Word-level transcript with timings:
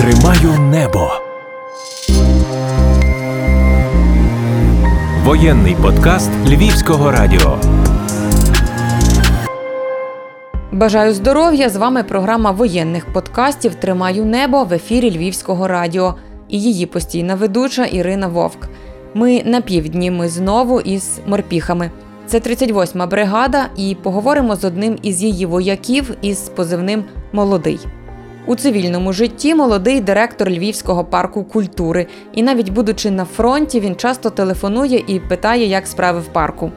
Тримаю 0.00 0.60
небо. 0.60 1.10
Воєнний 5.24 5.76
подкаст 5.82 6.30
Львівського 6.46 7.10
радіо. 7.10 7.58
Бажаю 10.72 11.14
здоров'я! 11.14 11.68
З 11.68 11.76
вами 11.76 12.02
програма 12.02 12.50
воєнних 12.50 13.12
подкастів 13.12 13.74
Тримаю 13.74 14.24
небо 14.24 14.64
в 14.64 14.72
ефірі 14.72 15.10
Львівського 15.10 15.68
радіо 15.68 16.14
і 16.48 16.60
її 16.62 16.86
постійна 16.86 17.34
ведуча 17.34 17.84
Ірина 17.84 18.28
Вовк. 18.28 18.68
Ми 19.14 19.42
на 19.44 19.60
півдні. 19.60 20.10
Ми 20.10 20.28
знову 20.28 20.80
із 20.80 21.20
морпіхами. 21.26 21.90
Це 22.26 22.38
38-ма 22.38 23.06
бригада, 23.06 23.66
і 23.76 23.96
поговоримо 24.02 24.56
з 24.56 24.64
одним 24.64 24.98
із 25.02 25.22
її 25.22 25.46
вояків 25.46 26.14
із 26.22 26.38
позивним 26.38 27.04
Молодий. 27.32 27.80
У 28.46 28.54
цивільному 28.54 29.12
житті 29.12 29.54
молодий 29.54 30.00
директор 30.00 30.50
Львівського 30.50 31.04
парку 31.04 31.44
культури, 31.44 32.06
і 32.32 32.42
навіть 32.42 32.70
будучи 32.70 33.10
на 33.10 33.24
фронті, 33.24 33.80
він 33.80 33.96
часто 33.96 34.30
телефонує 34.30 35.04
і 35.06 35.20
питає, 35.20 35.66
як 35.66 35.86
справи 35.86 36.20
в 36.20 36.26
парку. 36.26 36.70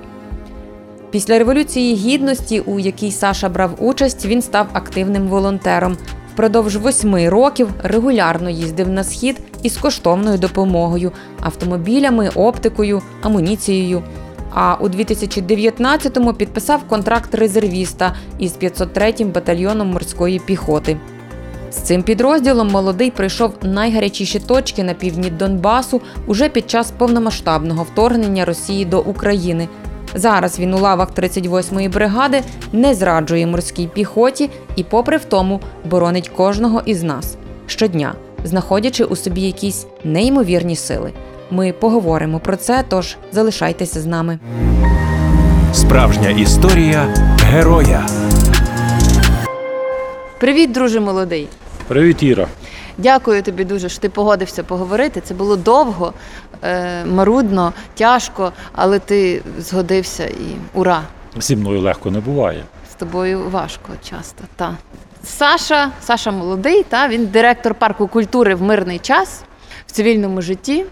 Після 1.11 1.39
Революції 1.39 1.95
Гідності, 1.95 2.59
у 2.59 2.79
якій 2.79 3.11
Саша 3.11 3.49
брав 3.49 3.71
участь, 3.79 4.25
він 4.25 4.41
став 4.41 4.67
активним 4.73 5.27
волонтером. 5.27 5.97
Впродовж 6.33 6.75
восьми 6.75 7.29
років 7.29 7.69
регулярно 7.83 8.49
їздив 8.49 8.89
на 8.89 9.03
схід 9.03 9.39
із 9.63 9.77
коштовною 9.77 10.37
допомогою, 10.37 11.11
автомобілями, 11.41 12.29
оптикою, 12.35 13.01
амуніцією. 13.21 14.03
А 14.53 14.75
у 14.75 14.87
2019-му 14.87 16.33
підписав 16.33 16.83
контракт 16.83 17.35
резервіста 17.35 18.15
із 18.39 18.57
503-м 18.57 19.31
батальйоном 19.31 19.87
морської 19.91 20.39
піхоти. 20.39 20.97
З 21.73 21.75
цим 21.75 22.03
підрозділом 22.03 22.67
молодий 22.67 23.11
пройшов 23.11 23.53
найгарячіші 23.61 24.39
точки 24.39 24.83
на 24.83 24.93
півдні 24.93 25.29
Донбасу 25.29 26.01
уже 26.27 26.49
під 26.49 26.69
час 26.69 26.91
повномасштабного 26.91 27.83
вторгнення 27.83 28.45
Росії 28.45 28.85
до 28.85 28.99
України. 28.99 29.67
Зараз 30.15 30.59
він 30.59 30.73
у 30.73 30.77
лавах 30.77 31.13
38-ї 31.13 31.89
бригади 31.91 32.41
не 32.73 32.93
зраджує 32.93 33.47
морській 33.47 33.87
піхоті 33.87 34.49
і, 34.75 34.83
попри 34.83 35.17
втому, 35.17 35.61
боронить 35.89 36.29
кожного 36.29 36.81
із 36.85 37.03
нас 37.03 37.37
щодня, 37.67 38.13
знаходячи 38.43 39.03
у 39.03 39.15
собі 39.15 39.41
якісь 39.41 39.85
неймовірні 40.03 40.75
сили. 40.75 41.11
Ми 41.51 41.73
поговоримо 41.73 42.39
про 42.39 42.55
це, 42.55 42.83
тож 42.89 43.17
залишайтеся 43.31 44.01
з 44.01 44.05
нами. 44.05 44.39
Справжня 45.73 46.29
історія 46.29 47.15
героя. 47.43 48.05
Привіт, 50.39 50.71
друже 50.71 50.99
молодий. 50.99 51.47
Привіт, 51.87 52.23
Іра. 52.23 52.47
Дякую 52.97 53.43
тобі 53.43 53.63
дуже, 53.63 53.89
що 53.89 53.99
ти 53.99 54.09
погодився 54.09 54.63
поговорити. 54.63 55.21
Це 55.21 55.33
було 55.33 55.55
довго, 55.55 56.13
е, 56.63 57.05
марудно, 57.05 57.73
тяжко, 57.95 58.51
але 58.71 58.99
ти 58.99 59.41
згодився 59.57 60.25
і 60.25 60.55
ура! 60.73 61.03
Зі 61.37 61.55
мною 61.55 61.81
легко 61.81 62.11
не 62.11 62.19
буває. 62.19 62.63
З 62.91 62.93
тобою 62.95 63.49
важко 63.49 63.91
часто. 64.09 64.43
Та. 64.55 64.77
Саша, 65.23 65.91
Саша 66.01 66.31
молодий, 66.31 66.83
та, 66.83 67.07
він 67.07 67.25
директор 67.25 67.73
парку 67.75 68.07
культури 68.07 68.55
в 68.55 68.61
мирний 68.61 68.99
час 68.99 69.43
в 69.87 69.91
цивільному 69.91 70.41
житті 70.41 70.85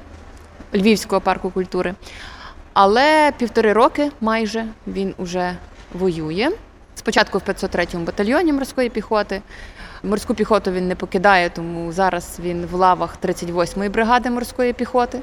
Львівського 0.76 1.22
парку 1.22 1.50
культури. 1.50 1.94
Але 2.74 3.32
півтори 3.38 3.74
роки 3.74 4.12
майже 4.22 4.66
він 4.88 5.14
уже 5.18 5.56
воює. 5.94 6.50
Спочатку 6.96 7.38
в 7.38 7.42
503-му 7.50 8.06
батальйоні 8.06 8.54
морської 8.54 8.90
піхоти. 8.90 9.42
Морську 10.04 10.34
піхоту 10.34 10.72
він 10.72 10.88
не 10.88 10.96
покидає, 10.96 11.50
тому 11.50 11.92
зараз 11.92 12.40
він 12.44 12.66
в 12.66 12.74
лавах 12.74 13.18
38-ї 13.24 13.90
бригади 13.90 14.30
морської 14.30 14.74
піхоти. 14.74 15.20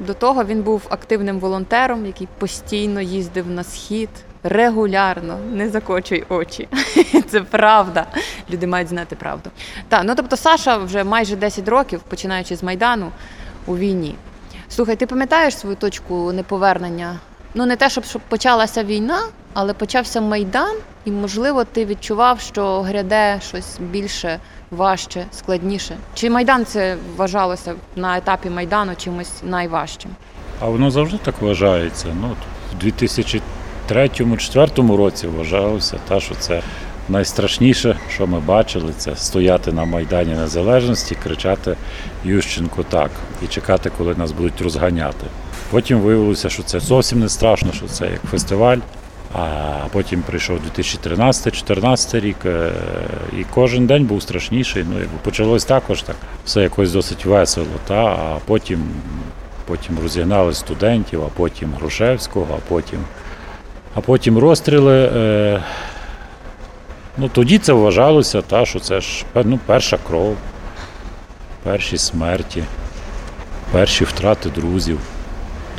До 0.00 0.14
того 0.14 0.44
він 0.44 0.62
був 0.62 0.82
активним 0.90 1.38
волонтером, 1.38 2.06
який 2.06 2.28
постійно 2.38 3.00
їздив 3.00 3.50
на 3.50 3.64
схід 3.64 4.08
регулярно. 4.42 5.38
Не 5.52 5.70
закочуй 5.70 6.24
очі. 6.28 6.68
Це 7.28 7.40
правда. 7.40 8.06
Люди 8.50 8.66
мають 8.66 8.88
знати 8.88 9.16
правду. 9.16 9.50
Так, 9.88 10.02
ну 10.04 10.14
тобто 10.14 10.36
Саша 10.36 10.76
вже 10.76 11.04
майже 11.04 11.36
10 11.36 11.68
років, 11.68 12.00
починаючи 12.08 12.56
з 12.56 12.62
Майдану, 12.62 13.12
у 13.66 13.76
війні. 13.76 14.14
Слухай, 14.68 14.96
ти 14.96 15.06
пам'ятаєш 15.06 15.58
свою 15.58 15.76
точку 15.76 16.32
неповернення? 16.32 17.18
Ну, 17.54 17.66
не 17.66 17.76
те, 17.76 17.90
щоб, 17.90 18.04
щоб 18.04 18.22
почалася 18.28 18.84
війна, 18.84 19.20
але 19.54 19.72
почався 19.72 20.20
Майдан, 20.20 20.76
і, 21.08 21.10
можливо, 21.10 21.64
ти 21.64 21.84
відчував, 21.84 22.40
що 22.40 22.82
гряде 22.82 23.40
щось 23.48 23.78
більше, 23.80 24.38
важче, 24.70 25.24
складніше. 25.32 25.96
Чи 26.14 26.30
Майдан 26.30 26.64
це 26.64 26.96
вважалося 27.16 27.74
на 27.96 28.18
етапі 28.18 28.50
Майдану 28.50 28.92
чимось 28.96 29.32
найважчим? 29.42 30.10
А 30.60 30.66
воно 30.66 30.90
завжди 30.90 31.18
так 31.24 31.34
вважається. 31.40 32.06
Ну, 32.20 32.36
в 32.72 32.84
2003-2004 33.90 34.96
році 34.96 35.26
вважалося, 35.26 35.98
та, 36.08 36.20
що 36.20 36.34
це 36.34 36.62
найстрашніше, 37.08 37.98
що 38.14 38.26
ми 38.26 38.40
бачили, 38.40 38.92
це 38.96 39.16
стояти 39.16 39.72
на 39.72 39.84
Майдані 39.84 40.34
Незалежності, 40.34 41.16
кричати 41.22 41.76
Ющенко 42.24 42.82
так 42.82 43.10
і 43.44 43.46
чекати, 43.46 43.90
коли 43.98 44.14
нас 44.14 44.32
будуть 44.32 44.60
розганяти. 44.60 45.26
Потім 45.70 46.00
виявилося, 46.00 46.48
що 46.48 46.62
це 46.62 46.80
зовсім 46.80 47.20
не 47.20 47.28
страшно, 47.28 47.72
що 47.72 47.86
це 47.86 48.06
як 48.06 48.20
фестиваль. 48.30 48.78
А 49.34 49.74
потім 49.92 50.22
прийшов 50.22 50.58
2013-2014 50.76 52.20
рік, 52.20 52.36
е, 52.44 52.72
і 53.38 53.44
кожен 53.54 53.86
день 53.86 54.04
був 54.04 54.22
страшніший. 54.22 54.84
Ну, 54.90 54.98
якби 54.98 55.18
почалось 55.22 55.64
також 55.64 56.02
так, 56.02 56.16
все 56.44 56.62
якось 56.62 56.92
досить 56.92 57.24
весело. 57.24 57.66
Та? 57.86 58.04
А 58.04 58.38
потім 58.46 58.88
потім 59.66 59.98
розігнали 60.02 60.54
студентів, 60.54 61.22
а 61.22 61.28
потім 61.36 61.72
Грушевського, 61.78 62.46
а 62.50 62.68
потім 62.68 62.98
а 63.94 64.00
потім 64.00 64.38
розстріли. 64.38 65.10
Е, 65.16 65.62
ну, 67.16 67.28
Тоді 67.28 67.58
це 67.58 67.72
вважалося, 67.72 68.42
та, 68.42 68.66
що 68.66 68.80
це 68.80 69.00
ж 69.00 69.24
ну, 69.34 69.58
перша 69.66 69.98
кров, 70.08 70.36
перші 71.62 71.98
смерті, 71.98 72.64
перші 73.72 74.04
втрати 74.04 74.50
друзів. 74.50 75.00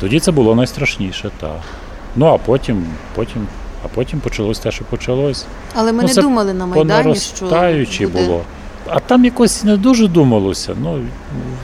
Тоді 0.00 0.20
це 0.20 0.32
було 0.32 0.54
найстрашніше. 0.54 1.30
так. 1.40 1.79
Ну 2.16 2.26
а 2.26 2.38
потім, 2.38 2.86
потім, 3.14 3.46
а 3.84 3.88
потім 3.88 4.20
почалось 4.20 4.58
те, 4.58 4.70
що 4.70 4.84
почалось. 4.84 5.46
Але 5.74 5.92
ми 5.92 6.02
ну, 6.02 6.08
не 6.08 6.22
думали 6.22 6.54
на 6.54 6.66
Майдані, 6.66 7.14
що 7.14 8.08
буде... 8.08 8.26
було. 8.26 8.40
А 8.86 9.00
там 9.00 9.24
якось 9.24 9.64
не 9.64 9.76
дуже 9.76 10.08
думалося. 10.08 10.76
Ну 10.82 11.00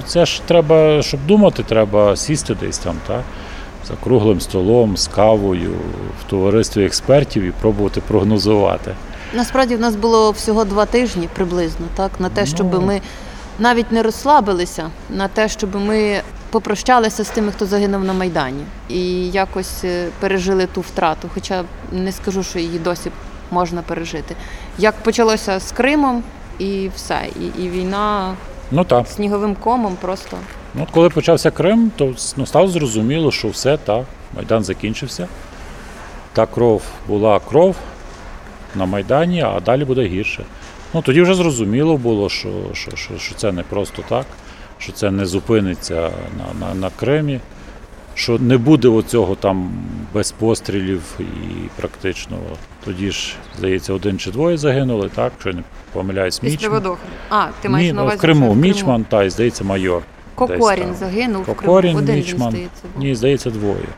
це 0.06 0.26
ж 0.26 0.42
треба, 0.46 1.02
щоб 1.02 1.20
думати, 1.26 1.62
треба 1.62 2.16
сісти 2.16 2.56
десь 2.60 2.78
там, 2.78 2.94
так? 3.06 3.22
За 3.88 3.94
круглим 4.04 4.40
столом, 4.40 4.96
з 4.96 5.08
кавою, 5.08 5.74
в 6.20 6.30
товаристві 6.30 6.84
експертів 6.84 7.42
і 7.42 7.50
пробувати 7.50 8.00
прогнозувати. 8.00 8.94
Насправді 9.34 9.76
в 9.76 9.80
нас 9.80 9.96
було 9.96 10.30
всього 10.30 10.64
два 10.64 10.86
тижні 10.86 11.28
приблизно, 11.34 11.86
так, 11.96 12.10
на 12.18 12.28
те, 12.28 12.46
щоб 12.46 12.72
ну... 12.72 12.80
ми 12.80 13.00
навіть 13.58 13.92
не 13.92 14.02
розслабилися, 14.02 14.90
на 15.10 15.28
те, 15.28 15.48
щоб 15.48 15.76
ми 15.76 16.20
попрощалися 16.50 17.24
з 17.24 17.30
тими, 17.30 17.52
хто 17.52 17.66
загинув 17.66 18.04
на 18.04 18.12
Майдані, 18.12 18.64
і 18.88 19.30
якось 19.30 19.84
е, 19.84 20.08
пережили 20.20 20.66
ту 20.66 20.80
втрату. 20.80 21.30
Хоча 21.34 21.64
не 21.92 22.12
скажу, 22.12 22.42
що 22.42 22.58
її 22.58 22.78
досі 22.78 23.10
можна 23.50 23.82
пережити. 23.82 24.36
Як 24.78 24.94
почалося 24.94 25.60
з 25.60 25.72
Кримом, 25.72 26.22
і 26.58 26.90
все, 26.96 27.20
і 27.40 27.62
і 27.62 27.68
війна 27.68 28.34
ну, 28.70 28.84
так. 28.84 29.06
сніговим 29.06 29.54
комом 29.54 29.96
просто. 30.00 30.36
Ну, 30.74 30.82
от 30.82 30.90
Коли 30.90 31.10
почався 31.10 31.50
Крим, 31.50 31.90
то 31.96 32.14
ну, 32.36 32.46
стало 32.46 32.68
зрозуміло, 32.68 33.32
що 33.32 33.48
все 33.48 33.76
так, 33.76 34.04
Майдан 34.36 34.64
закінчився. 34.64 35.28
Та 36.32 36.46
кров 36.46 36.82
була 37.08 37.40
кров 37.40 37.76
на 38.74 38.86
Майдані, 38.86 39.42
а 39.42 39.60
далі 39.60 39.84
буде 39.84 40.02
гірше. 40.02 40.44
Ну, 40.94 41.02
Тоді 41.02 41.22
вже 41.22 41.34
зрозуміло 41.34 41.96
було, 41.96 42.28
що, 42.28 42.48
що, 42.72 42.96
що, 42.96 43.18
що 43.18 43.34
це 43.34 43.52
не 43.52 43.62
просто 43.62 44.02
так 44.08 44.26
що 44.78 44.92
це 44.92 45.10
не 45.10 45.26
зупиниться 45.26 46.10
на 46.38 46.66
на, 46.66 46.74
на 46.74 46.90
Кримі, 46.90 47.40
що 48.14 48.38
не 48.38 48.58
буде 48.58 48.88
оцього 48.88 49.34
там 49.34 49.70
без 50.14 50.32
пострілів 50.32 51.02
і 51.20 51.24
практично 51.76 52.36
тоді 52.84 53.10
ж, 53.10 53.34
здається, 53.58 53.92
один 53.92 54.18
чи 54.18 54.30
двоє 54.30 54.56
загинули, 54.56 55.10
так? 55.14 55.32
Я 55.46 55.52
не 55.52 55.62
помиляюсь, 55.92 56.42
Мічман. 56.42 56.96
А, 57.30 57.46
ти 57.60 57.68
маєш 57.68 57.86
Ні, 57.86 57.92
на 57.92 58.02
увазі, 58.02 58.16
в 58.16 58.20
Криму, 58.20 58.46
в 58.46 58.48
Криму. 58.48 58.60
Мічман, 58.62 59.04
та, 59.04 59.24
і 59.24 59.30
здається, 59.30 59.64
майор. 59.64 60.02
Кокорін 60.34 60.94
загинув 60.94 61.46
Кокорін, 61.46 61.70
в 61.70 61.80
Криму. 61.80 61.98
Один 61.98 62.16
Мічман. 62.16 62.48
він, 62.48 62.50
здається, 62.50 62.82
був. 62.94 63.04
Ні, 63.04 63.14
здається, 63.14 63.50
двоє. 63.50 63.88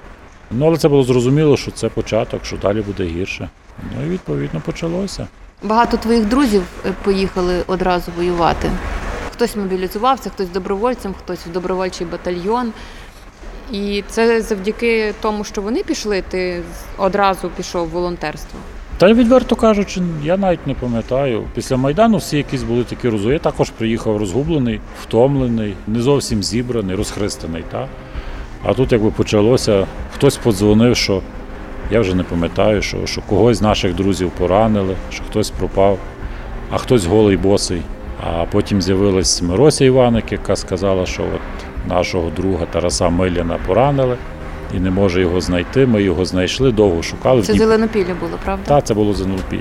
Ну, 0.51 0.67
але 0.67 0.77
це 0.77 0.89
було 0.89 1.03
зрозуміло, 1.03 1.57
що 1.57 1.71
це 1.71 1.89
початок, 1.89 2.45
що 2.45 2.57
далі 2.57 2.81
буде 2.81 3.05
гірше. 3.05 3.49
Ну 3.97 4.07
і 4.07 4.09
відповідно 4.09 4.61
почалося. 4.61 5.27
Багато 5.63 5.97
твоїх 5.97 6.25
друзів 6.25 6.63
е, 6.87 6.93
поїхали 7.05 7.63
одразу 7.67 8.13
воювати. 8.17 8.71
Хтось 9.39 9.57
мобілізувався, 9.57 10.31
хтось 10.31 10.49
добровольцем, 10.49 11.15
хтось 11.15 11.47
в 11.47 11.53
добровольчий 11.53 12.07
батальйон. 12.07 12.73
І 13.73 14.05
це 14.09 14.43
завдяки 14.43 15.15
тому, 15.21 15.45
що 15.45 15.63
вони 15.63 15.83
пішли, 15.83 16.23
ти 16.29 16.63
одразу 16.97 17.49
пішов 17.57 17.87
в 17.87 17.91
волонтерство. 17.91 18.59
Та 18.97 19.13
відверто 19.13 19.57
кажучи, 19.57 20.01
я 20.23 20.37
навіть 20.37 20.67
не 20.67 20.75
пам'ятаю. 20.75 21.45
Після 21.55 21.77
Майдану 21.77 22.17
всі 22.17 22.37
якісь 22.37 22.63
були 22.63 22.85
такі 22.85 23.09
розумні. 23.09 23.33
Я 23.33 23.39
також 23.39 23.71
приїхав 23.71 24.17
розгублений, 24.17 24.81
втомлений, 25.03 25.75
не 25.87 26.01
зовсім 26.01 26.43
зібраний, 26.43 26.97
розхристаний. 26.97 27.65
Та? 27.71 27.89
А 28.65 28.75
тут 28.75 28.93
якби 28.93 29.11
почалося, 29.11 29.87
хтось 30.15 30.37
подзвонив, 30.37 30.97
що 30.97 31.23
я 31.91 32.01
вже 32.01 32.15
не 32.15 32.23
пам'ятаю, 32.23 32.83
що, 32.83 33.07
що 33.07 33.23
когось 33.23 33.57
з 33.57 33.63
наших 33.63 33.95
друзів 33.95 34.31
поранили, 34.31 34.97
що 35.11 35.25
хтось 35.25 35.51
пропав, 35.51 35.99
а 36.71 36.79
хтось 36.79 37.07
голий 37.07 37.37
босий. 37.37 37.83
А 38.21 38.45
потім 38.45 38.83
з'явилась 38.83 39.43
Мирося 39.43 39.85
Іваник, 39.85 40.33
яка 40.33 40.57
сказала, 40.57 41.07
що 41.07 41.23
от 41.23 41.89
нашого 41.89 42.31
друга 42.31 42.67
Тараса 42.73 43.09
Миляна 43.09 43.59
поранили 43.67 44.17
і 44.77 44.81
не 44.81 44.91
може 44.91 45.21
його 45.21 45.41
знайти. 45.41 45.87
Ми 45.87 46.03
його 46.03 46.25
знайшли, 46.25 46.73
довго 46.73 47.03
шукали. 47.03 47.43
Це 47.43 47.55
зеленопілля 47.55 48.15
було, 48.21 48.33
правда? 48.45 48.65
та, 48.67 48.81
це 48.81 48.95
було 48.95 49.15
Зенопілля. 49.15 49.61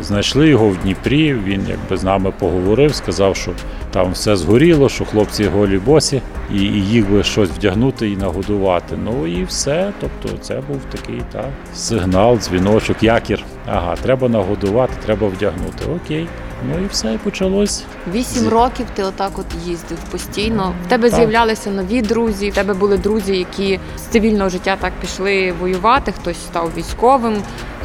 Е, 0.00 0.02
Знайшли 0.02 0.48
його 0.48 0.68
в 0.68 0.76
Дніпрі. 0.76 1.34
Він 1.34 1.66
якби 1.68 1.96
з 1.96 2.04
нами 2.04 2.32
поговорив, 2.38 2.94
сказав, 2.94 3.36
що 3.36 3.50
там 3.90 4.12
все 4.12 4.36
згоріло, 4.36 4.88
що 4.88 5.04
хлопці 5.04 5.44
голі 5.44 5.78
босі, 5.78 6.22
і, 6.54 6.62
і 6.62 6.86
їх 6.86 7.10
би 7.10 7.22
щось 7.22 7.48
вдягнути 7.50 8.10
і 8.10 8.16
нагодувати. 8.16 8.96
Ну 9.04 9.26
і 9.26 9.44
все. 9.44 9.92
Тобто, 10.00 10.38
це 10.38 10.54
був 10.68 10.80
такий 10.92 11.22
та 11.32 11.44
сигнал, 11.74 12.36
дзвіночок, 12.38 13.02
якір. 13.02 13.42
Ага, 13.66 13.96
треба 14.02 14.28
нагодувати, 14.28 14.92
треба 15.06 15.28
вдягнути. 15.28 15.84
Окей. 16.04 16.26
Ну 16.68 16.84
і 16.84 16.86
все, 16.86 17.14
і 17.14 17.18
почалось. 17.18 17.84
Вісім 18.12 18.48
років 18.48 18.86
ти 18.94 19.02
отак 19.02 19.38
от 19.38 19.46
їздив 19.66 19.98
постійно. 19.98 20.74
В 20.86 20.88
тебе 20.88 21.10
Так. 21.10 21.18
з'являлися 21.18 21.70
нові 21.70 22.02
друзі. 22.02 22.50
В 22.50 22.54
тебе 22.54 22.74
були 22.74 22.98
друзі, 22.98 23.36
які 23.36 23.80
з 23.98 24.00
цивільного 24.00 24.50
життя 24.50 24.76
так 24.80 24.92
пішли 25.00 25.52
воювати. 25.60 26.12
Хтось 26.12 26.36
став 26.38 26.70
військовим, 26.76 27.36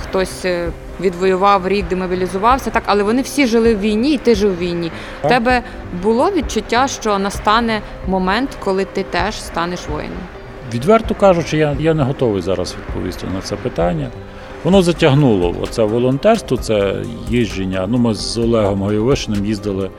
хтось 0.03 0.45
е, 0.45 0.69
відвоював 1.01 1.67
рік, 1.67 1.87
демобілізувався. 1.87 2.69
Так, 2.69 2.83
але 2.85 3.03
вони 3.03 3.21
всі 3.21 3.47
жили 3.47 3.75
в 3.75 3.79
війні, 3.79 4.13
і 4.13 4.17
ти 4.17 4.35
жив 4.35 4.55
в 4.55 4.57
війні. 4.57 4.91
В 5.23 5.27
тебе 5.27 5.63
було 6.03 6.31
відчуття, 6.31 6.87
що 6.87 7.19
настане 7.19 7.81
момент, 8.07 8.49
коли 8.59 8.85
ти 8.85 9.03
теж 9.03 9.41
станеш 9.43 9.79
воїном. 9.91 10.17
Відверто 10.73 11.15
кажучи, 11.15 11.57
я, 11.57 11.75
я 11.79 11.93
не 11.93 12.03
готовий 12.03 12.41
зараз 12.41 12.75
відповісти 12.79 13.27
на 13.35 13.41
це 13.41 13.55
питання. 13.55 14.09
Воно 14.65 14.81
затягнуло. 14.81 15.55
Оце 15.61 15.83
волонтерство, 15.83 16.57
це 16.57 16.95
їждження. 17.29 17.87
Ну, 17.89 17.97
ми 17.97 18.13
з 18.13 18.37
Олегом 18.37 18.81
Гойовишиним 18.81 19.45
їздили 19.45 19.89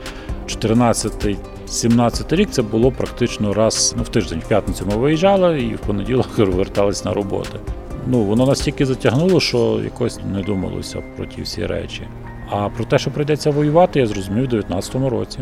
14-17 0.47 2.35
рік. 2.35 2.49
Це 2.51 2.61
було 2.61 2.91
практично 2.91 3.53
раз 3.53 3.93
ну, 3.97 4.03
в 4.03 4.09
тиждень. 4.09 4.39
В 4.45 4.47
п'ятницю 4.47 4.85
ми 4.89 4.95
виїжджали 4.95 5.61
і 5.61 5.75
в 5.75 5.79
понеділок 5.79 6.27
вертались 6.37 7.05
на 7.05 7.13
роботи. 7.13 7.59
Ну, 8.07 8.23
воно 8.23 8.45
настільки 8.45 8.85
затягнуло, 8.85 9.39
що 9.39 9.79
якось 9.83 10.19
не 10.33 10.41
думалося 10.41 11.03
про 11.17 11.25
ті 11.25 11.41
всі 11.41 11.65
речі. 11.65 12.07
А 12.49 12.69
про 12.69 12.85
те, 12.85 12.99
що 12.99 13.11
прийдеться 13.11 13.51
воювати, 13.51 13.99
я 13.99 14.07
зрозумів 14.07 14.43
у 14.43 14.55
19-му 14.55 15.09
році. 15.09 15.39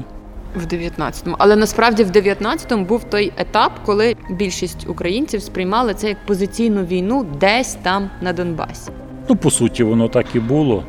В 0.55 0.65
19-му. 0.65 1.35
Але 1.39 1.55
насправді 1.55 2.03
в 2.03 2.11
19-му 2.11 2.85
був 2.85 3.03
той 3.03 3.33
етап, 3.37 3.71
коли 3.85 4.15
більшість 4.29 4.89
українців 4.89 5.41
сприймали 5.41 5.93
це 5.93 6.07
як 6.07 6.25
позиційну 6.25 6.83
війну 6.83 7.25
десь 7.39 7.75
там 7.83 8.09
на 8.21 8.33
Донбасі. 8.33 8.91
Ну, 9.29 9.35
по 9.35 9.51
суті, 9.51 9.83
воно 9.83 10.07
так 10.07 10.25
і 10.35 10.39
було. 10.39 10.83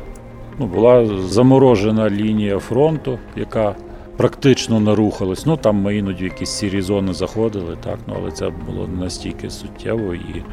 Ну, 0.59 0.65
була 0.65 1.05
заморожена 1.27 2.09
лінія 2.09 2.59
фронту, 2.59 3.19
яка 3.35 3.75
практично 4.17 4.79
не 4.79 4.95
рухалась. 4.95 5.45
Ну, 5.45 5.57
там 5.57 5.75
ми 5.75 5.97
іноді 5.97 6.23
якісь 6.23 6.49
сірі 6.49 6.81
зони 6.81 7.13
заходили, 7.13 7.77
так, 7.83 7.99
ну, 8.07 8.15
але 8.21 8.31
це 8.31 8.49
було 8.49 8.87
не 8.87 9.03
настільки 9.03 9.49
суттєво 9.49 10.13
і, 10.13 10.43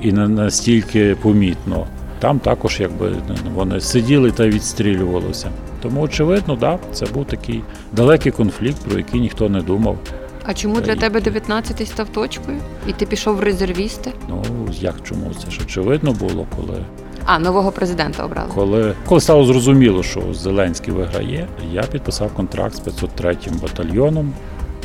і 0.00 0.12
не 0.12 0.28
настільки 0.28 1.16
помітно. 1.22 1.86
Там 2.18 2.38
також 2.38 2.80
якби 2.80 3.12
вони 3.54 3.80
сиділи 3.80 4.30
та 4.30 4.48
відстрілювалися. 4.48 5.50
Тому, 5.82 6.00
очевидно, 6.00 6.56
да, 6.56 6.78
це 6.92 7.06
був 7.06 7.24
такий 7.24 7.62
далекий 7.92 8.32
конфлікт, 8.32 8.76
про 8.88 8.98
який 8.98 9.20
ніхто 9.20 9.48
не 9.48 9.60
думав. 9.60 9.98
А 10.44 10.54
чому 10.54 10.80
для 10.80 10.96
тебе 10.96 11.20
19-й 11.20 11.86
став 11.86 12.08
точкою? 12.08 12.58
І 12.88 12.92
ти 12.92 13.06
пішов 13.06 13.36
в 13.36 13.40
резервісти? 13.40 14.12
Ну, 14.28 14.42
як 14.72 14.94
чому? 15.02 15.30
Це 15.44 15.50
ж 15.50 15.60
очевидно 15.62 16.12
було, 16.12 16.46
коли 16.56 16.84
А, 17.26 17.38
нового 17.38 17.72
президента 17.72 18.24
обрали. 18.24 18.50
Коли, 18.54 18.94
коли 19.06 19.20
стало 19.20 19.44
зрозуміло, 19.44 20.02
що 20.02 20.22
Зеленський 20.32 20.94
виграє, 20.94 21.48
я 21.72 21.82
підписав 21.82 22.34
контракт 22.34 22.74
з 22.74 22.80
503-м 22.80 23.58
батальйоном 23.62 24.32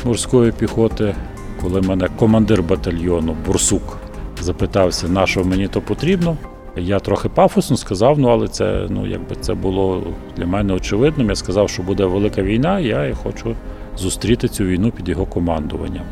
морської 0.04 0.52
піхоти. 0.52 1.14
Коли 1.62 1.80
мене 1.80 2.08
командир 2.16 2.62
батальйону 2.62 3.36
Бурсук 3.46 3.98
запитався, 4.40 5.08
на 5.08 5.26
що 5.26 5.44
мені 5.44 5.68
то 5.68 5.80
потрібно, 5.80 6.36
я 6.76 6.98
трохи 6.98 7.28
пафосно 7.28 7.76
сказав, 7.76 8.18
ну 8.18 8.28
але 8.28 8.48
це 8.48 8.86
ну 8.88 9.06
якби 9.06 9.36
це 9.40 9.54
було 9.54 10.02
для 10.36 10.46
мене 10.46 10.74
очевидним. 10.74 11.28
Я 11.28 11.34
сказав, 11.34 11.70
що 11.70 11.82
буде 11.82 12.04
велика 12.04 12.42
війна, 12.42 12.80
і 12.80 12.86
я 12.86 13.14
хочу 13.22 13.54
зустріти 13.96 14.48
цю 14.48 14.64
війну 14.64 14.90
під 14.90 15.08
його 15.08 15.26
командуванням. 15.26 16.04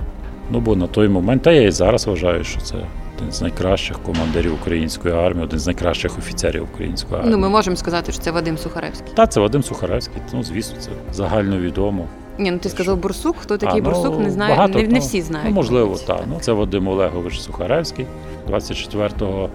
Ну 0.50 0.61
бо 0.61 0.76
на 0.76 0.87
той 0.87 1.09
момент, 1.09 1.43
та 1.43 1.53
я 1.53 1.62
і 1.62 1.71
зараз 1.71 2.06
вважаю, 2.06 2.44
що 2.44 2.61
це 2.61 2.76
один 3.21 3.33
з 3.33 3.43
найкращих 3.43 3.99
командирів 3.99 4.55
української 4.55 5.15
армії, 5.15 5.45
один 5.45 5.59
з 5.59 5.67
найкращих 5.67 6.19
офіцерів 6.19 6.67
української 6.75 7.15
армії. 7.21 7.37
Ну, 7.37 7.39
ми 7.39 7.49
можемо 7.49 7.77
сказати, 7.77 8.13
що 8.13 8.21
це 8.21 8.31
Вадим 8.31 8.59
Сухаревський. 8.59 9.13
Та 9.15 9.27
це 9.27 9.41
Вадим 9.41 9.63
Сухаревський, 9.63 10.23
ну 10.33 10.45
звісно, 10.45 10.77
це 10.81 10.91
загальновідомо. 11.13 12.07
Ні, 12.39 12.51
ну 12.51 12.59
ти 12.59 12.69
сказав 12.69 12.97
Бурсук. 12.97 13.37
Хто 13.39 13.59
такий 13.59 13.81
А, 13.81 13.85
ну, 13.85 13.91
Бурсук? 13.91 14.21
Не 14.21 14.31
знаю. 14.31 14.57
багато 14.57 14.79
Не, 14.79 14.89
не 14.89 14.99
всі 14.99 15.23
знають. 15.23 15.49
Ну, 15.49 15.55
можливо, 15.55 15.99
так. 16.07 16.21
Ну, 16.29 16.37
це 16.41 16.53
Вадим 16.53 16.89
Олегович 16.89 17.41
Сухаревський. 17.41 18.07
24 18.47 19.11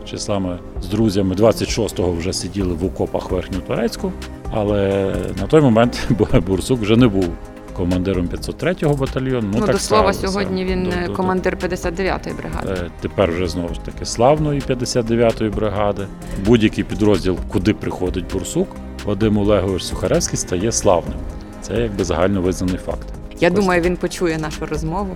числа 0.05 0.39
ми 0.39 0.59
з 0.81 0.87
друзями 0.87 1.35
26-го 1.35 2.11
вже 2.11 2.33
сиділи 2.33 2.73
в 2.73 2.85
окопах 2.85 3.31
Верхньоторецьку, 3.31 4.11
але 4.51 5.11
на 5.41 5.47
той 5.47 5.61
момент 5.61 6.07
Бурсук 6.47 6.81
вже 6.81 6.97
не 6.97 7.07
був 7.07 7.29
командиром 7.77 8.27
503-го 8.27 8.93
батальйону. 8.95 9.47
Ну, 9.53 9.59
так 9.61 9.71
до 9.71 9.79
слова, 9.79 10.13
сталося. 10.13 10.27
сьогодні 10.33 10.65
він 10.65 10.83
До- 10.83 10.89
е, 11.11 11.15
командир 11.15 11.57
59-ї 11.57 12.37
бригади. 12.37 12.69
Е, 12.85 12.91
Тепер 13.01 13.31
вже 13.31 13.47
знову 13.47 13.73
ж 13.73 13.79
таки 13.79 14.05
славної 14.05 14.59
59-ї 14.61 15.51
бригади. 15.55 16.07
Будь-який 16.45 16.83
підрозділ, 16.83 17.37
куди 17.51 17.73
приходить 17.73 18.25
Бурсук, 18.33 18.67
Вадим 19.05 19.37
Олегович 19.37 19.83
Сухаревський 19.83 20.37
стає 20.37 20.71
славним. 20.71 21.17
Це 21.61 21.73
якби 21.81 22.03
загальновизнаний 22.03 22.77
факт. 22.77 23.07
Я 23.39 23.47
ось. 23.49 23.55
думаю, 23.55 23.81
він 23.81 23.97
почує 23.97 24.37
нашу 24.37 24.65
розмову. 24.65 25.15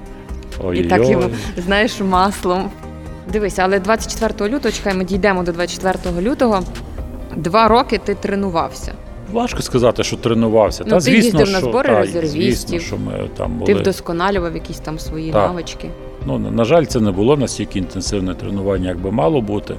Ой, 0.63 0.79
І 0.79 0.83
так 0.83 1.09
йому, 1.09 1.29
знаєш, 1.57 1.99
маслом. 2.01 2.69
Дивися, 3.33 3.61
але 3.65 3.79
24 3.79 4.49
лютого, 4.55 4.71
чекай, 4.71 4.93
ми 4.93 5.03
дійдемо 5.05 5.43
до 5.43 5.51
24 5.51 6.21
лютого. 6.21 6.63
Два 7.35 7.67
роки 7.67 7.97
ти 7.97 8.15
тренувався. 8.15 8.93
Важко 9.33 9.61
сказати, 9.61 10.03
що 10.03 10.17
тренувався. 10.17 10.83
Ну, 10.85 10.89
Та 10.89 10.95
ти 10.95 11.01
звісно, 11.01 11.39
їздив 11.39 11.53
на 11.53 11.59
що, 11.59 11.69
збори 11.69 11.89
та, 11.89 11.99
резервістів. 11.99 12.41
Звісно, 12.69 12.79
що 12.79 12.97
ми 12.97 13.29
там 13.37 13.53
були. 13.53 13.73
Ти 13.73 13.79
вдосконалював 13.79 14.53
якісь 14.55 14.79
там 14.79 14.99
свої 14.99 15.31
Так. 15.31 15.47
навички. 15.49 15.89
Ну, 16.25 16.39
на 16.39 16.51
на 16.51 16.65
жаль, 16.65 16.85
це 16.85 16.99
не 16.99 17.11
було 17.11 17.37
настільки 17.37 17.79
інтенсивне 17.79 18.35
тренування, 18.35 18.89
як 18.89 18.99
би 18.99 19.11
мало 19.11 19.41
бути. 19.41 19.75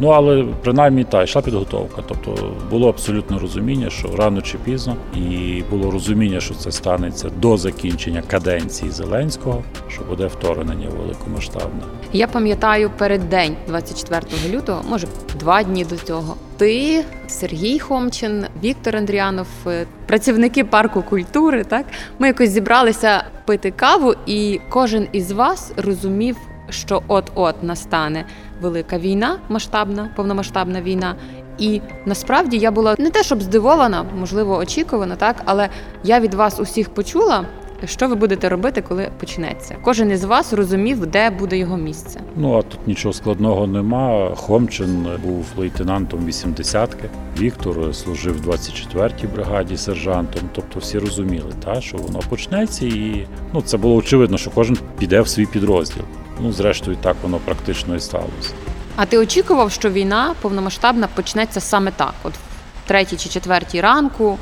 Ну, 0.00 0.08
але 0.08 0.44
принаймні 0.62 1.04
та 1.04 1.22
йшла 1.22 1.42
підготовка. 1.42 2.02
Тобто 2.08 2.54
було 2.70 2.88
абсолютно 2.88 3.38
розуміння, 3.38 3.90
що 3.90 4.08
рано 4.16 4.42
чи 4.42 4.58
пізно, 4.58 4.96
і 5.16 5.62
було 5.70 5.90
розуміння, 5.90 6.40
що 6.40 6.54
це 6.54 6.72
станеться 6.72 7.30
до 7.40 7.56
закінчення 7.56 8.22
каденції 8.26 8.90
Зеленського, 8.90 9.62
що 9.88 10.02
буде 10.08 10.26
вторгнення 10.26 10.88
великомасштабне. 11.00 11.80
Я 12.12 12.26
пам'ятаю 12.26 12.90
перед 12.98 13.28
день 13.28 13.56
24 13.68 14.22
лютого, 14.56 14.82
може 14.88 15.06
два 15.40 15.62
дні 15.62 15.84
до 15.84 15.96
цього. 15.96 16.34
Ти, 16.58 17.04
Сергій 17.26 17.78
Хомчин, 17.78 18.46
Віктор 18.64 18.96
Андріанов, 18.96 19.46
е, 19.66 19.86
працівники 20.06 20.64
парку 20.64 21.02
культури. 21.02 21.64
Так 21.64 21.86
ми 22.18 22.26
якось 22.26 22.50
зібралися 22.50 23.24
пити 23.44 23.70
каву, 23.70 24.14
і 24.26 24.60
кожен 24.68 25.08
із 25.12 25.30
вас 25.30 25.72
розумів, 25.76 26.36
що 26.70 27.02
от-от 27.08 27.62
настане 27.62 28.24
велика 28.60 28.98
війна, 28.98 29.38
масштабна, 29.48 30.10
повномасштабна 30.16 30.82
війна. 30.82 31.14
І 31.58 31.80
насправді 32.06 32.58
я 32.58 32.70
була 32.70 32.94
не 32.98 33.10
те, 33.10 33.22
щоб 33.22 33.42
здивована, 33.42 34.04
можливо, 34.18 34.56
очікувана, 34.56 35.16
так, 35.16 35.36
але 35.44 35.68
я 36.04 36.20
від 36.20 36.34
вас 36.34 36.60
усіх 36.60 36.90
почула, 36.90 37.44
що 37.84 38.08
ви 38.08 38.14
будете 38.14 38.48
робити, 38.48 38.82
коли 38.88 39.10
почнеться. 39.20 39.76
Кожен 39.82 40.10
із 40.10 40.24
вас 40.24 40.52
розумів, 40.52 41.06
де 41.06 41.30
буде 41.30 41.58
його 41.58 41.76
місце. 41.76 42.20
Ну 42.36 42.58
а 42.58 42.62
тут 42.62 42.86
нічого 42.86 43.12
складного 43.12 43.66
нема. 43.66 44.34
Хомчин 44.34 45.06
був 45.24 45.46
лейтенантом 45.56 46.20
80-ки, 46.26 47.10
Віктор 47.38 47.94
служив 47.94 48.42
в 48.42 48.48
24-й 48.48 49.26
бригаді 49.26 49.76
сержантом. 49.76 50.42
Тобто 50.52 50.80
всі 50.80 50.98
розуміли, 50.98 51.52
та, 51.64 51.80
що 51.80 51.96
воно 51.96 52.18
почнеться, 52.28 52.86
і 52.86 53.26
ну 53.52 53.62
це 53.62 53.76
було 53.76 53.94
очевидно, 53.94 54.38
що 54.38 54.50
кожен 54.50 54.78
піде 54.98 55.20
в 55.20 55.28
свій 55.28 55.46
підрозділ. 55.46 56.02
Ну, 56.40 56.52
зрештою, 56.52 56.96
так 57.00 57.16
воно 57.22 57.38
практично 57.44 57.94
і 57.96 58.00
сталося. 58.00 58.52
А 58.96 59.06
ти 59.06 59.18
очікував, 59.18 59.70
що 59.70 59.90
війна 59.90 60.34
повномасштабна 60.40 61.08
почнеться 61.14 61.60
саме 61.60 61.90
так, 61.90 62.14
от 62.22 62.32
в 62.32 62.88
третій 62.88 63.16
чи 63.16 63.28
четвертій 63.28 63.80
ранку, 63.80 64.38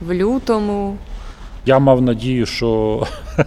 в 0.00 0.14
лютому. 0.14 0.96
Я 1.66 1.78
мав 1.78 2.02
надію, 2.02 2.46
що, 2.46 3.02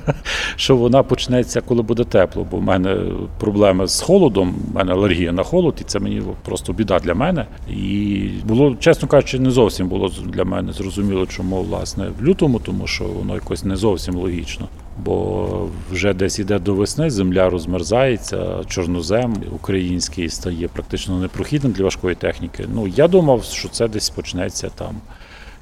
що 0.56 0.76
вона 0.76 1.04
почнеться, 1.04 1.62
коли 1.62 1.82
буде 1.82 2.04
тепло, 2.04 2.48
бо 2.52 2.58
в 2.58 2.62
мене 2.62 2.98
проблеми 3.40 3.88
з 3.88 4.02
холодом, 4.02 4.56
в 4.72 4.76
мене 4.76 4.92
алергія 4.92 5.32
на 5.32 5.44
холод, 5.44 5.78
і 5.82 5.84
це 5.84 6.00
мені 6.00 6.22
просто 6.46 6.74
біда 6.74 7.00
для 7.00 7.14
мене. 7.14 7.46
І 7.70 8.30
було, 8.46 8.76
чесно 8.80 9.08
кажучи, 9.08 9.40
не 9.40 9.52
зовсім 9.52 9.88
було 9.88 10.12
для 10.26 10.44
мене 10.44 10.74
зрозуміло, 10.74 11.26
чому 11.26 11.62
власне 11.64 12.08
в 12.20 12.26
лютому, 12.26 12.60
тому 12.60 12.88
що 12.88 13.04
воно 13.04 13.34
якось 13.34 13.64
не 13.64 13.76
зовсім 13.76 14.16
логічно. 14.16 14.68
Бо 15.06 15.48
вже 15.92 16.14
десь 16.14 16.40
іде 16.40 16.60
до 16.60 16.74
весни, 16.74 17.10
земля 17.10 17.50
розмерзається, 17.50 18.64
чорнозем 18.68 19.36
український 19.52 20.30
стає 20.30 20.68
практично 20.68 21.20
непрохідним 21.20 21.72
для 21.72 21.84
важкої 21.84 22.16
техніки. 22.16 22.66
Ну 22.74 22.88
я 22.88 23.08
думав, 23.08 23.44
що 23.44 23.70
це 23.70 23.88
десь 23.88 24.10
почнеться 24.10 24.70
там 24.76 24.96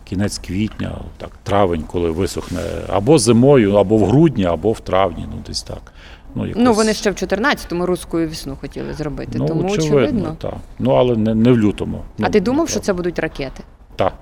кінець 0.05 0.37
квітня, 0.37 0.91
так, 1.17 1.29
травень, 1.43 1.83
коли 1.83 2.09
висохне 2.11 2.59
або 2.89 3.17
зимою, 3.17 3.73
або 3.75 3.97
в 3.97 4.05
грудні, 4.05 4.45
або 4.45 4.71
в 4.71 4.79
травні. 4.79 5.25
Ну 5.31 5.37
десь 5.47 5.63
так. 5.63 5.93
Ну, 6.35 6.47
якось, 6.47 6.63
Ну 6.63 6.73
вони 6.73 6.93
ще 6.93 7.11
в 7.11 7.13
14-му 7.13 7.85
руську 7.85 8.17
весну 8.17 8.57
хотіли 8.61 8.93
зробити, 8.93 9.31
ну, 9.35 9.45
тому 9.47 9.61
очевидно, 9.61 9.97
очевидно. 9.97 10.35
так. 10.39 10.53
Ну 10.79 10.91
але 10.91 11.15
не, 11.15 11.35
не 11.35 11.51
в 11.51 11.57
лютому. 11.57 12.01
А 12.21 12.29
ти 12.29 12.39
думав, 12.39 12.69
що 12.69 12.79
це 12.79 12.93
будуть 12.93 13.19
ракети? 13.19 13.63
так. 13.95 14.13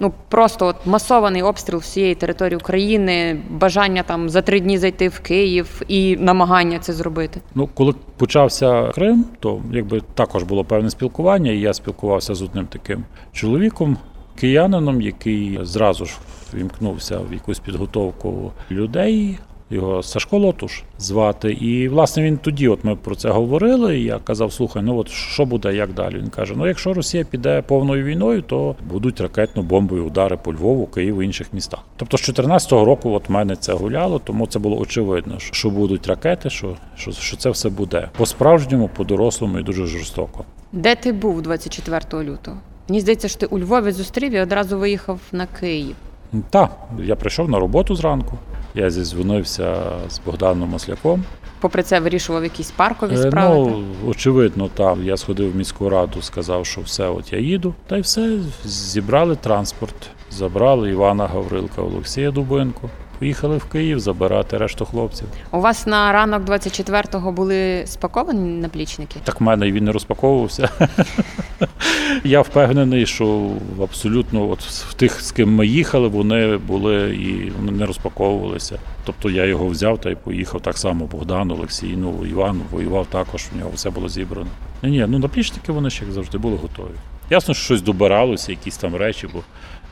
Ну 0.00 0.12
просто 0.28 0.66
от 0.66 0.76
масований 0.86 1.42
обстріл 1.42 1.78
всієї 1.78 2.14
території 2.14 2.56
України, 2.56 3.40
бажання 3.50 4.02
там 4.02 4.30
за 4.30 4.42
три 4.42 4.60
дні 4.60 4.78
зайти 4.78 5.08
в 5.08 5.20
Київ 5.20 5.82
і 5.88 6.16
намагання 6.16 6.78
це 6.78 6.92
зробити. 6.92 7.40
Ну, 7.54 7.68
коли 7.74 7.94
почався 8.16 8.90
Крим, 8.94 9.24
то 9.40 9.62
якби 9.72 10.02
також 10.14 10.42
було 10.42 10.64
певне 10.64 10.90
спілкування, 10.90 11.52
і 11.52 11.60
я 11.60 11.74
спілкувався 11.74 12.34
з 12.34 12.42
одним 12.42 12.66
таким 12.66 13.04
чоловіком, 13.32 13.96
киянином, 14.40 15.00
який 15.02 15.58
зразу 15.62 16.04
ж 16.04 16.14
вімкнувся 16.54 17.18
в 17.30 17.32
якусь 17.32 17.58
підготовку 17.58 18.52
людей. 18.70 19.38
Його 19.70 20.02
Сашко 20.02 20.38
Лотуш 20.38 20.82
звати. 20.98 21.52
І 21.52 21.88
власне 21.88 22.22
він 22.22 22.36
тоді, 22.38 22.68
от 22.68 22.84
ми 22.84 22.96
про 22.96 23.14
це 23.14 23.28
говорили. 23.30 23.98
Я 24.00 24.18
казав: 24.18 24.52
слухай, 24.52 24.82
ну 24.82 24.96
от 24.98 25.08
що 25.08 25.44
буде, 25.44 25.74
як 25.74 25.92
далі? 25.92 26.18
Він 26.18 26.28
каже: 26.28 26.54
Ну, 26.56 26.66
якщо 26.66 26.94
Росія 26.94 27.24
піде 27.24 27.62
повною 27.62 28.04
війною, 28.04 28.42
то 28.42 28.76
будуть 28.90 29.20
ракетно-бомбові 29.20 30.00
удари 30.00 30.36
по 30.36 30.52
Львову, 30.54 30.86
Києву 30.86 31.22
і 31.22 31.26
інших 31.26 31.52
містах. 31.52 31.80
Тобто, 31.96 32.16
з 32.18 32.20
14-го 32.30 32.84
року, 32.84 33.10
от 33.12 33.28
мене 33.30 33.56
це 33.56 33.72
гуляло, 33.72 34.18
тому 34.18 34.46
це 34.46 34.58
було 34.58 34.78
очевидно, 34.78 35.38
що- 35.38 35.70
будуть 35.70 36.06
ракети, 36.06 36.50
що, 36.50 36.76
що, 36.96 37.12
що 37.12 37.36
це 37.36 37.50
все 37.50 37.68
буде 37.68 38.08
по-справжньому, 38.16 38.90
по-дорослому 38.96 39.58
і 39.58 39.62
дуже 39.62 39.86
жорстоко. 39.86 40.44
Де 40.72 40.94
ти 40.94 41.12
був 41.12 41.42
24 41.42 42.24
лютого? 42.24 42.56
Мені 42.88 43.00
здається, 43.00 43.28
що 43.28 43.38
ти 43.38 43.46
у 43.46 43.58
Львові 43.58 43.90
зустрів 43.92 44.32
і 44.32 44.40
одразу 44.40 44.78
виїхав 44.78 45.20
на 45.32 45.46
Київ. 45.46 45.96
Так, 46.50 46.70
я 46.98 47.16
прийшов 47.16 47.50
на 47.50 47.58
роботу 47.58 47.94
зранку. 47.96 48.38
Я 48.74 48.90
зізвонився 48.90 49.76
з 50.08 50.20
Богданом 50.26 50.68
Масляком. 50.70 51.24
Попри 51.60 51.82
це 51.82 52.00
вирішував 52.00 52.44
якісь 52.44 52.70
паркові 52.70 53.14
Е, 53.14 53.16
справи. 53.16 53.54
Ну, 53.70 53.84
очевидно, 54.06 54.68
так. 54.74 54.98
Я 55.02 55.16
сходив 55.16 55.52
в 55.52 55.56
міську 55.56 55.88
раду, 55.88 56.22
сказав, 56.22 56.66
що 56.66 56.80
все, 56.80 57.08
от 57.08 57.32
я 57.32 57.38
їду. 57.38 57.74
Та 57.86 57.96
й 57.96 58.00
все, 58.00 58.38
зібрали 58.64 59.36
транспорт, 59.36 59.94
забрали 60.30 60.90
Івана 60.90 61.26
Гаврилка, 61.26 61.82
Олексія 61.82 62.30
Дубинку. 62.30 62.90
Поїхали 63.24 63.56
в 63.56 63.64
Київ 63.64 64.00
забирати 64.00 64.58
решту 64.58 64.84
хлопців. 64.84 65.28
У 65.50 65.60
вас 65.60 65.86
на 65.86 66.12
ранок 66.12 66.42
24-го 66.42 67.32
були 67.32 67.86
спаковані 67.86 68.60
наплічники? 68.60 69.20
Так 69.24 69.40
в 69.40 69.44
мене 69.44 69.72
він 69.72 69.84
не 69.84 69.92
розпаковувався. 69.92 70.68
Я 72.24 72.40
впевнений, 72.40 73.06
що 73.06 73.50
абсолютно 73.82 74.50
от 74.50 74.60
в 74.60 74.94
тих, 74.94 75.20
з 75.20 75.32
ким 75.32 75.54
ми 75.54 75.66
їхали, 75.66 76.08
вони 76.08 76.56
були 76.56 77.16
і 77.16 77.50
вони 77.50 77.72
не 77.72 77.86
розпаковувалися. 77.86 78.78
Тобто 79.04 79.30
я 79.30 79.44
його 79.44 79.66
взяв 79.66 79.98
та 79.98 80.10
й 80.10 80.14
поїхав 80.14 80.60
так 80.60 80.78
само 80.78 81.06
Богдан, 81.06 81.50
Олексій, 81.50 81.96
ну 81.96 82.26
Іван 82.26 82.60
воював 82.70 83.06
також, 83.06 83.46
у 83.54 83.58
нього 83.58 83.70
все 83.74 83.90
було 83.90 84.08
зібрано. 84.08 84.50
Ні, 84.82 84.90
ні, 84.90 85.06
ну 85.08 85.18
наплічники 85.18 85.72
вони 85.72 85.90
ще 85.90 86.04
як 86.04 86.12
завжди 86.12 86.38
були 86.38 86.56
готові. 86.56 86.94
Ясно, 87.30 87.54
що 87.54 87.64
щось 87.64 87.82
добиралося, 87.82 88.52
якісь 88.52 88.76
там 88.76 88.96
речі, 88.96 89.28
бо 89.32 89.40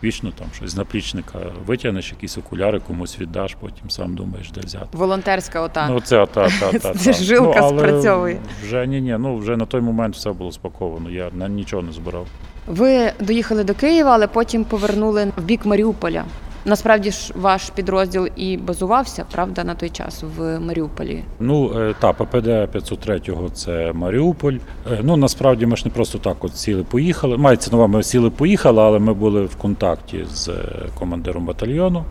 вічно 0.05 0.33
там 0.39 0.47
щось 0.55 0.71
з 0.71 0.77
наплічника 0.77 1.39
витягнеш, 1.67 2.11
якісь 2.11 2.39
окуляри 2.39 2.81
комусь 2.81 3.21
віддаш, 3.21 3.55
потім 3.61 3.91
сам 3.91 4.15
думаєш, 4.15 4.51
де 4.51 4.61
взяти. 4.61 4.87
Волонтерська 4.93 5.61
ота. 5.61 5.89
Ну, 5.89 6.01
це 6.01 6.27
та, 6.27 6.49
та, 6.49 6.73
та, 6.79 6.95
та. 6.95 7.13
жилка 7.13 7.61
ну, 7.61 7.67
але 7.67 7.79
спрацьовує. 7.79 8.37
Вже 8.63 8.87
ні, 8.87 9.01
ні, 9.01 9.17
ну 9.19 9.37
вже 9.37 9.57
на 9.57 9.67
той 9.67 9.81
момент 9.81 10.15
все 10.15 10.33
було 10.33 10.53
спаковано. 10.53 11.11
Я 11.11 11.31
на 11.33 11.49
нічого 11.49 11.83
не 11.83 11.93
збирав. 11.93 12.27
Ви 12.67 13.13
доїхали 13.21 13.65
до 13.65 13.75
Києва, 13.75 14.15
але 14.15 14.27
потім 14.27 14.65
повернули 14.65 15.33
в 15.37 15.43
бік 15.43 15.67
Маріуполя. 15.67 16.25
Насправді 16.65 17.11
ж 17.11 17.33
ваш 17.37 17.71
підрозділ 17.71 18.29
і 18.37 18.57
базувався, 18.57 19.25
правда, 19.33 19.65
на 19.65 19.75
той 19.75 19.91
час 19.91 20.25
в 20.37 20.59
Маріуполі. 20.61 21.25
Ну 21.41 21.73
е, 21.81 21.95
та 22.01 22.13
ППД 22.13 22.47
503-го 22.47 23.49
це 23.49 23.93
Маріуполь. 23.93 24.55
Е, 24.93 24.99
Ну 25.03 25.17
насправді 25.17 25.67
ми 25.67 25.77
ж 25.77 25.85
не 25.85 25.91
просто 25.91 26.19
так 26.19 26.45
от 26.45 26.57
сіли, 26.57 26.85
поїхали. 26.85 27.37
Мається 27.37 27.71
нова, 27.73 27.87
ми 27.87 28.03
сіли, 28.03 28.31
поїхали, 28.31 28.83
але 28.83 28.99
ми 28.99 29.15
були 29.15 29.45
в 29.45 29.57
контакті 29.57 30.25
з 30.33 30.49
е, 30.49 30.55
командиром 30.99 31.47
батальйону, 31.47 32.05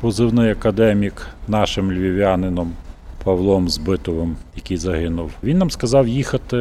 позивний 0.00 0.50
академік, 0.50 1.26
нашим 1.48 1.92
львів'янином 1.92 2.72
Павлом 3.26 3.68
Збитовим, 3.68 4.36
який 4.56 4.76
загинув. 4.76 5.30
Він 5.42 5.58
нам 5.58 5.70
сказав 5.70 6.08
їхати 6.08 6.56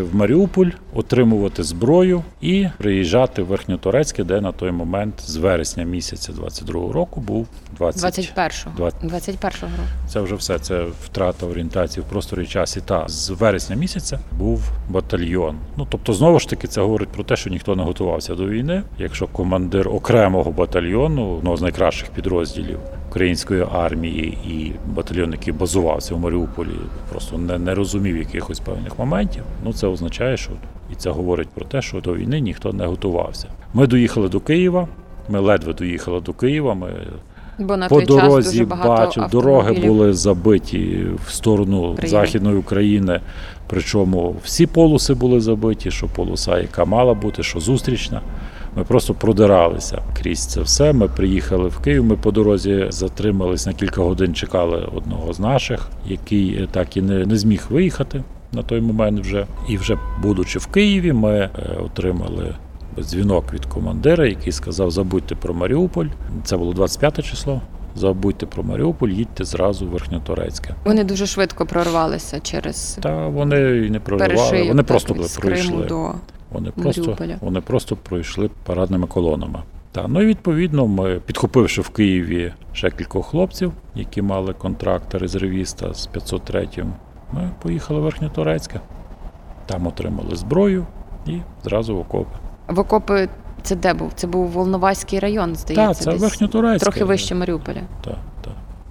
в 0.00 0.14
Маріуполь, 0.14 0.66
отримувати 0.94 1.62
зброю 1.62 2.22
і 2.40 2.66
приїжджати 2.78 3.42
в 3.42 3.46
Верхньоторецьке, 3.46 4.24
де 4.24 4.40
на 4.40 4.52
той 4.52 4.70
момент 4.70 5.14
з 5.20 5.36
вересня 5.36 5.84
місяця 5.84 6.32
22-го 6.32 6.92
року 6.92 7.20
був 7.20 7.48
20... 7.78 8.36
21-го. 8.36 8.84
21-го 9.02 9.66
року. 9.66 9.88
Це 10.08 10.20
вже 10.20 10.34
все. 10.34 10.58
Це 10.58 10.84
втрата 11.04 11.46
орієнтації 11.46 12.04
в 12.06 12.10
просторі 12.10 12.42
і 12.42 12.46
часі. 12.46 12.80
Та 12.80 13.08
з 13.08 13.30
вересня 13.30 13.76
місяця 13.76 14.18
був 14.38 14.62
батальйон. 14.88 15.56
Ну 15.76 15.86
тобто, 15.90 16.12
знову 16.12 16.38
ж 16.38 16.48
таки, 16.48 16.68
це 16.68 16.80
говорить 16.80 17.08
про 17.08 17.24
те, 17.24 17.36
що 17.36 17.50
ніхто 17.50 17.76
не 17.76 17.82
готувався 17.82 18.34
до 18.34 18.48
війни. 18.48 18.82
Якщо 18.98 19.26
командир 19.26 19.88
окремого 19.88 20.50
батальйону, 20.50 21.36
одного 21.36 21.56
з 21.56 21.62
найкращих 21.62 22.08
підрозділів 22.08 22.78
української 23.16 23.64
армії, 23.72 24.38
і 24.48 24.72
батальйон, 24.94 25.32
який 25.32 25.52
базувався 25.52 26.14
в 26.14 26.20
Маріуполі, 26.20 26.68
просто 27.10 27.38
не, 27.38 27.58
не 27.58 27.74
розумів 27.74 28.16
якихось 28.16 28.60
певних 28.60 28.98
моментів. 28.98 29.42
Ну 29.64 29.72
це 29.72 29.86
означає, 29.86 30.36
що 30.36 30.50
і 30.92 30.94
це 30.94 31.10
говорить 31.10 31.48
про 31.48 31.64
те, 31.64 31.82
що 31.82 32.00
до 32.00 32.14
війни 32.14 32.40
ніхто 32.40 32.72
не 32.72 32.86
готувався. 32.86 33.48
Ми 33.74 33.86
доїхали 33.86 34.28
до 34.28 34.40
Києва. 34.40 34.88
Ми 35.28 35.40
ледве 35.40 35.72
доїхали 35.72 36.20
до 36.20 36.32
Києва. 36.32 36.74
Ми 36.74 36.88
Бо 37.58 37.76
на 37.76 37.88
по 37.88 37.96
той 38.02 38.06
час 38.06 38.16
дорозі 38.16 38.64
дуже 38.64 38.82
бачив, 38.88 39.28
дороги 39.30 39.72
були 39.72 40.12
забиті 40.12 41.06
в 41.26 41.32
сторону 41.32 41.94
Приїм. 41.94 42.10
Західної 42.10 42.56
України. 42.56 43.20
Причому 43.66 44.36
всі 44.44 44.66
полоси 44.66 45.14
були 45.14 45.40
забиті, 45.40 45.90
що 45.90 46.06
полоса, 46.06 46.58
яка 46.58 46.84
мала 46.84 47.14
бути, 47.14 47.42
що 47.42 47.60
зустрічна. 47.60 48.20
Ми 48.76 48.84
просто 48.84 49.14
продиралися 49.14 50.02
крізь 50.14 50.46
це 50.46 50.60
все. 50.60 50.92
Ми 50.92 51.08
приїхали 51.08 51.68
в 51.68 51.78
Київ. 51.78 52.04
Ми 52.04 52.16
по 52.16 52.30
дорозі 52.30 52.86
затримались 52.88 53.66
на 53.66 53.72
кілька 53.72 54.02
годин. 54.02 54.34
Чекали 54.34 54.88
одного 54.94 55.32
з 55.32 55.40
наших, 55.40 55.88
який 56.06 56.68
так 56.70 56.96
і 56.96 57.02
не, 57.02 57.26
не 57.26 57.36
зміг 57.36 57.62
виїхати 57.70 58.22
на 58.52 58.62
той 58.62 58.80
момент. 58.80 59.20
Вже 59.20 59.46
і 59.68 59.76
вже 59.76 59.98
будучи 60.22 60.58
в 60.58 60.66
Києві, 60.66 61.12
ми 61.12 61.34
е, 61.34 61.50
отримали 61.84 62.54
дзвінок 63.00 63.52
від 63.52 63.66
командира, 63.66 64.26
який 64.26 64.52
сказав: 64.52 64.90
забудьте 64.90 65.34
про 65.34 65.54
Маріуполь. 65.54 66.06
Це 66.44 66.56
було 66.56 66.72
25 66.72 67.24
число. 67.24 67.60
Забудьте 67.96 68.46
про 68.46 68.62
Маріуполь, 68.62 69.08
їдьте 69.08 69.44
зразу 69.44 69.86
в 69.86 69.88
Верхньоторецьке. 69.88 70.74
Вони 70.84 71.04
дуже 71.04 71.26
швидко 71.26 71.66
прорвалися 71.66 72.40
через 72.40 72.98
Та 73.02 73.26
вони 73.28 73.90
не 73.90 74.00
проривали, 74.00 74.62
вони 74.68 74.82
так, 74.82 74.86
просто 74.86 75.14
пройшли. 75.40 75.84
до 75.84 76.12
Вони 76.56 76.70
просто, 76.70 77.16
вони 77.40 77.60
просто 77.60 77.96
пройшли 77.96 78.50
парадними 78.64 79.06
колонами. 79.06 79.62
Та 79.92 80.08
ну 80.08 80.22
і 80.22 80.26
відповідно, 80.26 80.86
ми 80.86 81.20
підхопивши 81.26 81.80
в 81.80 81.88
Києві 81.88 82.52
ще 82.72 82.90
кількох 82.90 83.26
хлопців, 83.26 83.72
які 83.94 84.22
мали 84.22 84.52
контракт 84.52 85.14
резервіста 85.14 85.94
з 85.94 86.06
503 86.06 86.68
ми 87.32 87.50
поїхали 87.62 88.00
в 88.00 88.02
Верхньоторецьке. 88.02 88.80
Там 89.66 89.86
отримали 89.86 90.36
зброю 90.36 90.86
і 91.26 91.38
зразу 91.64 91.96
в 91.96 91.98
окопи. 91.98 92.36
в 92.68 92.78
окопи. 92.78 93.28
Це 93.62 93.76
де 93.76 93.94
був? 93.94 94.12
Це 94.14 94.26
був 94.26 94.46
Волноваський 94.46 95.18
район, 95.18 95.56
здається. 95.56 95.86
Так, 95.86 95.96
це 95.96 96.12
десь 96.12 96.20
Верхньоторецьке. 96.20 96.84
трохи 96.90 97.04
вище 97.04 97.34
Маріуполя. 97.34 97.80
Так. 98.04 98.16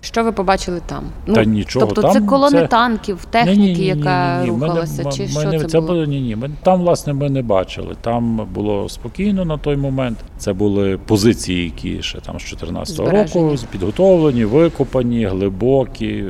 Що 0.06 0.24
ви 0.24 0.32
побачили 0.32 0.82
там? 0.86 1.04
Та 1.36 1.44
нічого, 1.44 1.86
Тобто 1.86 2.02
там 2.02 2.12
це 2.12 2.22
колони 2.22 2.60
це- 2.60 2.68
танків, 2.68 3.26
техніки, 3.30 3.84
яка 3.84 4.46
рухалася, 4.46 5.04
ми, 5.04 5.12
чи 5.12 5.22
ми 5.24 5.28
що 5.30 5.60
це, 5.60 5.66
це 5.68 5.80
було? 5.80 6.06
Ні, 6.06 6.22
ні. 6.22 6.36
Ми 6.36 6.52
там, 6.64 6.80
власне, 6.82 7.14
ми 7.14 7.30
не 7.30 7.42
бачили. 7.42 7.96
Там 8.02 8.48
було 8.54 8.90
спокійно 8.90 9.46
на 9.46 9.58
той 9.58 9.76
момент. 9.78 10.18
Це 10.38 10.54
були 10.54 10.98
позиції, 11.06 11.64
які 11.64 12.02
ще 12.02 12.20
там 12.20 12.40
з 12.40 12.44
14-го 12.44 12.86
Збережені. 12.86 13.46
року 13.46 13.58
підготовлені, 13.72 14.46
викопані, 14.46 15.26
глибокі, 15.26 16.24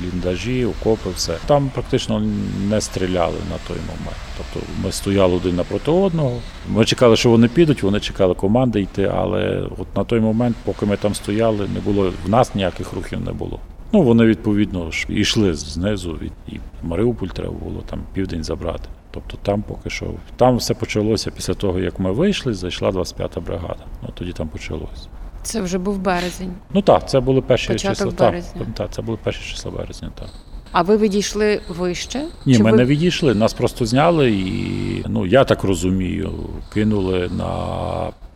бліндажі, 0.00 0.64
окопи, 0.64 1.10
все. 1.16 1.36
Там 1.46 1.70
практично 1.74 2.22
не 2.68 2.80
стріляли 2.80 3.38
на 3.50 3.56
той 3.68 3.76
момент. 3.76 4.16
Тобто 4.36 4.66
ми 4.84 4.92
стояли 4.92 5.34
один 5.34 5.56
напроти 5.56 5.90
одного. 5.90 6.40
Ми 6.68 6.84
чекали, 6.84 7.16
що 7.16 7.30
вони 7.30 7.48
підуть, 7.48 7.82
вони 7.82 8.00
чекали 8.00 8.34
команди 8.34 8.80
йти, 8.80 9.12
але 9.16 9.68
от 9.78 9.96
на 9.96 10.04
той 10.04 10.20
момент, 10.20 10.56
поки 10.64 10.86
ми 10.86 10.96
там 10.96 11.14
стояли, 11.14 11.68
не 11.74 11.80
було 11.80 12.12
в 12.26 12.28
нас 12.28 12.54
ніяких 12.54 12.92
рухів 12.92 13.20
не 13.20 13.32
було. 13.32 13.60
Ну, 13.92 14.02
вони 14.02 14.24
відповідно 14.24 14.90
ж 14.90 15.06
йшли 15.08 15.54
знизу, 15.54 16.18
і 16.48 16.60
Маріуполь 16.82 17.28
треба 17.28 17.52
було 17.52 17.82
там 17.90 18.00
південь 18.12 18.44
забрати. 18.44 18.88
Тобто 19.10 19.38
там 19.42 19.62
поки 19.62 19.90
що 19.90 20.06
там 20.36 20.56
все 20.56 20.74
почалося 20.74 21.30
після 21.30 21.54
того, 21.54 21.80
як 21.80 22.00
ми 22.00 22.12
вийшли, 22.12 22.54
зайшла 22.54 22.90
25-та 22.90 23.40
бригада. 23.40 23.84
Ну 24.02 24.08
тоді 24.14 24.32
там 24.32 24.48
почалося. 24.48 25.08
Це 25.44 25.60
вже 25.60 25.78
був 25.78 25.98
березень. 25.98 26.52
Ну 26.74 26.82
так, 26.82 27.08
це 27.08 27.20
були 27.20 27.40
перші 27.40 27.68
Початок 27.68 27.96
числа. 27.96 28.12
Так, 28.12 28.30
березня. 28.30 28.66
так, 28.74 28.92
це 28.92 29.02
були 29.02 29.18
перші 29.24 29.50
числа 29.50 29.70
березня. 29.70 30.10
Так. 30.18 30.28
А 30.72 30.82
ви 30.82 30.96
відійшли 30.96 31.60
вище? 31.68 32.24
Ні, 32.46 32.56
Чи 32.56 32.62
ми 32.62 32.70
ви... 32.70 32.76
не 32.76 32.84
відійшли. 32.84 33.34
Нас 33.34 33.54
просто 33.54 33.86
зняли 33.86 34.30
і, 34.30 35.04
ну 35.08 35.26
я 35.26 35.44
так 35.44 35.64
розумію, 35.64 36.30
кинули 36.72 37.30
на 37.38 37.54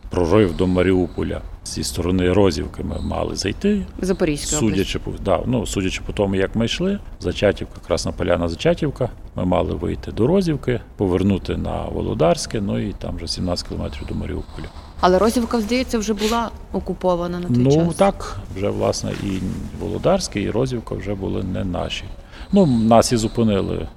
прорив 0.09 0.57
до 0.57 0.67
Маріуполя. 0.67 1.41
Зі 1.65 1.83
сторони 1.83 2.33
Розівки 2.33 2.83
ми 2.83 2.99
мали 3.01 3.35
зайти. 3.35 3.81
Запорізька. 4.01 4.55
Судячи 4.55 4.99
по 4.99 5.11
да, 5.25 5.39
ну, 5.45 5.65
судячи 5.65 6.01
по 6.05 6.13
тому, 6.13 6.35
як 6.35 6.55
ми 6.55 6.65
йшли, 6.65 6.99
Зачатівка, 7.19 7.79
Красна 7.87 8.11
Поляна 8.11 8.49
Зачатівка. 8.49 9.09
Ми 9.35 9.45
мали 9.45 9.73
вийти 9.73 10.11
до 10.11 10.27
Розівки, 10.27 10.81
повернути 10.97 11.57
на 11.57 11.83
Володарське, 11.83 12.61
ну 12.61 12.79
і 12.79 12.93
там 12.93 13.15
вже 13.15 13.27
17 13.27 13.67
кілометрів 13.67 14.07
до 14.07 14.15
Маріуполя. 14.15 14.65
Але 15.01 15.17
Розівка, 15.19 15.61
здається, 15.61 15.97
вже 15.99 16.13
була 16.13 16.49
окупована 16.73 17.39
на 17.39 17.47
той 17.47 17.57
Ну 17.57 17.71
час. 17.71 17.95
так, 17.95 18.37
вже 18.55 18.69
власне 18.69 19.11
і 19.23 19.39
Володарське, 19.79 20.41
і 20.41 20.49
Розівка 20.51 20.95
вже 20.95 21.15
були 21.15 21.43
не 21.43 21.63
наші. 21.63 22.03
Ну, 22.51 22.65
нас 22.65 23.11
і 23.11 23.17
зупинили 23.17 23.87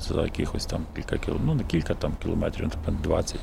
за 0.00 0.22
якихось 0.22 0.66
там 0.66 0.80
кілька 0.96 1.16
кілометрів, 1.18 1.46
ну 1.46 1.54
не 1.54 1.64
кілька 1.64 1.94
там 1.94 2.12
кілометрів, 2.22 2.64
напевно, 2.64 3.00
20 3.04 3.40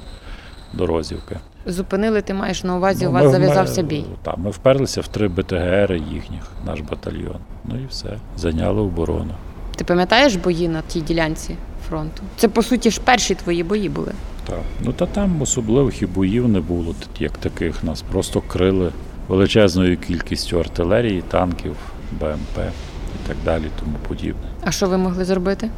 до 0.74 0.88
Розівки. 0.88 1.40
Зупинили, 1.66 2.22
ти 2.22 2.34
маєш 2.34 2.64
на 2.64 2.76
увазі, 2.78 3.04
Ну, 3.06 3.10
у 3.10 3.14
вас 3.14 3.24
ми- 3.24 3.32
зав'язався 3.32 3.82
ми- 3.82 3.88
бій. 3.88 4.06
Так, 4.24 4.38
ми 4.38 4.50
вперлися 4.50 5.02
в 5.02 5.08
три 5.08 5.28
БТГР 5.28 5.94
їхніх, 5.94 6.42
наш 6.66 6.80
батальйон. 6.80 7.38
Ну 7.66 7.76
і 7.80 7.86
все, 7.90 8.18
зайняли 8.38 8.82
оборону. 8.82 9.32
Ти 9.76 9.84
пам'ятаєш 9.84 10.36
бої 10.36 10.68
на 10.68 10.82
тій 10.82 11.02
ділянці 11.02 11.56
фронту? 11.90 12.24
Це 12.38 12.48
по 12.48 12.64
суті 12.64 12.92
ж 12.92 13.02
перші 13.04 13.36
твої 13.36 13.64
бої 13.64 13.90
були. 13.90 14.12
Так. 14.48 14.60
Ну 14.82 14.94
та 14.94 15.06
там 15.06 15.42
особливих 15.42 16.02
і 16.02 16.06
боїв 16.06 16.48
не 16.48 16.60
було, 16.60 16.96
як 17.20 17.38
таких. 17.38 17.84
Нас 17.84 18.02
просто 18.02 18.42
крили 18.42 18.92
величезною 19.28 19.98
кількістю 19.98 20.60
артилерії, 20.60 21.22
танків, 21.22 21.76
БМП 22.12 22.58
і 23.16 23.28
так 23.28 23.38
далі, 23.46 23.64
тому 23.80 23.96
подібне. 24.08 24.50
А 24.64 24.72
що 24.72 24.88
ви 24.88 24.98
могли 24.98 25.26
зробити? 25.26 25.70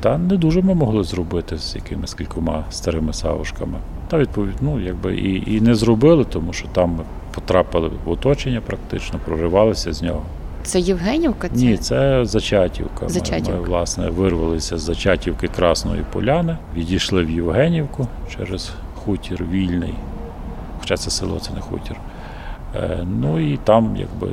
Та 0.00 0.18
не 0.18 0.36
дуже 0.36 0.62
ми 0.62 0.74
могли 0.74 1.04
зробити 1.04 1.58
з 1.58 1.76
якимись 1.76 2.14
кількома 2.14 2.64
старими 2.70 3.12
савушками. 3.12 3.78
Та 4.08 4.18
відповідь, 4.18 4.56
ну 4.60 4.80
якби 4.80 5.16
і, 5.16 5.56
і 5.56 5.60
не 5.60 5.74
зробили, 5.74 6.24
тому 6.24 6.52
що 6.52 6.68
там 6.68 6.90
ми 6.90 7.04
потрапили 7.34 7.90
в 8.04 8.10
оточення 8.10 8.60
практично, 8.60 9.18
проривалися 9.24 9.92
з 9.92 10.02
нього. 10.02 10.22
Це 10.62 10.80
Євгенівка? 10.80 11.48
Це? 11.48 11.54
Ні, 11.56 11.76
це 11.76 12.24
Зачатівка. 12.24 13.02
Ми- 13.04 13.08
Зачатівка. 13.08 13.60
Ми, 13.60 13.66
власне, 13.68 14.10
вирвалися 14.10 14.78
з 14.78 14.80
Зачатівки 14.82 15.48
Красної 15.48 16.04
Поляни, 16.12 16.56
відійшли 16.76 17.24
в 17.24 17.30
Євгенівку 17.30 18.06
через 18.36 18.72
хутір 18.94 19.44
вільний. 19.50 19.94
Хоча 20.80 20.96
це 20.96 21.10
село, 21.10 21.38
це 21.40 21.52
не 21.54 21.60
хутір. 21.60 21.96
Е, 22.76 22.98
ну 23.20 23.52
і 23.52 23.56
там 23.56 23.96
якби 23.96 24.28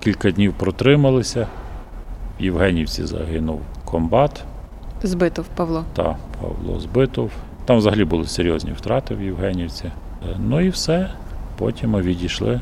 кілька 0.00 0.30
днів 0.30 0.54
протрималися. 0.54 1.46
В 2.40 2.44
Євгенівці 2.44 3.06
загинув 3.06 3.60
комбат 3.84 4.44
Збитов 5.02 5.46
Павло. 5.56 5.84
та 5.92 6.16
Павло 6.40 6.80
Збитов. 6.80 7.30
Там 7.64 7.76
взагалі 7.78 8.04
були 8.04 8.26
серйозні 8.26 8.72
втрати 8.72 9.14
в 9.14 9.22
Євгенівці. 9.22 9.84
Е, 9.84 10.36
Ну 10.38 10.60
і 10.60 10.68
все. 10.68 11.10
Потім 11.58 11.90
ми 11.90 12.02
відійшли 12.02 12.60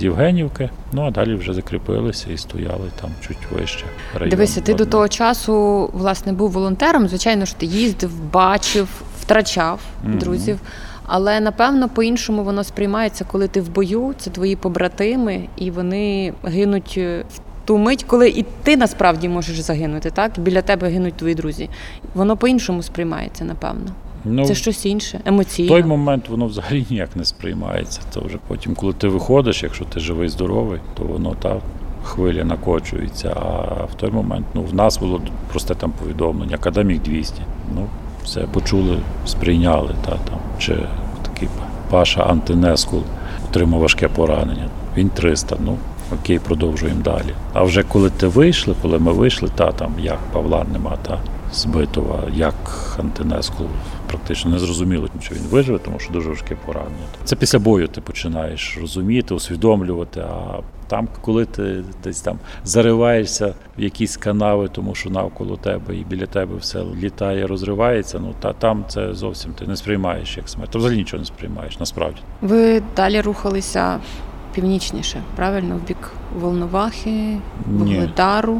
з 0.00 0.04
Євгенівки, 0.04 0.70
ну 0.92 1.02
а 1.02 1.10
далі 1.10 1.34
вже 1.34 1.52
закріпилися 1.54 2.26
і 2.32 2.38
стояли 2.38 2.90
там 3.00 3.10
чуть 3.20 3.38
вище. 3.52 3.84
район 4.14 4.30
Дивися, 4.30 4.60
ти 4.60 4.74
до 4.74 4.86
того 4.86 5.08
часу 5.08 5.90
власне 5.92 6.32
був 6.32 6.50
волонтером. 6.50 7.08
Звичайно 7.08 7.44
ж, 7.44 7.56
ти 7.56 7.66
їздив, 7.66 8.10
бачив, 8.32 8.88
втрачав 9.20 9.80
Мгм. 10.04 10.18
друзів. 10.18 10.58
Але 11.06 11.40
напевно 11.40 11.88
по-іншому 11.88 12.44
воно 12.44 12.64
сприймається, 12.64 13.24
коли 13.24 13.48
ти 13.48 13.60
в 13.60 13.68
бою, 13.68 14.14
це 14.18 14.30
твої 14.30 14.56
побратими, 14.56 15.48
і 15.56 15.70
вони 15.70 16.34
гинуть 16.44 16.94
е, 16.96 17.24
в 17.34 17.40
ту 17.64 17.78
мить, 17.78 18.04
коли 18.04 18.28
і 18.28 18.44
ти 18.62 18.76
насправді 18.76 19.28
можеш 19.28 19.60
загинути. 19.60 20.10
Так 20.10 20.32
біля 20.38 20.62
тебе 20.62 20.88
гинуть 20.88 21.14
твої 21.14 21.34
друзі. 21.34 21.70
Воно 22.14 22.36
по-іншому 22.36 22.82
сприймається, 22.82 23.44
напевно. 23.44 23.90
Ну, 24.24 24.44
Це 24.44 24.54
щось 24.54 24.86
інше, 24.86 25.20
в 25.26 25.68
той 25.68 25.82
момент 25.82 26.28
воно 26.28 26.46
взагалі 26.46 26.86
ніяк 26.90 27.16
не 27.16 27.24
сприймається. 27.24 28.00
То 28.14 28.20
вже 28.20 28.38
потім, 28.48 28.74
коли 28.74 28.92
ти 28.92 29.08
виходиш, 29.08 29.62
якщо 29.62 29.84
ти 29.84 30.00
живий, 30.00 30.28
здоровий, 30.28 30.80
то 30.94 31.04
воно 31.04 31.34
та 31.34 31.56
хвиля 32.02 32.44
накочується. 32.44 33.32
А 33.36 33.84
в 33.84 33.94
той 33.96 34.10
момент 34.10 34.46
ну, 34.54 34.62
в 34.62 34.74
нас 34.74 34.98
було 34.98 35.20
просте 35.48 35.74
там 35.74 35.92
повідомлення, 35.92 36.54
академік 36.54 37.02
200. 37.02 37.42
Ну, 37.74 37.86
все 38.24 38.40
почули, 38.40 38.98
сприйняли. 39.26 39.94
Та, 40.04 40.10
там. 40.10 40.38
Чи 40.58 40.76
такий 41.22 41.48
Паша 41.90 42.22
Антинескул 42.22 43.02
отримав 43.50 43.80
важке 43.80 44.08
поранення. 44.08 44.68
Він 44.96 45.08
300. 45.08 45.56
Ну, 45.64 45.76
окей, 46.12 46.38
продовжуємо 46.38 47.02
далі. 47.02 47.34
А 47.52 47.62
вже 47.62 47.82
коли 47.82 48.10
ти 48.10 48.26
вийшли, 48.26 48.74
коли 48.82 48.98
ми 48.98 49.12
вийшли, 49.12 49.48
та 49.54 49.72
там 49.72 49.92
як 49.98 50.18
Павла 50.32 50.66
нема, 50.72 50.96
та 51.02 51.18
Збитова, 51.52 52.22
як 52.34 52.54
Антинескул, 52.98 53.66
практично 54.06 54.50
не 54.50 54.58
зрозуміло, 54.58 55.08
що 55.20 55.34
він 55.34 55.42
виживе, 55.42 55.78
тому 55.78 55.98
що 55.98 56.12
дуже 56.12 56.28
важке 56.28 56.56
поранення. 56.66 57.06
Це 57.24 57.36
після 57.36 57.58
бою 57.58 57.88
ти 57.88 58.00
починаєш 58.00 58.78
розуміти, 58.80 59.34
усвідомлювати. 59.34 60.20
А 60.20 60.60
там, 60.88 61.08
коли 61.20 61.44
ти 61.44 61.84
десь 62.04 62.20
там 62.20 62.38
зариваєшся 62.64 63.54
в 63.78 63.82
якісь 63.82 64.16
канави, 64.16 64.68
тому 64.72 64.94
що 64.94 65.10
навколо 65.10 65.56
тебе 65.56 65.96
і 65.96 66.04
біля 66.04 66.26
тебе 66.26 66.56
все 66.56 66.84
літає, 67.02 67.46
розривається. 67.46 68.18
Ну 68.18 68.34
та 68.40 68.52
там 68.52 68.84
це 68.88 69.14
зовсім 69.14 69.52
ти 69.52 69.66
не 69.66 69.76
сприймаєш 69.76 70.36
як 70.36 70.48
смерть. 70.48 70.70
Ти 70.70 70.78
взагалі 70.78 70.98
нічого 70.98 71.20
не 71.20 71.26
сприймаєш, 71.26 71.78
насправді. 71.80 72.20
Ви 72.40 72.82
далі 72.96 73.20
рухалися 73.20 73.98
північніше, 74.54 75.22
правильно? 75.36 75.76
В 75.76 75.88
бік 75.88 76.10
Волновахи, 76.40 77.10
Ні. 77.10 77.38
Вугледару. 77.66 78.58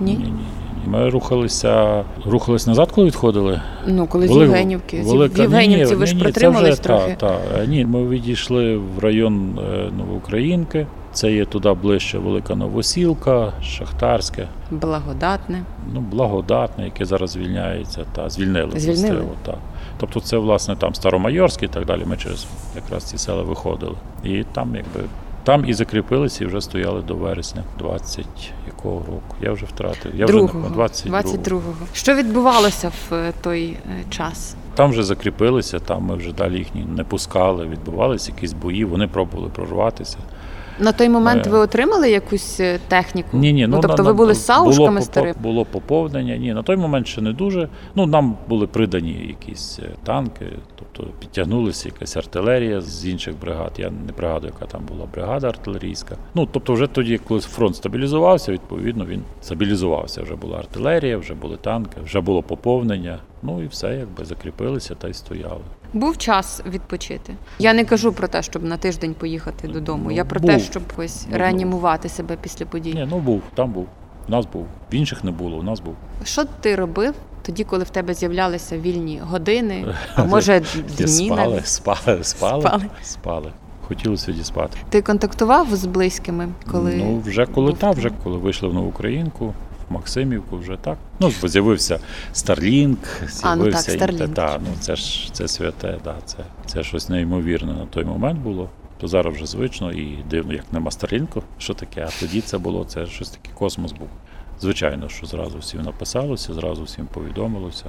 Ні? 0.00 0.12
ні, 0.16 0.24
ні. 0.24 0.44
Ми 0.86 1.10
рухалися, 1.10 2.04
рухались 2.26 2.66
назад, 2.66 2.92
коли 2.92 3.06
відходили. 3.06 3.60
Ну, 3.86 4.06
коли 4.06 4.28
з 4.28 4.30
Євгенівки. 4.30 5.02
Велика- 5.02 5.34
В 5.34 5.40
Євгенівці 5.40 5.92
Ні, 5.94 6.00
ви 6.00 6.06
ж 6.06 6.18
протримались 6.18 6.72
вже, 6.74 6.82
трохи. 6.82 7.16
Та, 7.20 7.38
та. 7.56 7.66
Ні, 7.66 7.84
ми 7.84 8.08
відійшли 8.08 8.76
в 8.76 8.98
район 8.98 9.58
е, 9.58 9.90
Новоукраїнки. 9.98 10.86
Це 11.12 11.32
є 11.32 11.44
туди 11.44 11.72
ближче 11.72 12.18
Велика 12.18 12.54
Новосілка, 12.54 13.52
Шахтарське, 13.62 14.48
Благодатне. 14.70 15.62
ну, 15.94 16.00
Благодатне, 16.00 16.84
яке 16.84 17.04
зараз 17.04 17.30
звільняється, 17.30 18.04
та 18.14 18.28
звільнили. 18.30 18.70
Звільнили? 18.80 19.08
властиво, 19.16 19.34
та. 19.46 19.54
Тобто 20.00 20.20
це, 20.20 20.36
власне, 20.36 20.76
там 20.76 20.94
Старомайорське 20.94 21.66
і 21.66 21.68
так 21.68 21.86
далі. 21.86 22.02
Ми 22.06 22.16
через 22.16 22.46
якраз 22.76 23.04
ці 23.04 23.18
села 23.18 23.42
виходили. 23.42 23.94
І 24.24 24.44
там, 24.52 24.74
якби. 24.76 25.08
Там 25.44 25.64
і 25.64 25.74
закріпилися, 25.74 26.44
і 26.44 26.46
вже 26.46 26.60
стояли 26.60 27.02
до 27.02 27.14
вересня 27.14 27.64
20 27.78 28.26
якого 28.66 28.98
року. 28.98 29.36
Я 29.40 29.52
вже 29.52 29.66
втратив. 29.66 30.12
Я 30.14 30.24
вже 30.24 30.34
Другого. 30.34 30.68
не 30.68 30.74
22. 30.74 31.20
22-го. 31.20 31.86
Що 31.92 32.14
відбувалося 32.14 32.88
в 32.88 33.14
е, 33.14 33.32
той 33.40 33.64
е, 33.70 34.04
час? 34.10 34.56
Там 34.74 34.90
вже 34.90 35.02
закріпилися, 35.02 35.78
там 35.78 36.02
ми 36.02 36.16
вже 36.16 36.32
далі 36.32 36.58
їхні 36.58 36.84
не 36.84 37.04
пускали, 37.04 37.66
відбувалися 37.66 38.32
якісь 38.32 38.52
бої, 38.52 38.84
вони 38.84 39.06
пробували 39.08 39.48
прорватися. 39.48 40.18
На 40.78 40.92
той 40.92 41.08
момент 41.08 41.46
Е. 41.46 41.50
ви 41.50 41.58
отримали 41.58 42.10
якусь 42.10 42.60
е, 42.60 42.78
техніку? 42.88 43.36
Ні, 43.36 43.52
ні, 43.52 43.66
ну, 43.66 43.80
тобто 43.80 44.02
на- 44.02 44.08
ви 44.08 44.14
були 44.14 44.34
з 44.34 44.44
саушками 44.44 44.88
було, 44.88 45.00
старими? 45.00 45.34
Було 45.42 45.64
поповнення. 45.64 46.36
Ні, 46.36 46.54
на 46.54 46.62
той 46.62 46.76
момент 46.76 47.06
ще 47.06 47.20
не 47.20 47.32
дуже. 47.32 47.68
Ну, 47.94 48.06
нам 48.06 48.36
були 48.48 48.66
придані 48.66 49.12
якісь 49.28 49.78
е, 49.82 49.90
танки, 50.04 50.46
тобто 50.74 51.10
підтягнулися 51.20 51.88
якась 51.88 52.16
артилерія 52.16 52.80
з 52.80 53.06
інших 53.06 53.34
бригад. 53.40 53.72
Я 53.78 53.90
не 54.06 54.12
пригадую, 54.12 54.52
яка 54.60 54.72
там 54.72 54.84
була 54.86 55.06
бригада 55.14 55.48
артилерійська. 55.48 56.16
Ну, 56.34 56.48
тобто, 56.52 56.72
вже 56.72 56.86
тоді, 56.86 57.18
коли 57.18 57.40
фронт 57.40 57.76
стабілізувався, 57.76 58.52
відповідно, 58.52 59.06
він 59.06 59.22
стабілізувався. 59.40 60.22
Вже 60.22 60.34
була 60.36 60.58
артилерія, 60.58 61.18
вже 61.18 61.34
були 61.34 61.56
танки, 61.56 61.96
вже 62.04 62.20
було 62.20 62.42
поповнення. 62.42 63.18
Ну 63.42 63.62
і 63.62 63.66
все, 63.66 63.94
якби 63.96 64.24
закріпилися 64.24 64.94
та 64.94 65.08
й 65.08 65.12
стояли. 65.12 65.60
Був 65.92 66.18
час 66.18 66.62
відпочити. 66.66 67.34
Я 67.58 67.74
не 67.74 67.84
кажу 67.84 68.12
про 68.12 68.28
те, 68.28 68.42
щоб 68.42 68.64
на 68.64 68.76
тиждень 68.76 69.14
поїхати 69.14 69.68
додому. 69.68 70.02
Ну, 70.06 70.10
Я 70.10 70.24
про 70.24 70.40
був. 70.40 70.50
те, 70.50 70.58
щоб 70.60 70.82
ось 70.96 71.26
Ну, 71.30 71.38
реанімувати 71.38 72.08
себе 72.08 72.36
після 72.42 72.66
подій. 72.66 72.94
Ні, 72.94 73.06
ну 73.10 73.18
був, 73.18 73.42
там 73.54 73.72
був. 73.72 73.86
У 74.28 74.30
нас 74.30 74.46
був. 74.52 74.66
В 74.92 74.94
інших 74.94 75.24
не 75.24 75.30
було, 75.30 75.56
у 75.58 75.62
нас 75.62 75.80
був. 75.80 75.94
Що 76.24 76.44
ти 76.44 76.76
робив 76.76 77.14
тоді, 77.42 77.64
коли 77.64 77.84
в 77.84 77.90
тебе 77.90 78.14
з'являлися 78.14 78.78
вільні 78.78 79.20
години, 79.22 79.94
а 80.14 80.24
може 80.24 80.62
дні? 80.98 81.06
спали, 81.08 81.50
навіть? 81.52 81.66
спали, 81.66 82.24
спали, 82.24 82.62
Спали. 82.62 82.84
спали. 83.02 83.52
Хотілося 83.88 84.32
діспати. 84.32 84.76
Ти 84.88 85.02
контактував 85.02 85.74
з 85.76 85.84
близькими, 85.86 86.48
коли 86.70 86.94
Ну, 86.96 87.18
вже 87.20 87.46
коли 87.46 87.72
там? 87.72 87.92
вже 87.92 88.10
коли 88.24 88.38
вийшли 88.38 88.68
в 88.68 88.74
Новоукраїнку, 88.74 89.46
в 89.48 89.71
Максимівку, 89.92 90.58
вже 90.58 90.76
так. 90.76 90.98
Ну, 91.20 91.30
з'явився 91.30 92.00
Starlink, 92.34 92.96
ну 93.20 93.26
з'явився 93.26 93.92
Starlink. 93.92 94.18
та, 94.18 94.28
та, 94.28 94.58
ну 94.58 94.68
це 94.80 94.96
ж 94.96 95.32
це 95.32 95.48
святе, 95.48 95.98
да, 96.04 96.14
це, 96.24 96.36
це 96.66 96.82
щось 96.82 97.08
неймовірне 97.08 97.72
на 97.72 97.86
той 97.86 98.04
момент 98.04 98.40
було. 98.40 98.70
То 99.00 99.08
зараз 99.08 99.34
вже 99.34 99.46
звично 99.46 99.92
і 99.92 100.18
дивно, 100.30 100.52
як 100.52 100.72
нема 100.72 100.90
Старлінку, 100.90 101.42
що 101.58 101.74
таке, 101.74 102.08
а 102.08 102.20
тоді 102.20 102.40
це 102.40 102.58
було, 102.58 102.84
це 102.84 103.06
щось 103.06 103.30
таке 103.30 103.50
космос 103.54 103.92
був. 103.92 104.08
Звичайно, 104.60 105.08
що 105.08 105.26
зразу 105.26 105.58
всім 105.58 105.82
написалося, 105.82 106.54
зразу 106.54 106.82
всім 106.82 107.06
повідомилося. 107.06 107.84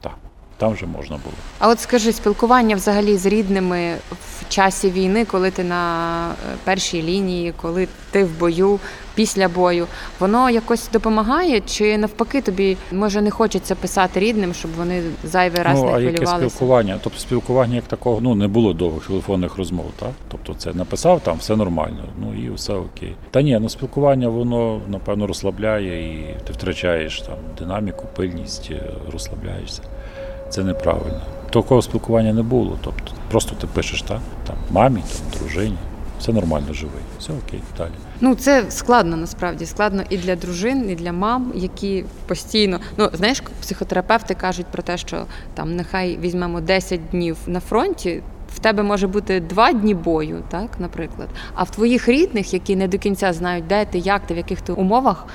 Так, 0.00 0.16
там 0.64 0.72
вже 0.72 0.86
можна 0.86 1.16
було. 1.16 1.36
А 1.58 1.68
от 1.68 1.80
скажи, 1.80 2.12
спілкування 2.12 2.76
взагалі 2.76 3.16
з 3.16 3.26
рідними 3.26 3.94
в 4.10 4.48
часі 4.48 4.90
війни, 4.90 5.24
коли 5.24 5.50
ти 5.50 5.64
на 5.64 6.26
е, 6.28 6.56
першій 6.64 7.02
лінії, 7.02 7.54
коли 7.62 7.88
ти 8.10 8.24
в 8.24 8.38
бою, 8.38 8.80
після 9.14 9.48
бою, 9.48 9.86
воно 10.20 10.50
якось 10.50 10.88
допомагає? 10.92 11.60
Чи 11.60 11.98
навпаки 11.98 12.40
тобі 12.40 12.76
може 12.92 13.22
не 13.22 13.30
хочеться 13.30 13.74
писати 13.74 14.20
рідним, 14.20 14.54
щоб 14.54 14.70
вони 14.78 15.02
зайвий 15.24 15.62
раз 15.62 15.78
ну, 15.78 15.84
не 15.84 15.92
а 15.92 16.00
яке 16.00 16.16
хвилювалися? 16.16 16.50
спілкування? 16.50 16.98
Тобто 17.02 17.18
спілкування 17.18 17.74
як 17.74 17.84
такого 17.84 18.20
ну 18.20 18.34
не 18.34 18.48
було 18.48 18.72
довгих 18.72 19.06
телефонних 19.06 19.56
розмов, 19.56 19.86
так? 19.98 20.12
Тобто 20.28 20.54
це 20.54 20.72
написав 20.72 21.20
там, 21.20 21.36
все 21.36 21.56
нормально, 21.56 22.04
ну 22.20 22.34
і 22.34 22.50
все 22.50 22.72
окей. 22.72 23.14
Та 23.30 23.42
ні, 23.42 23.58
ну 23.62 23.68
спілкування 23.68 24.28
воно 24.28 24.80
напевно 24.88 25.26
розслабляє 25.26 26.14
і 26.14 26.36
ти 26.46 26.52
втрачаєш 26.52 27.20
там 27.20 27.36
динаміку, 27.58 28.06
пильність, 28.16 28.68
е, 28.70 28.82
розслабляєшся. 29.12 29.82
Це 30.54 30.64
неправильно. 30.64 31.20
Такого 31.50 31.82
спілкування 31.82 32.32
не 32.32 32.42
було. 32.42 32.78
Тобто 32.84 33.12
просто 33.30 33.54
ти 33.60 33.66
пишеш 33.66 34.02
так, 34.02 34.20
там 34.46 34.56
мамі, 34.70 35.00
там 35.00 35.40
дружині. 35.40 35.76
Все 36.20 36.32
нормально 36.32 36.72
живий, 36.72 37.02
все 37.18 37.32
окей, 37.32 37.60
далі. 37.78 37.90
Ну 38.20 38.34
це 38.34 38.64
складно 38.68 39.16
насправді 39.16 39.66
складно 39.66 40.02
і 40.10 40.16
для 40.16 40.36
дружин, 40.36 40.90
і 40.90 40.94
для 40.94 41.12
мам, 41.12 41.52
які 41.54 42.04
постійно 42.26 42.80
ну 42.96 43.10
знаєш, 43.12 43.42
психотерапевти 43.60 44.34
кажуть 44.34 44.66
про 44.66 44.82
те, 44.82 44.96
що 44.96 45.26
там 45.54 45.76
нехай 45.76 46.18
візьмемо 46.18 46.60
10 46.60 47.00
днів 47.10 47.36
на 47.46 47.60
фронті. 47.60 48.22
В 48.54 48.58
тебе 48.58 48.82
може 48.82 49.06
бути 49.06 49.40
два 49.40 49.72
дні 49.72 49.94
бою, 49.94 50.42
так, 50.48 50.70
наприклад. 50.78 51.28
А 51.54 51.62
в 51.62 51.70
твоїх 51.70 52.08
рідних, 52.08 52.54
які 52.54 52.76
не 52.76 52.88
до 52.88 52.98
кінця 52.98 53.32
знають, 53.32 53.66
де 53.66 53.84
ти, 53.84 53.98
як 53.98 54.26
ти, 54.26 54.34
в 54.34 54.36
яких 54.36 54.60
ти 54.60 54.72
умовах, 54.72 55.26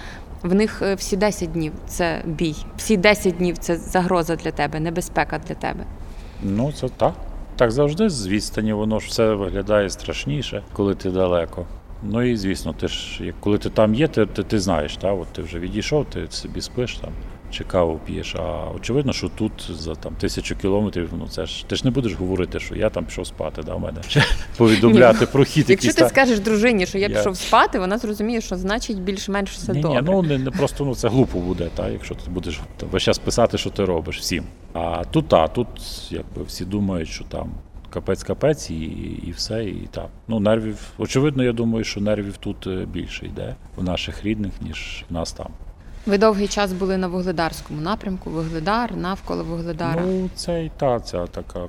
в 0.43 0.53
них 0.55 0.81
е, 0.81 0.95
всі 0.95 1.17
10 1.17 1.51
днів 1.51 1.73
це 1.87 2.21
бій. 2.25 2.55
Всі 2.77 2.97
10 2.97 3.37
днів 3.37 3.57
це 3.57 3.75
загроза 3.75 4.35
для 4.35 4.51
тебе, 4.51 4.79
небезпека 4.79 5.39
для 5.47 5.55
тебе. 5.55 5.83
Ну, 6.43 6.71
це 6.71 6.89
так. 6.89 7.13
Так 7.55 7.71
завжди 7.71 8.09
з 8.09 8.27
відстані 8.27 8.73
воно 8.73 8.99
ж 8.99 9.07
все 9.07 9.33
виглядає 9.33 9.89
страшніше, 9.89 10.63
коли 10.73 10.95
ти 10.95 11.09
далеко. 11.09 11.65
Ну 12.03 12.21
і 12.21 12.37
звісно, 12.37 12.73
ти 12.73 12.87
ж 12.87 13.33
коли 13.39 13.57
ти 13.57 13.69
там 13.69 13.95
є, 13.95 14.07
ти, 14.07 14.25
ти, 14.25 14.43
ти 14.43 14.59
знаєш, 14.59 14.97
та, 14.97 15.13
от 15.13 15.27
ти 15.27 15.41
вже 15.41 15.59
відійшов, 15.59 16.05
ти 16.05 16.27
собі 16.29 16.61
спиш 16.61 16.95
там. 16.97 17.11
Чи 17.51 17.63
каву 17.63 17.99
п'єш, 18.05 18.35
а 18.35 18.71
очевидно, 18.75 19.13
що 19.13 19.29
тут 19.29 19.51
за 19.69 19.95
там 19.95 20.15
тисячу 20.15 20.55
кілометрів, 20.55 21.09
ну 21.17 21.27
це 21.27 21.45
ж 21.45 21.65
ти 21.67 21.75
ж 21.75 21.81
не 21.85 21.91
будеш 21.91 22.13
говорити, 22.13 22.59
що 22.59 22.75
я 22.75 22.89
там 22.89 23.05
пішов 23.05 23.27
спати, 23.27 23.61
да, 23.65 23.75
в 23.75 23.79
мене 23.79 24.01
Чи 24.07 24.23
повідомляти 24.57 25.25
про 25.25 25.43
хід 25.43 25.69
Якщо 25.69 25.93
ти 25.93 26.01
та- 26.01 26.09
скажеш 26.09 26.39
дружині, 26.39 26.85
що 26.85 26.97
я 26.97 27.07
Я- 27.07 27.17
пішов 27.17 27.37
спати, 27.37 27.79
вона 27.79 27.97
зрозуміє, 27.97 28.41
що 28.41 28.55
значить 28.55 29.01
більш-менш 29.01 29.51
все 29.51 29.73
ні, 29.73 29.81
добре. 29.81 30.01
ні, 30.01 30.07
ну 30.11 30.21
не, 30.21 30.37
не 30.37 30.51
просто 30.51 30.85
ну 30.85 30.95
це 30.95 31.09
глупо 31.09 31.39
буде, 31.39 31.69
та 31.75 31.89
якщо 31.89 32.15
ти 32.15 32.31
будеш 32.31 32.59
весь 32.91 33.03
час 33.03 33.17
писати, 33.17 33.57
що 33.57 33.69
ти 33.69 33.85
робиш 33.85 34.19
всім. 34.19 34.43
А 34.73 35.03
тут 35.11 35.27
та 35.27 35.47
тут 35.47 35.67
якби 36.11 36.43
всі 36.43 36.65
думають, 36.65 37.09
що 37.09 37.23
там 37.23 37.51
капець 37.89 38.23
капець 38.23 38.69
і, 38.69 38.75
і 39.27 39.33
все, 39.37 39.63
і 39.65 39.87
так. 39.91 40.07
Ну 40.27 40.39
нервів, 40.39 40.77
очевидно, 40.97 41.43
я 41.43 41.51
думаю, 41.51 41.83
що 41.83 42.01
нервів 42.01 42.37
тут 42.37 42.67
е, 42.67 42.85
більше 42.85 43.25
йде 43.25 43.55
у 43.77 43.83
наших 43.83 44.25
рідних, 44.25 44.51
ніж 44.61 45.05
в 45.09 45.13
нас 45.13 45.31
там. 45.33 45.47
Ви 46.09 46.17
довгий 46.17 46.47
час 46.47 46.73
були 46.73 46.97
на 46.97 47.07
Вугледарському 47.07 47.81
напрямку, 47.81 48.29
Вугледар, 48.29 48.97
навколо 48.97 49.43
Вугледара. 49.43 50.03
Ну, 50.07 50.29
це 50.35 50.65
і 50.65 50.71
та 50.77 50.99
ця 50.99 51.27
така 51.27 51.59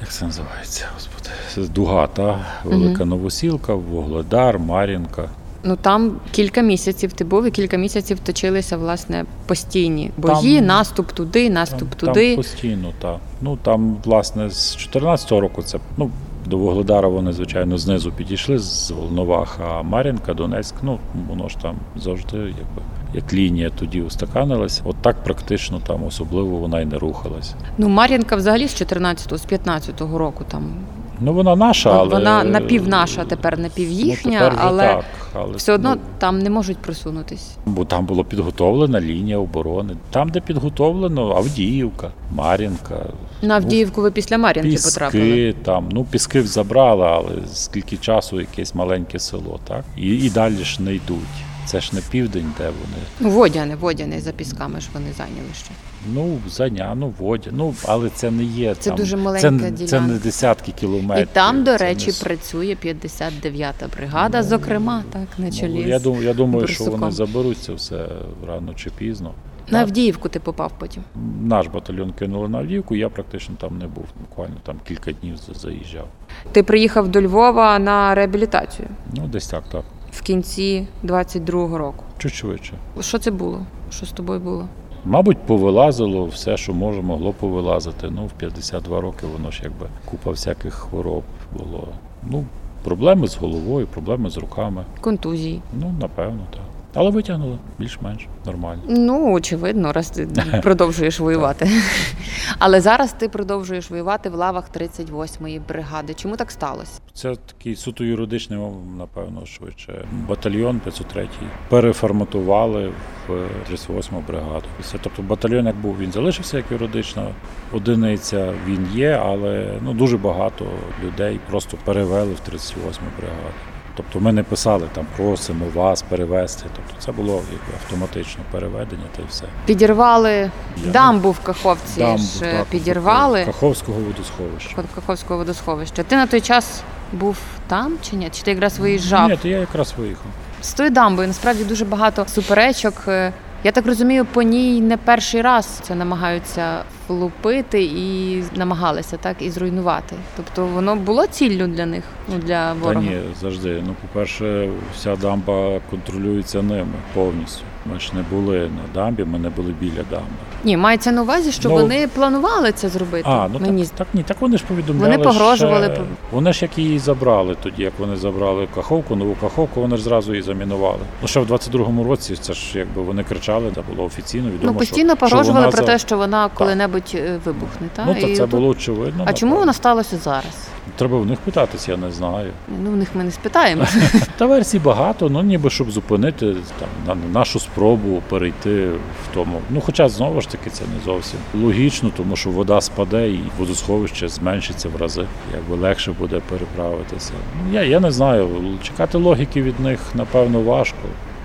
як 0.00 0.12
це 0.12 0.24
називається, 0.24 0.86
господи? 0.94 1.68
Дуга, 1.72 2.06
та 2.06 2.46
велика 2.64 3.04
новосілка, 3.04 3.74
Вугледар, 3.74 4.58
Мар'їнка. 4.58 5.28
Ну 5.64 5.76
там 5.76 6.20
кілька 6.30 6.60
місяців 6.60 7.12
ти 7.12 7.24
був, 7.24 7.46
і 7.46 7.50
кілька 7.50 7.76
місяців 7.76 8.18
точилися 8.18 8.76
власне 8.76 9.24
постійні 9.46 10.10
бої, 10.16 10.56
Там- 10.56 10.66
наступ 10.66 11.12
туди, 11.12 11.50
наступ 11.50 11.88
Там, 11.94 11.98
туди. 11.98 12.28
Там 12.28 12.36
постійно, 12.36 12.92
так. 12.98 13.16
Ну 13.40 13.58
там, 13.62 13.96
власне, 14.04 14.50
з 14.50 14.76
14-го 14.76 15.40
року 15.40 15.62
це 15.62 15.78
ну. 15.96 16.10
До 16.46 16.58
Вугледара 16.58 17.08
вони, 17.08 17.32
звичайно, 17.32 17.78
знизу 17.78 18.12
підійшли 18.12 18.58
з 18.58 18.90
Волновах, 18.90 19.58
а 19.68 19.82
Мар'їнка, 19.82 20.34
Донецьк, 20.34 20.74
ну 20.82 20.98
воно 21.28 21.48
ж 21.48 21.58
там 21.58 21.76
завжди, 21.96 22.36
якби 22.36 22.82
як 23.14 23.32
лінія 23.32 23.70
тоді 23.70 24.02
устаканилась. 24.02 24.80
От 24.84 24.96
так 24.96 25.24
практично 25.24 25.80
там 25.86 26.04
особливо 26.04 26.56
вона 26.56 26.80
й 26.80 26.84
не 26.84 26.98
рухалась. 26.98 27.54
Ну 27.78 27.88
Мар'їнка 27.88 28.36
взагалі 28.36 28.68
з 28.68 28.82
14-го, 28.82 29.38
з 29.38 29.46
15-го 29.46 30.18
року 30.18 30.44
там 30.48 30.74
Ну 31.20 31.32
вона 31.32 31.56
наша, 31.56 31.90
але 31.90 32.08
вона 32.08 32.44
напів 32.44 32.88
наша, 32.88 33.24
тепер 33.24 33.58
напів 33.58 33.88
Ну, 33.88 33.94
їхня, 33.94 34.38
тепер 34.38 34.58
але 34.60 34.82
так, 34.82 35.04
але 35.34 35.56
все 35.56 35.72
одно 35.72 35.94
ну, 35.94 36.00
там 36.18 36.38
не 36.38 36.50
можуть 36.50 36.76
просунутись. 36.76 37.56
Бо 37.66 37.84
там 37.84 38.06
була 38.06 38.24
підготовлена 38.24 39.00
лінія 39.00 39.38
оборони. 39.38 39.96
Там, 40.10 40.28
де 40.28 40.40
підготовлено, 40.40 41.36
Авдіївка, 41.36 42.10
Мар'їнка, 42.34 43.06
На 43.42 43.54
Авдіївку 43.54 44.02
ви 44.02 44.10
після 44.10 44.38
Мар'їнки 44.38 44.76
потрапили. 44.84 45.24
піски, 45.24 45.54
там, 45.64 45.88
ну, 45.92 46.04
піски 46.04 46.42
забрали, 46.42 47.06
але 47.06 47.30
скільки 47.52 47.96
часу 47.96 48.40
якесь 48.40 48.74
маленьке 48.74 49.18
село, 49.18 49.60
так? 49.68 49.84
І, 49.96 50.08
і 50.08 50.30
далі 50.30 50.64
ж 50.64 50.82
не 50.82 50.94
йдуть. 50.94 51.53
Це 51.66 51.80
ж 51.80 51.94
не 51.94 52.00
південь, 52.10 52.52
де 52.58 52.64
вони. 52.64 53.02
Ну, 53.20 53.30
Водяне, 53.30 53.76
водяне 53.76 54.20
за 54.20 54.32
пісками 54.32 54.80
ж 54.80 54.88
вони 54.94 55.12
зайняли 55.16 55.54
ще. 55.54 55.70
Ну, 56.12 56.38
заня, 56.48 56.94
ну. 56.94 57.14
Ну, 57.52 57.74
але 57.84 58.10
це 58.10 58.30
не 58.30 58.44
є. 58.44 58.74
Це 58.74 58.90
там, 58.90 58.98
дуже 58.98 59.16
маленька 59.16 59.48
це, 59.48 59.70
не- 59.70 59.86
Це 59.86 60.00
не 60.00 60.14
десятки 60.14 60.72
кілометрів. 60.72 61.26
І 61.26 61.34
там, 61.34 61.64
до 61.64 61.76
речі, 61.76 62.06
не 62.06 62.12
працює 62.24 62.76
59-та 62.84 63.88
бригада, 63.96 64.42
зокрема, 64.42 65.02
так, 65.12 65.28
на 65.38 65.46
ну, 65.46 65.52
чолі. 65.52 65.88
я, 65.88 65.98
з 65.98 66.02
думаю, 66.02 66.24
я 66.24 66.34
думаю, 66.34 66.66
що 66.66 66.84
вони 66.84 67.10
заберуть 67.10 67.58
це 67.58 67.72
все 67.72 68.06
рано 68.46 68.74
чи 68.74 68.90
пізно. 68.90 69.34
На 69.70 69.80
Авдіївку 69.80 70.28
ти 70.28 70.40
попав 70.40 70.72
потім. 70.78 71.02
Наш 71.42 71.66
батальйон 71.66 72.12
кинули 72.12 72.48
на 72.48 72.58
Авдіївку, 72.58 72.96
я 72.96 73.08
практично 73.08 73.54
там 73.60 73.78
не 73.78 73.86
був. 73.86 74.04
Буквально 74.20 74.56
там 74.62 74.76
кілька 74.88 75.12
днів 75.12 75.36
заїжджав. 75.54 76.08
Ти 76.52 76.62
приїхав 76.62 77.08
до 77.08 77.22
Львова 77.22 77.78
на 77.78 78.14
реабілітацію 78.14 78.88
Ну, 79.12 79.26
десь 79.26 79.46
так, 79.46 79.64
так. 79.72 79.84
В 80.14 80.22
кінці 80.22 80.86
22-го 81.04 81.78
року. 81.78 82.04
Чуть 82.18 82.34
швидше. 82.34 82.72
Що 83.00 83.18
це 83.18 83.30
було? 83.30 83.60
Що 83.90 84.06
з 84.06 84.12
тобою 84.12 84.40
було? 84.40 84.68
Мабуть, 85.04 85.38
повилазило 85.38 86.24
все, 86.26 86.56
що 86.56 86.74
може, 86.74 87.02
могло 87.02 87.32
повилазити. 87.32 88.10
Ну, 88.10 88.26
в 88.26 88.32
52 88.32 89.00
роки 89.00 89.26
воно 89.26 89.50
ж 89.50 89.60
якби 89.62 89.86
купа 90.04 90.30
всяких 90.30 90.74
хвороб 90.74 91.22
було. 91.58 91.88
Ну, 92.22 92.44
проблеми 92.84 93.28
з 93.28 93.36
головою, 93.36 93.86
проблеми 93.86 94.30
з 94.30 94.36
руками. 94.36 94.84
Контузії. 95.00 95.62
Ну, 95.80 95.94
напевно, 96.00 96.40
так. 96.50 96.62
Але 96.94 97.10
витягнули 97.10 97.58
більш-менш 97.78 98.26
нормально. 98.46 98.82
Ну, 98.88 99.32
очевидно, 99.32 99.92
раз 99.92 100.10
ти 100.10 100.28
продовжуєш 100.62 101.20
воювати. 101.20 101.70
Але 102.58 102.80
зараз 102.80 103.12
ти 103.12 103.28
продовжуєш 103.28 103.90
воювати 103.90 104.30
в 104.30 104.34
лавах 104.34 104.64
38-ї 104.76 105.60
бригади. 105.68 106.14
Чому 106.14 106.36
так 106.36 106.50
сталося? 106.50 107.00
Це 107.14 107.34
такий 107.34 107.76
суто 107.76 108.04
юридичний, 108.04 108.58
напевно, 108.98 109.46
швидше. 109.46 110.04
Батальйон 110.28 110.80
503 110.80 111.28
переформатували 111.68 112.92
в 113.28 113.32
38-му 113.72 114.22
бригаду. 114.28 114.66
Тобто 115.02 115.22
батальйон, 115.22 115.66
як 115.66 115.76
був, 115.76 115.98
він 115.98 116.12
залишився 116.12 116.56
як 116.56 116.66
юридична 116.70 117.26
одиниця, 117.72 118.52
він 118.66 118.88
є, 118.94 119.20
але 119.24 119.78
ну, 119.82 119.92
дуже 119.92 120.18
багато 120.18 120.66
людей 121.04 121.40
просто 121.50 121.76
перевели 121.84 122.32
в 122.34 122.50
38-му 122.50 123.08
бригаду. 123.18 123.73
Тобто 123.96 124.20
ми 124.20 124.32
не 124.32 124.42
писали 124.42 124.88
там 124.94 125.06
просимо 125.16 125.64
вас 125.74 126.02
перевести. 126.02 126.64
Тобто 126.76 126.94
це 127.06 127.12
було 127.12 127.32
якби 127.34 127.74
автоматично 127.82 128.42
переведення 128.50 129.04
та 129.16 129.22
й 129.22 129.24
все. 129.30 129.44
Підірвали 129.66 130.30
Я- 130.30 130.50
дамбу 130.92 131.30
в 131.30 131.38
Каховці. 131.40 132.00
Дамбу, 132.00 132.18
ж 132.22 132.40
так, 132.40 132.64
підірвали 132.64 133.44
Каховського 133.44 134.00
водосховища. 134.00 134.76
Каховського 134.94 135.38
водосховища. 135.38 136.02
Ти 136.02 136.16
на 136.16 136.26
той 136.26 136.40
час 136.40 136.82
був 137.12 137.36
там 137.66 137.92
чи 138.02 138.16
ні? 138.16 138.28
Чи 138.32 138.42
ти 138.42 138.50
якраз 138.50 138.78
виїжджав? 138.78 139.28
Ні, 139.30 139.36
то 139.36 139.48
я 139.48 139.58
якраз 139.58 139.94
виїхав. 139.98 140.26
З 140.62 140.72
тою 140.72 140.90
дамбою 140.90 141.28
насправді 141.28 141.64
дуже 141.64 141.84
багато 141.84 142.26
суперечок. 142.28 142.94
Е, 143.08 143.32
Я 143.64 143.72
так 143.72 143.86
розумію, 143.86 144.24
по 144.24 144.42
ній 144.42 144.80
не 144.80 144.96
перший 144.96 145.42
раз 145.42 145.66
це 145.66 145.94
намагаються 145.94 146.82
влупити 147.08 147.82
і 147.82 148.42
намагалися 148.56 149.16
так 149.16 149.36
і 149.40 149.50
зруйнувати. 149.50 150.16
Тобто 150.36 150.66
воно 150.66 150.96
було 150.96 151.26
ціллю 151.26 151.66
для 151.66 151.86
них, 151.86 152.04
ну 152.28 152.38
для 152.38 152.74
Та 152.74 152.94
ні, 152.94 153.20
завжди. 153.40 153.82
Ну, 153.86 153.94
по-перше, 154.02 154.70
вся 154.94 155.16
дамба 155.16 155.80
контролюється 155.90 156.62
ними 156.62 156.92
повністю. 157.14 157.62
Ми 157.92 158.00
ж 158.00 158.10
не 158.14 158.22
були 158.30 158.58
на 158.58 158.94
дамбі, 159.02 159.24
ми 159.24 159.38
не 159.38 159.50
були 159.50 159.74
біля 159.80 160.02
дамби. 160.10 160.26
Ні, 160.64 160.76
мається 160.76 161.12
на 161.12 161.22
увазі, 161.22 161.52
що 161.52 161.68
Ну, 161.68 161.74
вони 161.74 162.08
планували 162.08 162.72
це 162.72 162.88
зробити. 162.88 163.28
А, 163.28 163.48
ну 163.52 163.58
Мені 163.58 163.82
так, 163.82 163.92
так 163.96 164.06
ні, 164.14 164.22
так 164.22 164.40
вони 164.40 164.58
ж 164.58 164.64
повідомляли. 164.68 165.10
Вони 165.10 165.24
погрожували. 165.24 165.86
Ще, 165.86 166.02
вони 166.32 166.52
ж 166.52 166.64
як 166.64 166.78
її 166.78 166.98
забрали 166.98 167.56
тоді, 167.62 167.82
як 167.82 167.92
вони 167.98 168.16
забрали 168.16 168.68
Каховку, 168.74 169.16
нову 169.16 169.36
Каховку, 169.40 169.80
вони 169.80 169.96
ж 169.96 170.02
зразу 170.02 170.32
її 170.32 170.42
замінували. 170.42 170.98
Ну 171.22 171.28
ще 171.28 171.40
в 171.40 171.52
22-му 171.52 172.04
році 172.04 172.36
це 172.40 172.52
ж 172.52 172.78
якби 172.78 173.02
вони 173.02 173.24
кричали, 173.24 173.70
це 173.74 173.80
було 173.94 174.04
офіційно 174.06 174.50
відомо. 174.50 174.72
ну 174.72 174.78
постійно 174.78 175.10
що, 175.10 175.16
погрожували 175.16 175.60
що 175.60 175.70
вона 175.70 175.70
про 175.70 175.86
те, 175.86 175.98
що 175.98 176.16
вона 176.16 176.50
коли-небудь 176.54 176.93
коли-небудь 176.94 177.14
е, 177.14 177.40
вибухне. 177.44 177.88
Та? 177.94 178.04
Ну, 178.04 178.14
то 178.14 178.20
це 178.20 178.36
тут- 178.36 178.50
було 178.50 178.68
очевидно. 178.68 179.24
А 179.26 179.32
чому 179.32 179.56
воно 179.56 179.72
сталося 179.72 180.16
зараз? 180.16 180.68
Треба 180.96 181.18
в 181.18 181.26
них 181.26 181.38
питатись, 181.38 181.88
я 181.88 181.96
не 181.96 182.10
знаю. 182.10 182.52
Ну, 182.82 182.90
в 182.90 182.96
них 182.96 183.08
ми 183.14 183.24
не 183.24 183.30
спитаємо. 183.30 183.84
Та 184.36 184.46
версій 184.46 184.78
багато, 184.78 185.28
ну 185.28 185.42
ніби 185.42 185.70
щоб 185.70 185.90
зупинити 185.90 186.46
там 186.78 186.88
на 187.06 187.14
на 187.14 187.38
нашу 187.38 187.60
спробу 187.60 188.22
перейти 188.28 188.88
в 188.88 189.34
тому. 189.34 189.60
Ну, 189.70 189.80
хоча 189.80 190.08
знову 190.08 190.40
ж 190.40 190.48
таки 190.48 190.70
це 190.70 190.84
не 190.84 191.04
зовсім 191.04 191.38
логічно, 191.54 192.10
тому 192.16 192.36
що 192.36 192.50
вода 192.50 192.80
спаде 192.80 193.28
і 193.30 193.40
водосховище 193.58 194.28
зменшиться 194.28 194.88
в 194.88 194.96
рази. 194.96 195.26
Якби 195.54 195.76
легше 195.76 196.12
буде 196.12 196.40
переправитися. 196.48 197.32
Ну, 197.66 197.74
я, 197.74 197.82
я 197.82 198.00
не 198.00 198.10
знаю. 198.10 198.48
Чекати 198.82 199.18
логіки 199.18 199.62
від 199.62 199.80
них 199.80 200.00
напевно 200.14 200.60
важко. 200.60 200.98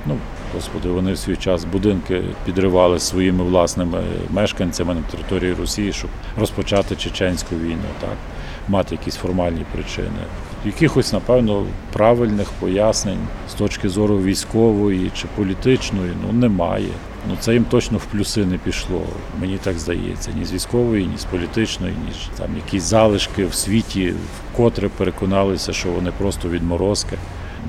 Ну, 0.06 0.16
господи, 0.56 0.90
вони 0.90 1.14
в 1.14 1.18
свій 1.18 1.36
час 1.36 1.66
будинки 1.66 2.24
підривали 2.46 3.00
своїми 3.00 3.44
власними 3.44 4.04
мешканцями 4.30 4.94
на 4.94 5.02
території 5.02 5.54
Росії, 5.54 5.94
щоб 5.94 6.10
розпочати 6.38 6.96
чеченську 6.96 7.56
війну, 7.56 7.90
так 8.00 8.18
мати 8.68 8.96
якісь 8.96 9.16
формальні 9.16 9.66
причини. 9.74 10.20
Якихось, 10.66 11.14
напевно, 11.14 11.66
правильних 11.94 12.48
пояснень 12.60 13.28
з 13.50 13.54
точки 13.54 13.90
зору 13.90 14.22
військової 14.22 15.12
чи 15.16 15.28
політичної 15.36 16.12
ну 16.26 16.34
немає. 16.34 16.90
Ну 17.30 17.36
це 17.40 17.54
їм 17.54 17.66
точно 17.66 17.98
в 17.98 18.06
плюси 18.06 18.46
не 18.46 18.58
пішло. 18.58 19.02
Мені 19.42 19.58
так 19.58 19.80
здається. 19.80 20.32
Ні 20.40 20.46
з 20.46 20.54
військової, 20.54 21.06
ні 21.06 21.18
з 21.18 21.26
політичної, 21.26 21.94
ні 21.94 22.14
там 22.38 22.56
якісь 22.56 22.84
залишки 22.84 23.46
в 23.46 23.54
світі, 23.54 24.14
вкотре 24.54 24.90
переконалися, 24.90 25.74
що 25.74 25.90
вони 25.90 26.12
просто 26.18 26.50
відморозки. 26.50 27.18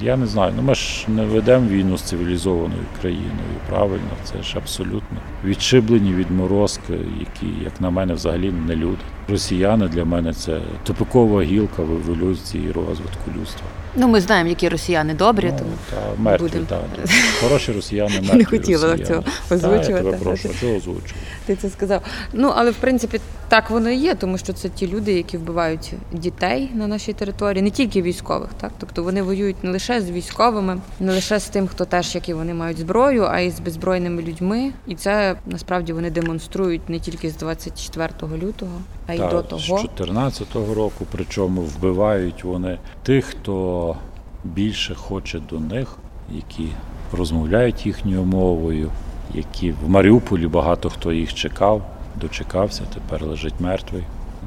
Я 0.02 0.16
не 0.16 0.26
знаю. 0.26 0.52
Ну 0.56 0.62
ми 0.62 0.74
ж 0.74 1.04
не 1.08 1.24
ведемо 1.24 1.68
війну 1.68 1.98
з 1.98 2.02
цивілізованою 2.02 2.82
країною. 3.00 3.60
Правильно, 3.68 4.10
це 4.24 4.42
ж 4.42 4.58
абсолютно 4.58 5.18
відшиблені 5.44 6.12
відморозки, 6.12 6.98
які, 7.20 7.46
як 7.64 7.80
на 7.80 7.90
мене, 7.90 8.14
взагалі 8.14 8.52
не 8.66 8.76
люди. 8.76 9.02
Росіяни 9.30 9.88
для 9.88 10.04
мене 10.04 10.32
це 10.34 10.60
тупикова 10.84 11.42
гілка 11.42 11.82
в 11.82 11.90
еволюції 11.92 12.72
розвитку 12.72 13.30
людства. 13.40 13.62
Ну, 13.96 14.08
ми 14.08 14.20
знаємо, 14.20 14.48
які 14.48 14.68
росіяни 14.68 15.14
добрі, 15.14 15.48
Ну, 15.52 15.58
тому 15.58 15.70
та 15.90 16.22
мертві, 16.22 16.44
будем. 16.46 16.66
так. 16.66 16.80
Хороші 17.40 17.72
росіяни 17.72 18.14
мертві. 18.20 18.36
Не 18.38 18.44
хотіла 18.44 18.90
росіяни. 18.90 19.04
цього 19.06 19.24
Та, 19.48 19.54
озвучувати. 19.54 19.92
Я 19.92 19.98
тебе 19.98 20.16
прошу, 20.16 20.48
чого 20.60 20.72
озвучувати? 20.76 21.14
Ти 21.46 21.56
це 21.56 21.70
сказав. 21.70 22.02
Ну 22.32 22.52
але 22.56 22.70
в 22.70 22.74
принципі 22.74 23.20
так 23.48 23.70
воно 23.70 23.90
і 23.90 23.96
є, 23.96 24.14
тому 24.14 24.38
що 24.38 24.52
це 24.52 24.68
ті 24.68 24.86
люди, 24.88 25.12
які 25.12 25.36
вбивають 25.36 25.92
дітей 26.12 26.70
на 26.74 26.86
нашій 26.86 27.12
території, 27.12 27.62
не 27.62 27.70
тільки 27.70 28.02
військових, 28.02 28.50
так 28.60 28.72
тобто 28.78 29.02
вони 29.02 29.22
воюють 29.22 29.64
не 29.64 29.70
лише 29.70 30.00
з 30.00 30.10
військовими, 30.10 30.80
не 31.00 31.12
лише 31.12 31.40
з 31.40 31.48
тим, 31.48 31.68
хто 31.68 31.84
теж 31.84 32.14
як 32.14 32.28
і 32.28 32.34
вони 32.34 32.54
мають 32.54 32.78
зброю, 32.78 33.26
а 33.30 33.40
й 33.40 33.50
з 33.50 33.60
беззбройними 33.60 34.22
людьми. 34.22 34.72
І 34.86 34.94
це 34.94 35.36
насправді 35.46 35.92
вони 35.92 36.10
демонструють 36.10 36.88
не 36.88 36.98
тільки 36.98 37.30
з 37.30 37.36
24 37.36 38.10
лютого, 38.42 38.72
а 39.10 39.14
й 39.14 39.18
Та, 39.18 39.28
до 39.30 39.40
З 39.40 39.66
того. 39.66 39.80
2014 39.80 40.54
року, 40.54 41.06
причому 41.12 41.60
вбивають 41.60 42.44
вони 42.44 42.78
тих, 43.02 43.24
хто 43.24 43.96
більше 44.44 44.94
хоче 44.94 45.40
до 45.50 45.60
них, 45.60 45.96
які 46.34 46.68
розмовляють 47.12 47.86
їхньою 47.86 48.24
мовою, 48.24 48.90
які 49.34 49.72
в 49.72 49.88
Маріуполі 49.88 50.46
багато 50.46 50.90
хто 50.90 51.12
їх 51.12 51.34
чекав, 51.34 51.82
дочекався, 52.20 52.82
тепер 52.94 53.26
лежить 53.28 53.60
мертвий. 53.60 54.02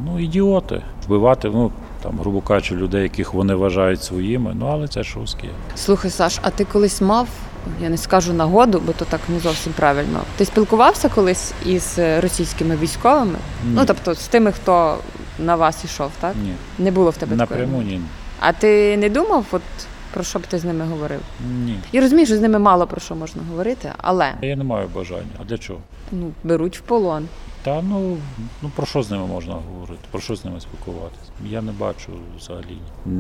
Ну, 0.06 0.20
ідіоти. 0.20 0.82
Вбивати, 1.06 1.50
ну 1.54 1.72
там, 2.04 2.20
грубо 2.20 2.42
кажучи, 2.42 2.76
людей, 2.76 3.04
яких 3.04 3.34
вони 3.34 3.56
вважають 3.56 4.04
своїми, 4.04 4.54
ну 4.56 4.66
але 4.66 4.88
це 4.88 5.04
ж 5.04 5.16
русські. 5.20 5.50
Слухай, 5.76 6.12
Саш, 6.12 6.40
а 6.42 6.50
ти 6.50 6.66
колись 6.66 7.02
мав, 7.02 7.28
я 7.82 7.90
не 7.90 7.98
скажу 7.98 8.34
нагоду, 8.34 8.82
бо 8.86 8.92
то 8.94 9.06
так 9.06 9.22
не 9.30 9.40
зовсім 9.40 9.74
правильно. 9.74 10.20
Ти 10.38 10.46
спілкувався 10.46 11.10
колись 11.10 11.54
із 11.66 12.00
російськими 12.20 12.76
військовими? 12.78 13.38
Ні. 13.66 13.74
Ну 13.76 13.84
тобто 13.86 14.14
з 14.16 14.28
тими, 14.28 14.52
хто 14.52 14.98
на 15.40 15.56
вас 15.56 15.86
ішов, 15.86 16.12
так? 16.20 16.36
Ні, 16.44 16.54
Не 16.80 16.92
було 16.92 17.10
в 17.10 17.18
тебе 17.18 17.38
такої? 17.38 17.60
напряму 17.62 17.82
ні. 17.84 18.02
А 18.40 18.54
ти 18.54 18.98
не 18.98 19.10
думав, 19.10 19.46
от 19.52 19.62
про 20.14 20.24
що 20.24 20.40
б 20.40 20.48
ти 20.48 20.60
з 20.60 20.64
ними 20.64 20.86
говорив? 20.86 21.20
Ні. 21.66 21.80
Я 21.92 22.02
розумію, 22.02 22.26
що 22.26 22.38
з 22.38 22.42
ними 22.42 22.60
мало 22.60 22.88
про 22.88 23.02
що 23.02 23.16
можна 23.16 23.42
говорити, 23.50 23.92
але 23.98 24.34
Я 24.42 24.56
не 24.56 24.64
маю 24.64 24.88
бажання. 24.96 25.24
А 25.42 25.44
для 25.44 25.58
чого? 25.58 25.80
ну 26.12 26.32
беруть 26.44 26.78
в 26.78 26.82
полон. 26.82 27.28
Та 27.64 27.82
ну, 27.82 28.18
ну 28.62 28.72
про 28.76 28.86
що 28.86 29.04
з 29.04 29.12
ними 29.12 29.26
можна 29.26 29.54
говорити? 29.54 30.00
Про 30.12 30.22
що 30.22 30.36
з 30.36 30.46
ними 30.46 30.60
спілкуватися? 30.62 31.22
Я 31.46 31.62
не 31.62 31.72
бачу 31.72 32.12
взагалі 32.38 32.78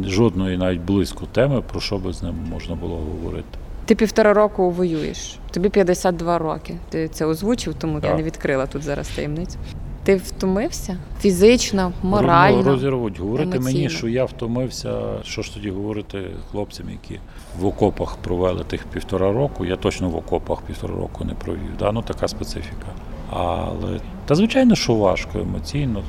жодної 0.07 0.57
навіть 0.57 0.81
близько 0.81 1.25
теми, 1.25 1.61
про 1.61 1.81
що 1.81 1.97
би 1.97 2.13
з 2.13 2.23
ними 2.23 2.37
можна 2.49 2.75
було 2.75 2.95
говорити. 2.95 3.57
Ти 3.85 3.95
півтора 3.95 4.33
року 4.33 4.71
воюєш. 4.71 5.37
Тобі 5.51 5.69
52 5.69 6.37
роки. 6.37 6.75
Ти 6.89 7.07
це 7.07 7.25
озвучив, 7.25 7.73
тому 7.73 7.99
я 8.03 8.15
не 8.15 8.23
відкрила 8.23 8.65
тут 8.65 8.83
зараз 8.83 9.07
таємницю. 9.09 9.57
Ти 10.03 10.15
втомився 10.15 10.97
фізично, 11.21 11.91
морально. 12.03 12.63
Розірвуть. 12.63 13.19
Говорити 13.19 13.59
мені, 13.59 13.89
що 13.89 14.07
я 14.07 14.25
втомився. 14.25 14.99
Що 15.23 15.41
ж 15.41 15.53
тоді 15.53 15.69
говорити 15.69 16.21
хлопцям, 16.51 16.89
які 16.89 17.19
в 17.59 17.65
окопах 17.65 18.15
провели 18.17 18.63
тих 18.63 18.83
півтора 18.83 19.31
року. 19.31 19.65
Я 19.65 19.75
точно 19.75 20.09
в 20.09 20.15
окопах 20.15 20.61
півтора 20.61 20.95
року 20.95 21.25
не 21.25 21.33
провів. 21.33 21.77
Да? 21.79 21.91
Ну 21.91 22.01
така 22.01 22.27
специфіка. 22.27 22.87
Але 23.29 23.99
та 24.25 24.35
звичайно, 24.35 24.75
що 24.75 24.93
важко 24.95 25.39
емоційно. 25.39 25.99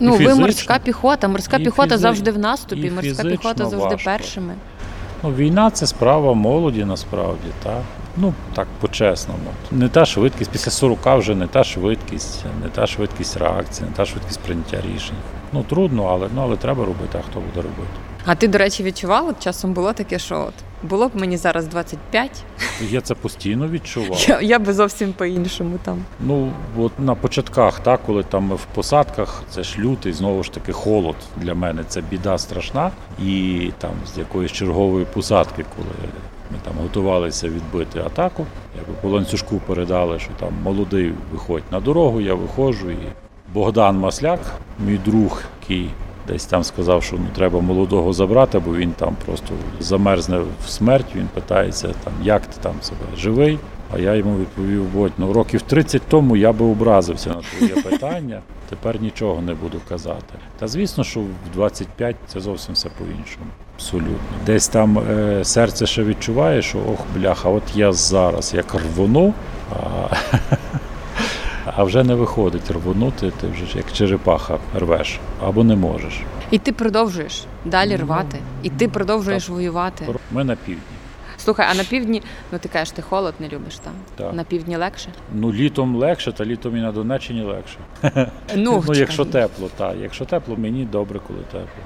І 0.00 0.04
Ну, 0.04 0.10
ви 0.12 0.18
фізично. 0.18 0.40
морська 0.40 0.78
піхота. 0.78 1.28
Морська 1.28 1.58
піхота 1.58 1.94
фізи- 1.94 1.98
завжди 1.98 2.30
в 2.30 2.38
наступі. 2.38 2.90
Морська 2.90 3.22
піхота 3.24 3.64
завжди 3.64 3.78
важко. 3.94 4.04
першими. 4.04 4.54
Ну, 5.24 5.30
війна 5.30 5.70
це 5.70 5.86
справа 5.86 6.34
молоді 6.34 6.84
насправді, 6.84 7.48
так? 7.62 7.82
Ну, 8.16 8.34
так 8.54 8.66
по-чесному. 8.80 9.40
Не 9.72 9.88
та 9.88 10.04
швидкість, 10.04 10.50
після 10.50 10.70
40 10.70 10.98
вже 11.06 11.34
не 11.34 11.46
та 11.46 11.64
швидкість, 11.64 12.44
не 12.62 12.68
та 12.68 12.86
швидкість 12.86 13.36
реакції, 13.36 13.88
не 13.90 13.96
та 13.96 14.04
швидкість 14.04 14.40
прийняття 14.40 14.76
рішень. 14.94 15.16
Ну, 15.52 15.62
трудно, 15.62 16.04
але, 16.04 16.28
ну, 16.34 16.42
але 16.42 16.56
треба 16.56 16.84
робити, 16.84 17.18
а 17.18 17.30
хто 17.30 17.40
буде 17.40 17.56
робити? 17.56 17.92
А 18.26 18.34
ти, 18.34 18.48
до 18.48 18.58
речі, 18.58 18.82
відчував? 18.82 19.28
От 19.28 19.40
часом 19.42 19.72
було 19.72 19.92
таке, 19.92 20.18
що 20.18 20.40
от 20.48 20.54
було 20.88 21.08
б 21.08 21.10
мені 21.14 21.36
зараз 21.36 21.66
25, 21.66 22.30
Я 22.90 23.00
це 23.00 23.14
постійно 23.14 23.68
відчував. 23.68 24.24
я, 24.28 24.40
я 24.40 24.58
би 24.58 24.72
зовсім 24.72 25.12
по-іншому 25.12 25.78
там. 25.84 25.98
Ну, 26.20 26.52
от 26.78 26.98
на 26.98 27.14
початках, 27.14 27.80
так, 27.80 28.00
коли 28.06 28.22
там 28.22 28.44
ми 28.44 28.54
в 28.54 28.64
посадках, 28.74 29.42
це 29.50 29.62
ж 29.62 29.78
лютий, 29.78 30.12
знову 30.12 30.42
ж 30.42 30.52
таки, 30.52 30.72
холод 30.72 31.16
для 31.36 31.54
мене 31.54 31.84
це 31.88 32.00
біда 32.00 32.38
страшна. 32.38 32.90
І 33.22 33.70
там 33.78 33.90
з 34.14 34.18
якоїсь 34.18 34.52
чергової 34.52 35.04
посадки, 35.04 35.64
коли 35.76 35.88
ми 36.50 36.56
там 36.64 36.72
готувалися 36.82 37.48
відбити 37.48 38.00
атаку, 38.00 38.46
якби 38.76 38.92
по 39.02 39.08
ланцюжку 39.08 39.60
передали, 39.66 40.18
що 40.18 40.30
там 40.40 40.48
молодий 40.62 41.12
виходь 41.32 41.62
на 41.70 41.80
дорогу, 41.80 42.20
я 42.20 42.34
виходжу 42.34 42.90
і 42.90 42.96
Богдан 43.54 43.98
Масляк, 43.98 44.40
мій 44.86 44.98
друг, 45.04 45.42
який 45.62 45.90
десь 46.28 46.44
там 46.44 46.64
сказав, 46.64 47.02
що 47.02 47.16
ну 47.16 47.26
треба 47.34 47.60
молодого 47.60 48.12
забрати, 48.12 48.58
бо 48.58 48.74
він 48.74 48.92
там 48.92 49.16
просто 49.26 49.54
замерзне 49.80 50.38
в 50.38 50.68
смерть. 50.68 51.06
Він 51.16 51.28
питається, 51.34 51.88
там, 52.04 52.12
як 52.22 52.46
ти 52.46 52.60
там 52.62 52.74
себе 52.82 53.16
живий. 53.16 53.58
А 53.94 53.98
я 53.98 54.14
йому 54.14 54.38
відповів, 54.38 54.84
Бодь, 54.84 55.12
ну 55.18 55.32
років 55.32 55.62
30 55.62 56.02
тому 56.08 56.36
я 56.36 56.52
би 56.52 56.66
образився 56.66 57.30
на 57.30 57.36
твоє 57.36 57.82
питання, 57.90 58.40
тепер 58.68 59.02
нічого 59.02 59.42
не 59.42 59.54
буду 59.54 59.80
казати. 59.88 60.34
Та 60.58 60.68
звісно, 60.68 61.04
що 61.04 61.20
в 61.20 61.54
25 61.54 62.16
це 62.26 62.40
зовсім 62.40 62.74
все 62.74 62.88
по-іншому. 62.88 63.46
Абсолютно. 63.76 64.18
Десь 64.46 64.68
там 64.68 64.98
е, 64.98 65.44
серце 65.44 65.86
ще 65.86 66.04
відчуває, 66.04 66.62
що 66.62 66.78
ох, 66.78 67.00
бляха, 67.16 67.48
от 67.48 67.62
я 67.74 67.92
зараз 67.92 68.54
як 68.54 68.74
рвону, 68.74 69.34
а, 69.72 70.16
а 71.76 71.84
вже 71.84 72.04
не 72.04 72.14
виходить 72.14 72.70
рвонути, 72.70 73.32
ти 73.40 73.46
вже 73.46 73.78
як 73.78 73.92
черепаха 73.92 74.58
рвеш 74.78 75.18
або 75.42 75.64
не 75.64 75.76
можеш. 75.76 76.20
І 76.50 76.58
ти 76.58 76.72
продовжуєш 76.72 77.44
далі 77.64 77.96
Ну, 77.98 78.04
рвати, 78.04 78.38
і 78.62 78.70
ти 78.70 78.88
продовжуєш 78.88 79.48
воювати. 79.48 80.06
Ми 80.32 80.44
на 80.44 80.56
півдні. 80.56 80.82
Слухай, 81.44 81.66
а 81.70 81.74
на 81.74 81.84
півдні, 81.84 82.22
ну 82.52 82.58
ти 82.58 82.68
кажеш, 82.68 82.90
ти 82.90 83.02
холод 83.02 83.34
не 83.40 83.48
любиш 83.48 83.78
там. 83.78 83.92
Так. 84.16 84.34
На 84.34 84.44
півдні 84.44 84.76
легше? 84.76 85.08
Ну, 85.34 85.52
літом 85.52 85.96
легше, 85.96 86.32
та 86.32 86.44
літом 86.44 86.76
і 86.76 86.80
на 86.80 86.92
Донеччині 86.92 87.42
легше. 87.42 87.78
Ну, 88.56 88.84
Ну, 88.86 88.94
якщо 88.94 89.24
тепло, 89.24 89.70
так. 89.76 89.94
Якщо 90.02 90.24
тепло, 90.24 90.56
мені 90.56 90.84
добре, 90.84 91.20
коли 91.26 91.38
тепло. 91.40 91.82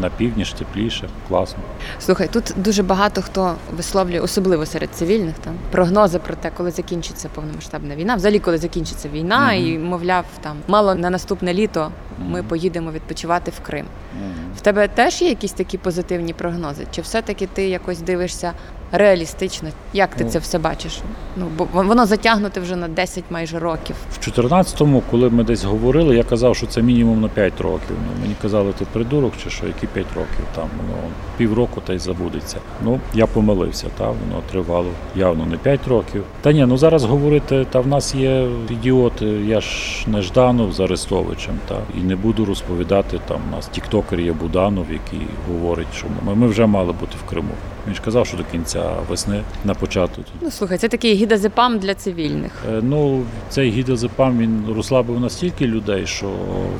На 0.00 0.10
півдні 0.10 0.44
ж 0.44 0.56
тепліше, 0.56 1.08
класно. 1.28 1.58
Слухай, 2.00 2.28
тут 2.32 2.54
дуже 2.56 2.82
багато 2.82 3.22
хто 3.22 3.54
висловлює, 3.76 4.20
особливо 4.20 4.66
серед 4.66 4.90
цивільних, 4.90 5.38
там 5.38 5.54
прогнози 5.70 6.18
про 6.18 6.34
те, 6.34 6.50
коли 6.56 6.70
закінчиться 6.70 7.28
повномасштабна 7.34 7.96
війна. 7.96 8.14
Взагалі, 8.14 8.38
коли 8.38 8.58
закінчиться 8.58 9.08
війна, 9.08 9.46
Мгм. 9.54 9.66
і 9.66 9.78
мовляв, 9.78 10.24
там 10.40 10.56
мало 10.68 10.94
на 10.94 11.10
наступне 11.10 11.54
літо 11.54 11.92
ми 12.28 12.42
поїдемо 12.42 12.92
відпочивати 12.92 13.50
в 13.50 13.60
Крим. 13.60 13.86
Мгм. 14.20 14.32
В 14.56 14.60
тебе 14.60 14.88
теж 14.88 15.22
є 15.22 15.28
якісь 15.28 15.52
такі 15.52 15.78
позитивні 15.78 16.32
прогнози? 16.32 16.86
Чи 16.90 17.02
все-таки 17.02 17.46
ти 17.46 17.68
якось 17.68 18.00
дивишся 18.00 18.52
реалістично? 18.92 19.68
Як 19.92 20.14
ти 20.14 20.24
Ну. 20.24 20.30
це 20.30 20.38
все 20.38 20.58
бачиш? 20.58 21.00
Ну 21.36 21.46
бо 21.58 21.68
воно 21.72 22.06
затягнуте 22.06 22.60
вже 22.60 22.76
на 22.76 22.88
10 22.88 23.24
майже 23.30 23.58
років. 23.58 23.96
В 24.12 24.18
14-му, 24.30 25.02
коли 25.10 25.30
ми 25.30 25.44
десь 25.44 25.64
говорили, 25.64 26.16
я 26.16 26.22
казав, 26.24 26.56
що 26.56 26.66
це 26.66 26.82
мінімум 26.82 27.20
на 27.20 27.28
5 27.28 27.60
років. 27.60 27.90
Ну, 27.90 28.22
мені 28.22 28.34
казали, 28.42 28.72
ти 28.78 28.84
придурок 28.92 29.32
чи 29.44 29.50
що, 29.50 29.66
які 29.66 29.86
5 29.86 30.06
років 30.16 30.44
там, 30.54 30.68
ну, 30.88 30.94
півроку 31.36 31.80
та 31.80 31.92
й 31.94 31.98
забудеться. 31.98 32.56
Ну, 32.84 33.00
я 33.14 33.26
помилився, 33.26 33.86
та 33.98 34.06
воно 34.06 34.42
тривало 34.50 34.88
явно 35.16 35.46
не 35.46 35.56
5 35.56 35.88
років. 35.88 36.24
Та 36.40 36.52
ні, 36.52 36.66
ну 36.66 36.76
зараз 36.76 37.04
говорити, 37.04 37.66
та 37.70 37.80
в 37.80 37.86
нас 37.86 38.14
є 38.14 38.48
ідіоти, 38.70 39.26
я 39.26 39.60
ж 39.60 39.68
не 40.06 40.22
Жданов 40.22 40.72
з 40.72 40.80
Арестовичем, 40.80 41.54
та 41.68 41.76
і 41.98 42.00
не 42.00 42.16
буду 42.16 42.44
розповідати 42.44 43.20
там. 43.28 43.40
У 43.52 43.56
нас 43.56 43.66
тіктокер 43.66 44.20
є 44.20 44.32
Буданов, 44.32 44.86
який 44.92 45.26
говорить, 45.52 45.86
що 45.96 46.06
ми, 46.26 46.34
ми 46.34 46.46
вже 46.46 46.66
мали 46.66 46.92
бути 46.92 47.16
в 47.26 47.30
Криму. 47.30 47.50
Він 47.86 47.94
ж 47.94 48.00
казав, 48.04 48.26
що 48.26 48.36
до 48.36 48.44
кінця 48.44 48.82
весни 49.08 49.42
на 49.64 49.74
початку 49.74 50.22
Ну 50.40 50.50
слухай, 50.50 50.78
це 50.78 50.88
такий 50.88 51.14
гідазепам 51.14 51.78
для 51.78 51.94
цивільних. 51.94 52.52
Е, 52.72 52.80
Ну, 52.82 53.22
цей 53.48 53.70
гідазепам 53.70 54.38
він 54.38 54.64
розслабив 54.76 55.20
настільки 55.20 55.66
людей, 55.66 56.06
що 56.06 56.26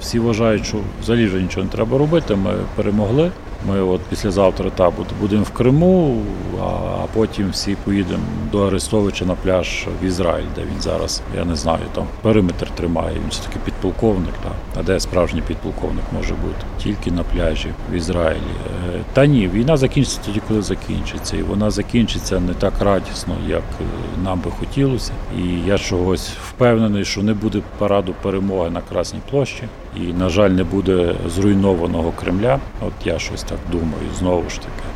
всі 0.00 0.18
вважають, 0.18 0.66
що 0.66 0.76
взагалі 1.02 1.26
вже 1.26 1.42
нічого 1.42 1.64
не 1.64 1.70
треба 1.72 1.98
робити. 1.98 2.34
Ми 2.36 2.54
перемогли. 2.76 3.30
Ми 3.68 3.82
от 3.82 4.00
післязавтра 4.00 4.70
та 4.70 4.88
буд- 4.88 5.06
будемо 5.20 5.42
в 5.42 5.50
Криму, 5.50 6.22
а 6.62 6.91
потім 7.12 7.50
всі 7.50 7.76
поїдемо 7.84 8.22
до 8.52 8.66
Арестовича 8.66 9.24
на 9.24 9.34
пляж 9.34 9.86
в 10.02 10.04
Ізраїль, 10.04 10.46
де 10.54 10.60
він 10.60 10.80
зараз, 10.80 11.22
я 11.36 11.44
не 11.44 11.56
знаю, 11.56 11.82
там 11.94 12.06
периметр 12.22 12.70
тримає. 12.70 13.14
Він 13.14 13.30
все 13.30 13.42
таки 13.42 13.58
підполковник. 13.64 14.34
Та. 14.42 14.80
А 14.80 14.82
де 14.82 15.00
справжній 15.00 15.42
підполковник 15.42 16.04
може 16.12 16.34
бути? 16.34 16.64
Тільки 16.78 17.10
на 17.10 17.22
пляжі 17.22 17.68
в 17.90 17.94
Ізраїлі. 17.94 18.40
Е, 18.94 19.00
Та 19.12 19.26
ні, 19.26 19.48
війна 19.48 19.76
закінчиться 19.76 20.20
тоді, 20.26 20.42
коли 20.48 20.62
закінчиться. 20.62 21.36
І 21.36 21.42
вона 21.42 21.70
закінчиться 21.70 22.40
не 22.40 22.54
так 22.54 22.72
радісно, 22.80 23.34
як 23.48 23.62
е, 23.80 23.84
нам 24.24 24.40
би 24.40 24.50
хотілося. 24.50 25.12
І 25.38 25.42
я 25.66 25.78
чогось 25.78 26.30
впевнений, 26.48 27.04
що 27.04 27.22
не 27.22 27.34
буде 27.34 27.62
параду 27.78 28.14
перемоги 28.22 28.70
на 28.70 28.80
Красній 28.80 29.20
площі. 29.30 29.62
І, 29.96 30.00
на 30.00 30.28
жаль, 30.28 30.50
не 30.50 30.64
буде 30.64 31.14
зруйнованого 31.28 32.12
Кремля. 32.20 32.58
От 32.80 32.92
я 33.04 33.18
щось 33.18 33.42
так 33.42 33.58
думаю, 33.72 34.04
знову 34.18 34.50
ж 34.50 34.56
таки. 34.56 34.91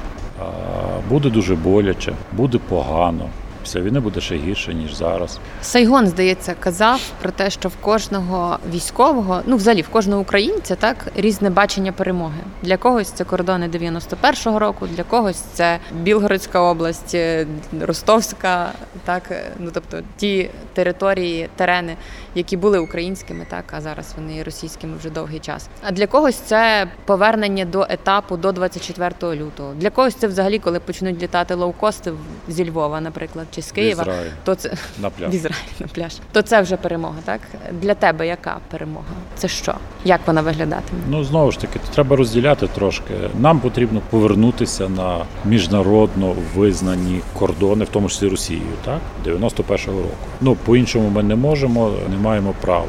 А, 0.47 1.09
Буде 1.09 1.31
дуже 1.31 1.55
боляче, 1.55 2.13
буде 2.33 2.59
погано. 2.69 3.29
Після 3.67 3.81
війни 3.81 4.01
буде 4.01 4.21
ще 4.21 4.37
гірше, 4.37 4.75
ніж 4.75 4.95
зараз. 4.95 5.39
Сайгон, 5.63 6.07
здається, 6.07 6.55
казав 6.61 7.01
про 7.23 7.31
те, 7.31 7.51
що 7.51 7.69
в 7.69 7.77
кожного 7.77 8.59
військового, 8.73 9.41
ну 9.47 9.57
взагалі 9.57 9.83
в 9.83 9.89
кожного 9.89 10.23
українця, 10.23 10.75
так 10.75 10.97
різне 11.17 11.51
бачення 11.51 11.93
перемоги. 11.93 12.41
Для 12.63 12.77
когось 12.77 13.09
це 13.09 13.25
кордони 13.25 13.69
91-го 13.69 14.59
року, 14.59 14.87
для 14.87 15.03
когось 15.03 15.37
це 15.37 15.79
Білгородська 16.03 16.61
область, 16.61 17.15
е, 17.15 17.47
Ростовська, 17.81 18.73
так 19.05 19.23
е, 19.31 19.43
ну 19.59 19.71
тобто 19.75 20.01
ті 20.17 20.51
території, 20.75 21.49
терени, 21.57 21.97
які 22.35 22.57
були 22.57 22.79
українськими, 22.79 23.47
так 23.51 23.65
а 23.73 23.81
зараз 23.81 24.15
вони 24.17 24.43
російськими 24.43 24.97
вже 24.97 25.11
довгий 25.11 25.39
час. 25.39 25.69
А 25.83 25.93
для 25.93 26.07
когось 26.07 26.37
це 26.37 26.89
повернення 27.05 27.65
до 27.65 27.87
етапу 27.89 28.37
до 28.37 28.53
24 28.53 29.35
лютого. 29.35 29.75
Для 29.75 29.91
когось 29.91 30.15
це 30.15 30.27
взагалі, 30.27 30.59
коли 30.59 30.81
почнуть 30.81 31.23
літати 31.23 31.55
лоукости 31.55 32.13
зі 32.49 32.71
Львова, 32.71 33.01
наприклад, 33.01 33.47
чи 33.57 33.63
з 33.63 33.73
Києва, 33.73 34.03
В 34.03 34.07
Ізраїль, 34.07 34.31
то 34.45 34.55
це 34.55 34.73
на 35.01 35.09
в 35.09 35.13
пляж. 35.13 35.35
Ізраїль 35.35 35.57
на 35.81 35.87
пляж. 35.87 36.13
То 36.33 36.43
це 36.43 36.61
вже 36.61 36.77
перемога, 36.77 37.17
так? 37.25 37.41
Для 37.73 37.95
тебе 37.95 38.27
яка 38.27 38.59
перемога? 38.71 39.07
Це 39.37 39.49
що? 39.49 39.75
Як 40.05 40.21
вона 40.27 40.43
виглядатиме? 40.43 41.01
Ну 41.11 41.25
знову 41.25 41.53
ж 41.53 41.61
таки, 41.61 41.81
треба 41.95 42.17
розділяти 42.17 42.67
трошки. 42.67 43.15
Нам 43.39 43.61
потрібно 43.61 44.01
повернутися 44.11 44.89
на 44.89 45.25
міжнародно 45.45 46.35
визнані 46.55 47.21
кордони, 47.39 47.85
в 47.85 47.89
тому 47.89 48.09
числі 48.09 48.29
Росією, 48.29 48.67
так 48.85 49.01
91-го 49.27 49.99
року. 49.99 50.15
Ну 50.41 50.55
по-іншому 50.55 51.09
ми 51.11 51.23
не 51.23 51.37
можемо, 51.37 51.93
не 52.11 52.17
маємо 52.17 52.55
права. 52.61 52.87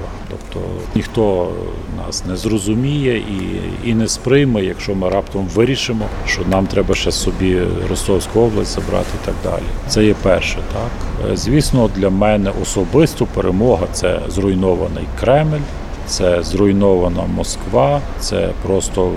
Тобто 0.57 0.89
ніхто 0.95 1.51
нас 1.97 2.25
не 2.25 2.35
зрозуміє 2.35 3.17
і, 3.17 3.61
і 3.89 3.93
не 3.93 4.07
сприйме, 4.07 4.63
якщо 4.63 4.95
ми 4.95 5.09
раптом 5.09 5.47
вирішимо, 5.55 6.05
що 6.27 6.41
нам 6.51 6.67
треба 6.67 6.95
ще 6.95 7.11
собі 7.11 7.61
Ростовську 7.89 8.39
область 8.39 8.75
забрати 8.75 9.07
і 9.23 9.25
так 9.25 9.35
далі. 9.43 9.63
Це 9.87 10.05
є 10.05 10.15
перше, 10.21 10.57
так. 10.73 11.29
Е, 11.31 11.37
Звісно, 11.37 11.89
для 11.95 12.09
мене 12.09 12.51
особисто 12.61 13.25
перемога 13.25 13.87
це 13.91 14.19
зруйнований 14.29 15.03
Кремль. 15.19 15.61
Це 16.07 16.43
зруйнована 16.43 17.23
Москва, 17.35 18.01
це 18.19 18.49
просто 18.63 19.11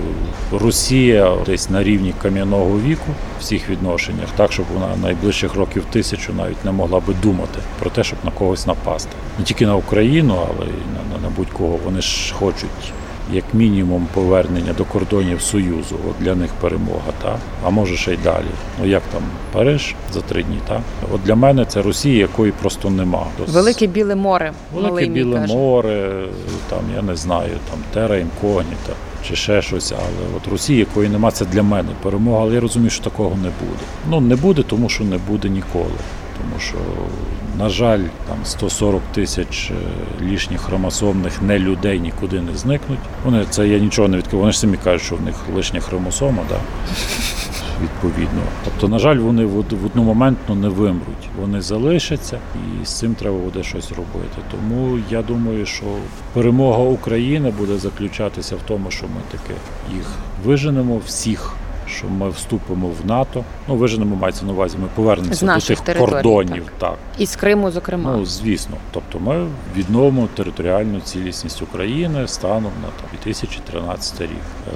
Росія 0.51 1.37
десь 1.45 1.69
на 1.69 1.83
рівні 1.83 2.13
кам'яного 2.21 2.79
віку 2.79 3.11
всіх 3.39 3.69
відношеннях, 3.69 4.27
так 4.35 4.51
щоб 4.51 4.65
вона 4.73 4.87
найближчих 5.01 5.55
років 5.55 5.85
тисячу 5.91 6.33
навіть 6.33 6.65
не 6.65 6.71
могла 6.71 6.99
би 6.99 7.13
думати 7.13 7.59
про 7.79 7.89
те, 7.89 8.03
щоб 8.03 8.19
на 8.23 8.31
когось 8.31 8.67
напасти. 8.67 9.09
Не 9.39 9.45
тільки 9.45 9.65
на 9.65 9.75
Україну, 9.75 10.35
але 10.47 10.65
й 10.65 10.69
на, 10.69 11.17
на, 11.17 11.23
на 11.23 11.29
будь-кого. 11.37 11.79
Вони 11.85 12.01
ж 12.01 12.33
хочуть 12.33 12.93
як 13.31 13.43
мінімум 13.53 14.07
повернення 14.13 14.73
до 14.77 14.85
кордонів 14.85 15.41
Союзу. 15.41 15.95
От 16.09 16.23
для 16.23 16.35
них 16.35 16.49
перемога, 16.61 17.11
та 17.23 17.37
а 17.65 17.69
може 17.69 17.97
ще 17.97 18.13
й 18.13 18.17
далі. 18.17 18.45
Ну 18.79 18.87
як 18.87 19.01
там 19.11 19.21
Париж 19.51 19.95
за 20.13 20.21
три 20.21 20.43
дні, 20.43 20.57
так 20.67 20.81
от 21.13 21.23
для 21.23 21.35
мене 21.35 21.65
це 21.65 21.81
Росія, 21.81 22.17
якої 22.17 22.51
просто 22.51 22.89
нема. 22.89 23.25
Велике 23.47 23.87
біле 23.87 24.15
море. 24.15 24.53
Велике 24.73 24.91
малий 24.91 25.09
біле 25.09 25.39
каже. 25.39 25.53
море, 25.53 26.25
там 26.69 26.79
я 26.95 27.01
не 27.01 27.15
знаю, 27.15 27.51
там 27.69 27.79
тера 27.93 28.17
інкогніта 28.17 28.93
чи 29.27 29.35
ще 29.35 29.61
щось. 29.61 29.91
Але 29.91 30.37
от 30.37 30.47
Росії, 30.51 30.79
якої 30.79 31.09
нема, 31.09 31.31
це 31.31 31.45
для 31.45 31.63
мене 31.63 31.89
перемога. 32.03 32.41
Але 32.41 32.53
я 32.53 32.59
розумію, 32.59 32.89
що 32.89 33.03
такого 33.03 33.29
не 33.29 33.49
буде. 33.59 33.83
Ну 34.09 34.21
не 34.21 34.35
буде, 34.35 34.63
тому 34.63 34.89
що 34.89 35.03
не 35.03 35.17
буде 35.17 35.49
ніколи. 35.49 35.85
Тому 36.37 36.59
що, 36.59 36.75
на 37.61 37.69
жаль, 37.69 37.99
там 38.27 38.37
140 38.45 39.01
тисяч 39.13 39.71
е, 39.71 39.73
лишніх 40.31 40.61
хромосомних 40.61 41.41
не 41.41 41.59
людей 41.59 41.99
нікуди 41.99 42.41
не 42.41 42.57
зникнуть. 42.57 42.99
Вони 43.25 43.45
це 43.49 43.67
я 43.67 43.79
нічого 43.79 44.07
не 44.07 44.17
відкриваю. 44.17 44.41
Вони 44.41 44.51
ж 44.51 44.59
самі 44.59 44.77
кажуть, 44.77 45.01
що 45.05 45.15
в 45.15 45.21
них 45.21 45.35
лишня 45.55 45.79
хромосома, 45.79 46.43
да? 46.49 46.55
відповідно. 47.83 48.41
Тобто, 48.63 48.87
на 48.87 48.99
жаль, 48.99 49.17
вони 49.17 49.45
в 49.45 49.57
од- 49.59 49.71
в 49.73 49.85
одномоментно 49.85 50.55
не 50.55 50.69
вимруть. 50.69 51.29
Вони 51.41 51.61
залишаться, 51.61 52.39
і 52.81 52.85
з 52.85 52.89
цим 52.99 53.15
треба 53.15 53.37
буде 53.37 53.63
щось 53.63 53.89
робити. 53.89 54.37
Тому 54.51 54.99
я 55.09 55.21
думаю, 55.21 55.65
що 55.65 55.85
перемога 56.33 56.79
України 56.83 57.51
буде 57.57 57.77
заключатися 57.77 58.55
в 58.55 58.59
тому, 58.67 58.91
що 58.91 59.05
ми 59.05 59.21
таки 59.31 59.53
їх 59.95 60.05
виженемо 60.45 61.01
всіх. 61.05 61.53
Що 61.97 62.07
ми 62.07 62.29
вступимо 62.29 62.87
в 62.87 63.05
НАТО. 63.05 63.43
Ну, 63.67 63.75
виженемо 63.75 64.15
мається 64.15 64.45
на 64.45 64.53
увазі. 64.53 64.77
Ми 64.81 64.87
повернемося 64.95 65.45
до 65.45 65.59
тих 65.59 65.97
кордонів. 65.97 66.71
Так. 66.77 66.95
І 67.17 67.25
з 67.25 67.35
Криму, 67.35 67.71
зокрема. 67.71 68.15
Ну, 68.17 68.25
звісно. 68.25 68.75
Тобто 68.91 69.19
ми 69.19 69.47
відновимо 69.75 70.27
територіальну 70.35 70.99
цілісність 70.99 71.61
України 71.61 72.27
станом 72.27 72.71
на 72.81 72.87
там, 72.87 73.09
2013 73.23 74.21
рік 74.21 74.29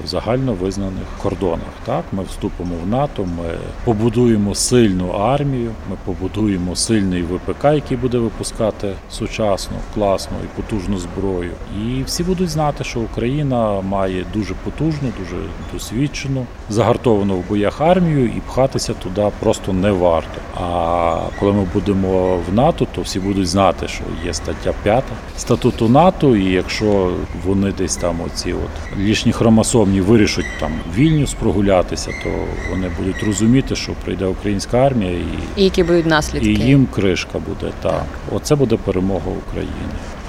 в 0.04 0.06
загально 0.06 0.52
визнаних 0.52 1.04
кордонах. 1.22 1.60
Так, 1.84 2.04
ми 2.12 2.22
вступимо 2.22 2.74
в 2.84 2.88
НАТО, 2.88 3.24
ми 3.24 3.54
побудуємо 3.84 4.54
сильну 4.54 5.08
армію, 5.08 5.70
ми 5.90 5.96
побудуємо 6.04 6.76
сильний 6.76 7.22
ВПК, 7.22 7.64
який 7.64 7.96
буде 7.96 8.18
випускати 8.18 8.92
сучасну, 9.10 9.76
класну 9.94 10.36
і 10.44 10.62
потужну 10.62 10.98
зброю. 10.98 11.50
І 11.82 12.02
всі 12.02 12.24
будуть 12.24 12.48
знати, 12.48 12.84
що 12.84 13.00
Україна 13.00 13.80
має 13.80 14.24
дуже 14.34 14.54
потужну, 14.64 15.12
дуже 15.18 15.36
досвідчену, 15.72 16.46
загартовану 16.70 17.05
в 17.14 17.48
боях 17.48 17.80
армію, 17.80 18.26
і 18.26 18.40
пхатися 18.46 18.92
туди 18.94 19.28
просто 19.40 19.72
не 19.72 19.90
варто. 19.90 20.40
А 20.60 21.16
коли 21.40 21.52
ми 21.52 21.66
будемо 21.74 22.36
в 22.36 22.54
НАТО, 22.54 22.86
то 22.94 23.00
всі 23.00 23.20
будуть 23.20 23.48
знати, 23.48 23.88
що 23.88 24.02
є 24.24 24.34
стаття 24.34 24.72
5 24.82 25.04
статуту 25.36 25.88
НАТО, 25.88 26.36
і 26.36 26.44
якщо 26.44 27.12
вони 27.44 27.72
десь 27.72 27.96
там 27.96 28.20
оці 28.26 28.52
от 28.52 28.98
лішні 28.98 29.32
хромосомні 29.32 30.00
вирішать 30.00 30.46
там 30.60 30.72
Вільнюс 30.96 31.34
прогулятися, 31.34 32.10
то 32.24 32.30
вони 32.70 32.90
будуть 32.98 33.22
розуміти, 33.22 33.76
що 33.76 33.92
прийде 34.04 34.26
українська 34.26 34.78
армія 34.78 35.10
і 35.12 35.24
І 35.56 35.64
які 35.64 35.82
будуть 35.82 36.06
наслідки? 36.06 36.50
і 36.52 36.54
їм 36.54 36.86
кришка 36.94 37.38
буде 37.38 37.72
так. 37.82 38.04
Оце 38.32 38.54
буде 38.54 38.76
перемога 38.76 39.30
України. 39.48 39.72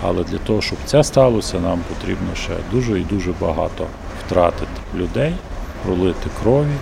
Але 0.04 0.24
для 0.24 0.38
того, 0.38 0.62
щоб 0.62 0.78
це 0.86 1.04
сталося, 1.04 1.60
нам 1.60 1.80
потрібно 1.90 2.28
ще 2.36 2.52
дуже 2.72 3.00
і 3.00 3.04
дуже 3.04 3.32
багато 3.42 3.86
втратити 4.26 4.72
людей, 4.98 5.34
пролити 5.86 6.30
крові, 6.42 6.76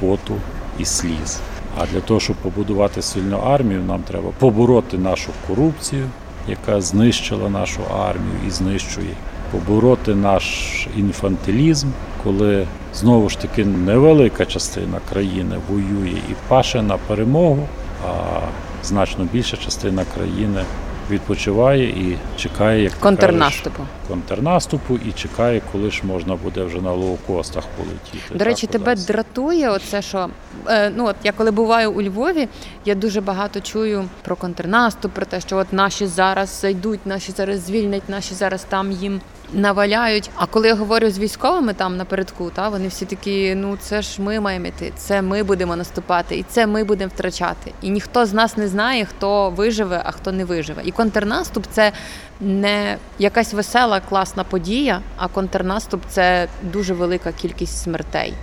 поту 0.00 0.34
і 0.78 0.84
сліз. 0.84 1.40
А 1.78 1.86
для 1.86 2.00
того, 2.00 2.20
щоб 2.20 2.36
побудувати 2.36 3.02
сильну 3.02 3.36
армію, 3.38 3.82
нам 3.82 4.02
треба 4.02 4.30
побороти 4.38 4.98
нашу 4.98 5.30
корупцію, 5.48 6.06
яка 6.48 6.80
знищила 6.80 7.48
нашу 7.48 7.80
армію 7.98 8.36
і 8.48 8.50
знищує, 8.50 9.14
побороти 9.50 10.14
наш 10.14 10.86
інфантилізм, 10.96 11.88
коли 12.24 12.66
знову 12.94 13.28
ж 13.28 13.38
таки 13.38 13.64
невелика 13.64 14.46
частина 14.46 15.00
країни 15.12 15.56
воює 15.68 16.18
і 16.30 16.34
паше 16.48 16.82
на 16.82 16.96
перемогу, 16.96 17.68
а 18.08 18.40
значно 18.84 19.24
більша 19.32 19.56
частина 19.56 20.04
країни 20.14 20.64
відпочиває 21.10 21.84
і 21.84 22.16
чекає, 22.36 22.82
як 22.82 22.92
Контрнаступу. 22.92 23.76
кажеш, 23.76 23.92
контрнаступу 24.08 24.98
і 25.08 25.12
чекає, 25.12 25.62
коли 25.72 25.90
ж 25.90 26.02
можна 26.06 26.36
буде 26.36 26.62
вже 26.62 26.80
на 26.80 26.92
лоукостах 26.92 27.64
полетіти. 27.76 28.34
До 28.34 28.44
речі, 28.44 28.66
тебе 28.66 28.84
кудись. 28.90 29.06
дратує 29.06 29.70
оце, 29.70 30.02
що 30.02 30.28
е, 30.68 30.90
ну 30.96 31.06
от 31.06 31.16
я 31.24 31.32
коли 31.32 31.50
буваю 31.50 31.92
у 31.92 32.02
Львові, 32.02 32.48
я 32.84 32.94
дуже 32.94 33.20
багато 33.20 33.60
чую 33.60 34.04
про 34.22 34.36
контрнаступ, 34.36 35.12
про 35.12 35.26
те, 35.26 35.40
що 35.40 35.56
от 35.56 35.72
наші 35.72 36.06
зараз 36.06 36.60
зайдуть, 36.60 37.06
наші 37.06 37.32
зараз 37.32 37.66
звільнять, 37.66 38.08
наші 38.08 38.34
зараз 38.34 38.66
там 38.68 38.92
їм 38.92 39.20
наваляють. 39.52 40.30
А 40.34 40.46
коли 40.46 40.68
я 40.68 40.74
говорю 40.74 41.10
з 41.10 41.18
військовими 41.18 41.74
там 41.74 41.96
напередку, 41.96 42.50
та 42.50 42.68
вони 42.68 42.88
всі 42.88 43.04
такі: 43.04 43.54
ну 43.54 43.76
це 43.80 44.02
ж 44.02 44.22
ми 44.22 44.40
маємо 44.40 44.66
йти, 44.66 44.92
це 44.96 45.22
ми 45.22 45.42
будемо 45.42 45.76
наступати, 45.76 46.36
і 46.36 46.42
це 46.42 46.66
ми 46.66 46.84
будемо 46.84 47.10
втрачати. 47.14 47.72
І 47.82 47.90
ніхто 47.90 48.26
з 48.26 48.32
нас 48.32 48.56
не 48.56 48.68
знає, 48.68 49.04
хто 49.04 49.50
виживе, 49.50 50.02
а 50.04 50.10
хто 50.10 50.32
не 50.32 50.44
виживе. 50.44 50.82
І 50.84 50.92
контрнаступ 50.92 51.64
це 51.70 51.92
не 52.40 52.96
якась 53.18 53.54
весела, 53.54 54.00
класна 54.00 54.44
подія, 54.44 55.00
а 55.16 55.28
контрнаступ 55.28 56.02
це 56.08 56.48
дуже 56.62 56.94
велика 56.94 57.32
кількість 57.32 57.82
смертей. 57.82 58.34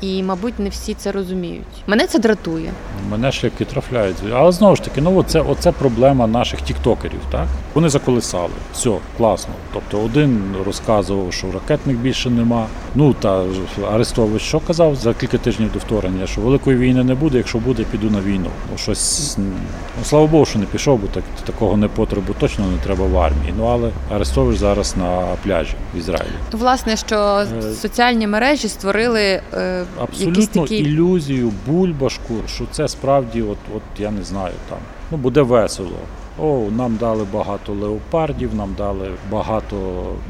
І, 0.00 0.22
мабуть, 0.22 0.58
не 0.58 0.68
всі 0.68 0.94
це 0.94 1.12
розуміють. 1.12 1.64
Мене 1.86 2.06
це 2.06 2.18
дратує. 2.18 2.70
Мене 3.10 3.32
шляхи 3.32 3.64
трафляють. 3.64 4.16
Але 4.32 4.52
знову 4.52 4.76
ж 4.76 4.82
таки, 4.82 5.00
ну 5.00 5.16
оце, 5.16 5.40
оце 5.40 5.72
проблема 5.72 6.26
наших 6.26 6.60
тіктокерів. 6.60 7.20
Так? 7.30 7.46
Вони 7.74 7.88
заколисали. 7.88 8.50
Все, 8.72 8.90
класно. 9.16 9.54
Тобто 9.72 10.00
один 10.00 10.54
розказував, 10.66 11.32
що 11.32 11.46
ракетних 11.52 11.96
більше 11.96 12.30
нема. 12.30 12.66
Ну 12.94 13.14
та 13.14 13.44
Арестович 13.92 14.42
що 14.42 14.60
казав 14.60 14.96
за 14.96 15.14
кілька 15.14 15.38
тижнів 15.38 15.72
до 15.72 15.78
вторгнення, 15.78 16.26
що 16.26 16.40
великої 16.40 16.76
війни 16.76 17.04
не 17.04 17.14
буде, 17.14 17.38
якщо 17.38 17.58
буде, 17.58 17.84
піду 17.90 18.10
на 18.10 18.20
війну. 18.20 18.50
Ну, 18.72 18.78
щось, 18.78 19.34
ну, 19.38 20.04
слава 20.04 20.26
Богу, 20.26 20.44
що 20.44 20.58
не 20.58 20.64
пішов, 20.64 20.98
бо 20.98 21.06
так, 21.06 21.24
такого 21.44 21.76
непотребу 21.76 22.34
точно 22.38 22.66
не 22.66 22.78
треба 22.78 23.06
в 23.06 23.18
армії. 23.18 23.54
Ну 23.58 23.64
але 23.66 23.90
Арестович 24.14 24.58
зараз 24.58 24.96
на 24.96 25.26
пляжі 25.44 25.74
в 25.94 25.98
Ізраїлі. 25.98 26.34
Власне, 26.52 26.96
що 26.96 27.16
Е, 27.16 27.74
соціальні 27.74 28.26
мережі 28.26 28.68
створили 28.68 29.20
е, 29.54 29.84
якісь 30.00 30.20
абсолютно 30.20 30.62
такі 30.62 30.76
ілюзію, 30.76 31.52
бульбашку, 31.66 32.34
що 32.46 32.64
це 32.70 32.88
справді, 32.88 33.42
от, 33.42 33.58
от 33.76 33.82
я 33.98 34.10
не 34.10 34.22
знаю, 34.22 34.54
там 34.68 34.78
ну 35.10 35.16
буде 35.16 35.42
весело. 35.42 35.98
О, 36.38 36.68
нам 36.76 36.96
дали 36.96 37.26
багато 37.32 37.72
леопардів, 37.72 38.54
нам 38.54 38.74
дали 38.78 39.10
багато 39.30 39.76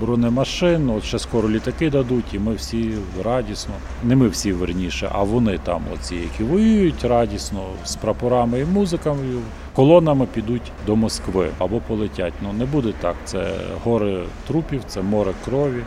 бронемашин. 0.01 0.91
От 0.91 1.05
ще 1.05 1.19
скоро 1.19 1.51
літаки 1.51 1.91
дадуть, 1.91 2.35
і 2.35 2.39
ми 2.39 2.55
всі 2.55 2.95
радісно. 3.25 3.75
Не 4.05 4.17
ми 4.17 4.29
всі 4.29 4.53
верніше, 4.53 5.11
а 5.13 5.23
вони 5.23 5.59
там, 5.59 5.83
оці, 5.95 6.15
які 6.15 6.45
воюють 6.45 7.05
радісно 7.05 7.61
з 7.85 7.97
прапорами 7.97 8.61
і 8.61 8.65
музикою, 8.65 9.41
колонами 9.75 10.27
підуть 10.35 10.73
до 10.87 10.97
Москви 10.97 11.49
або 11.59 11.81
полетять. 11.81 12.33
Ну 12.43 12.53
не 12.53 12.65
буде 12.65 12.93
так. 13.01 13.15
Це 13.25 13.51
гори 13.85 14.23
трупів, 14.47 14.83
це 14.87 15.03
море 15.03 15.33
крові. 15.45 15.83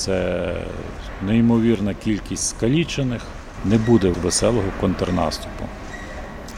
Це 0.00 0.52
неймовірна 1.26 1.94
кількість 1.94 2.48
скалічених. 2.48 3.22
Не 3.64 3.78
буде 3.78 4.08
веселого 4.08 4.66
контрнаступу. 4.80 5.64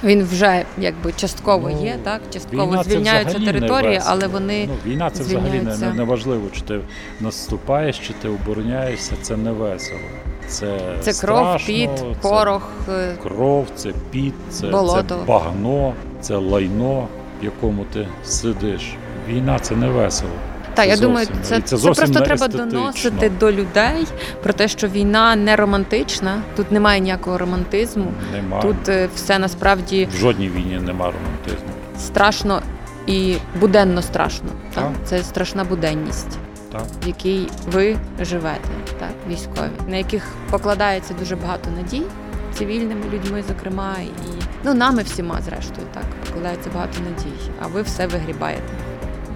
він 0.04 0.24
вже 0.24 0.64
якби 0.78 1.12
частково 1.12 1.70
Ну, 1.70 1.84
є, 1.84 1.98
так 2.02 2.20
частково 2.30 2.82
звільняються 2.82 3.38
території, 3.38 4.00
але 4.06 4.26
вони 4.26 4.68
ну, 4.68 4.92
війна 4.92 5.10
це 5.10 5.22
взагалі 5.22 5.60
не, 5.60 5.76
не, 5.76 5.94
не 5.94 6.02
важливо, 6.04 6.42
чи 6.52 6.60
ти 6.60 6.80
наступаєш, 7.20 7.98
чи 7.98 8.12
ти 8.12 8.28
обороняєшся. 8.28 9.12
Це 9.22 9.36
не 9.36 9.52
весело. 9.52 10.00
Це, 10.48 10.78
це 11.00 11.26
кров, 11.26 11.38
страшно, 11.38 11.66
піт, 11.66 11.90
це 11.98 12.04
порох. 12.22 12.70
е, 12.88 13.14
кров, 13.22 13.66
це 13.74 13.92
піт, 14.10 14.34
це, 14.50 14.66
Болото. 14.66 15.16
це 15.20 15.24
багно, 15.26 15.94
це 16.20 16.36
лайно, 16.36 17.08
в 17.40 17.44
якому 17.44 17.84
ти 17.92 18.08
сидиш. 18.24 18.94
Війна 19.28 19.58
це 19.58 19.76
не 19.76 19.88
весело. 19.88 20.32
Та 20.74 20.82
Це 20.82 20.88
я 20.88 20.96
думаю, 20.96 21.26
це, 21.42 21.60
це, 21.60 21.78
це 21.78 21.84
просто 21.92 22.20
треба 22.20 22.48
доносити 22.48 23.28
до 23.40 23.52
людей 23.52 24.06
про 24.42 24.52
те, 24.52 24.68
що 24.68 24.88
війна 24.88 25.36
не 25.36 25.56
романтична, 25.56 26.42
тут 26.56 26.72
немає 26.72 27.00
ніякого 27.00 27.38
романтизму. 27.38 28.12
Нема. 28.32 28.60
Тут 28.62 28.88
е, 28.88 29.08
все 29.14 29.38
насправді 29.38 30.08
В 30.12 30.16
жодній 30.16 30.48
війні 30.48 30.80
нема 30.82 31.04
романтизму. 31.04 31.72
страшно 31.98 32.62
і 33.06 33.36
буденно 33.60 34.02
страшно. 34.02 34.48
Так? 34.74 34.84
Так. 34.84 34.92
Це 35.04 35.22
страшна 35.22 35.64
буденність, 35.64 36.38
Так. 36.72 36.82
в 37.04 37.06
якій 37.06 37.48
ви 37.72 37.96
живете, 38.20 38.68
так, 39.00 39.10
військові, 39.28 39.70
на 39.88 39.96
яких 39.96 40.26
покладається 40.50 41.14
дуже 41.18 41.36
багато 41.36 41.70
надій. 41.76 42.02
Цивільними 42.58 43.00
людьми, 43.12 43.44
зокрема, 43.48 43.94
і 44.00 44.42
ну 44.64 44.74
нами 44.74 45.02
всіма, 45.02 45.40
зрештою, 45.42 45.86
так 45.94 46.04
покладається 46.26 46.70
багато 46.74 46.98
надій. 47.00 47.50
А 47.62 47.66
ви 47.66 47.82
все 47.82 48.06
вигрібаєте. 48.06 48.62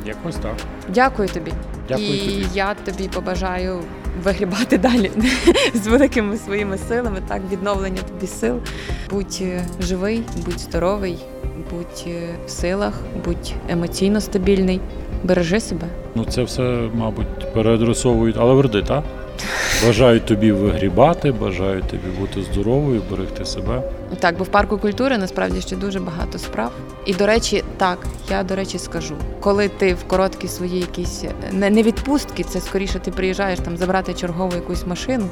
Якось 0.07 0.36
так. 0.36 0.54
Дякую 0.88 1.28
тобі. 1.28 1.52
Дякую 1.88 2.14
і 2.14 2.18
тобі. 2.18 2.46
я 2.54 2.74
тобі 2.74 3.09
побажаю 3.09 3.80
вигрібати 4.22 4.78
далі 4.88 5.11
з 5.74 5.86
великими 5.86 6.36
своїми 6.36 6.78
силами, 6.78 7.22
так, 7.28 7.42
відновлення 7.52 8.02
тобі 8.02 8.26
сил. 8.26 8.61
Будь 9.11 9.38
е, 9.40 9.64
живий, 9.80 10.22
будь 10.44 10.61
здоровий, 10.61 11.18
будь 11.70 12.04
е, 12.07 12.34
в 12.46 12.50
силах, 12.50 12.94
будь 13.24 13.52
емоційно 13.68 14.20
стабільний. 14.20 14.80
Бережи 15.24 15.61
себе. 15.61 15.86
Ну 16.14 16.24
це 16.24 16.42
все, 16.42 16.88
мабуть, 16.94 17.52
переадресовують, 17.54 18.36
але 18.38 18.54
верди, 18.54 18.82
так? 18.82 19.04
Бажаю 19.87 20.20
тобі 20.20 20.53
вигрібати, 20.53 21.32
бажаю 21.32 21.82
тобі 21.82 22.09
бути 22.20 22.43
здоровою, 22.43 23.03
берегти 23.11 23.45
себе. 23.45 23.82
Так, 24.20 24.39
бо 24.39 24.45
в 24.45 24.49
парку 24.49 24.78
культури 24.78 25.18
насправді 25.18 25.61
ще 25.61 25.76
дуже 25.76 26.01
багато 26.01 26.39
справ. 26.39 26.72
І 27.07 27.14
до 27.14 27.26
речі, 27.26 27.64
так, 27.76 27.99
я 28.30 28.43
до 28.43 28.57
речі 28.57 28.78
скажу, 28.78 29.14
коли 29.41 29.68
ти 29.68 29.95
в 29.95 30.05
короткі 30.05 30.49
свої 30.49 30.80
якісь 30.80 31.24
е, 31.24 31.30
не, 31.53 31.70
не 31.70 31.82
відпустки, 31.82 32.43
це 32.45 32.61
скоріше 32.61 32.99
ти 32.99 33.11
приїжджаєш 33.11 33.59
там 33.59 33.76
забрати 33.76 34.14
чергову 34.14 34.55
якусь 34.55 34.87
машину 34.87 35.26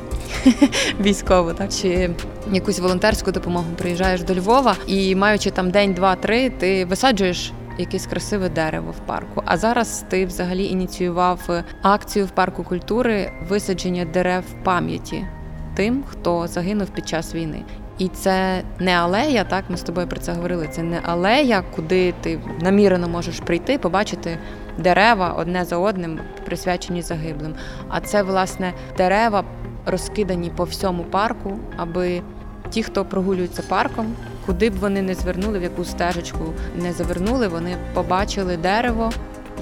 військову, 1.01 1.53
так 1.53 1.73
чи 1.73 2.11
якусь 2.53 2.79
волонтерську 2.79 3.33
допомогу, 3.33 3.67
приїжджаєш 3.79 4.23
до 4.23 4.35
Львова 4.35 4.77
і 4.87 5.15
маючи 5.15 5.51
там 5.51 5.71
день, 5.71 5.95
два, 5.95 6.17
три, 6.17 6.51
ти 6.51 6.85
висаджуєш. 6.85 7.53
Якесь 7.79 8.07
красиве 8.07 8.49
дерево 8.49 8.91
в 8.91 9.07
парку. 9.07 9.43
А 9.47 9.57
зараз 9.57 10.05
ти 10.09 10.27
взагалі 10.27 10.67
ініціював 10.67 11.41
е, 11.49 11.65
акцію 11.83 12.27
в 12.27 12.31
парку 12.31 12.65
культури 12.65 13.33
висадження 13.49 14.05
дерев 14.05 14.45
пам'яті 14.65 15.27
тим, 15.75 16.05
хто 16.07 16.47
загинув 16.47 16.89
під 16.89 17.09
час 17.09 17.35
війни. 17.35 17.63
І 17.99 18.09
це 18.09 18.63
не 18.79 18.93
алея, 18.93 19.45
так 19.45 19.65
ми 19.69 19.77
з 19.77 19.83
тобою 19.83 20.07
про 20.07 20.21
це 20.21 20.33
говорили. 20.33 20.69
Це 20.71 20.83
не 20.83 21.01
алея, 21.03 21.63
куди 21.77 22.15
ти 22.21 22.41
намірено 22.61 23.09
можеш 23.09 23.41
прийти, 23.41 23.79
побачити 23.79 24.39
дерева 24.79 25.29
одне 25.29 25.65
за 25.65 25.77
одним, 25.77 26.21
присвячені 26.45 27.03
загиблим. 27.03 27.55
А 27.89 28.01
це 28.01 28.23
власне 28.23 28.73
дерева 28.97 29.45
розкидані 29.87 30.51
по 30.57 30.65
всьому 30.65 31.05
парку, 31.05 31.59
аби 31.77 32.23
ті, 32.71 32.83
хто 32.83 33.05
прогулюється 33.05 33.63
парком, 33.69 34.07
куди 34.47 34.71
б 34.71 34.75
вони 34.81 35.03
не 35.03 35.15
звернули, 35.15 35.59
в 35.59 35.63
яку 35.63 35.85
стежечку 35.85 36.55
не 36.77 36.93
завернули, 36.93 37.49
вони 37.49 37.77
побачили 37.95 38.57
дерево, 38.57 39.13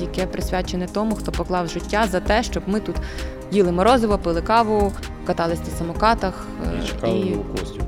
яке 0.01 0.27
присвячене 0.27 0.87
тому, 0.93 1.15
хто 1.15 1.33
поклав 1.33 1.69
життя 1.69 2.07
за 2.11 2.21
те, 2.21 2.43
щоб 2.43 2.63
ми 2.67 2.81
тут 2.81 2.97
їли 3.51 3.73
морозиво, 3.73 4.19
пили 4.19 4.43
каву, 4.43 4.93
катались 5.27 5.59
на 5.59 5.79
самокатах 5.79 6.47
е, 6.65 6.83
І 6.83 6.87
чекали 6.89 7.15
лоукостів. 7.15 7.83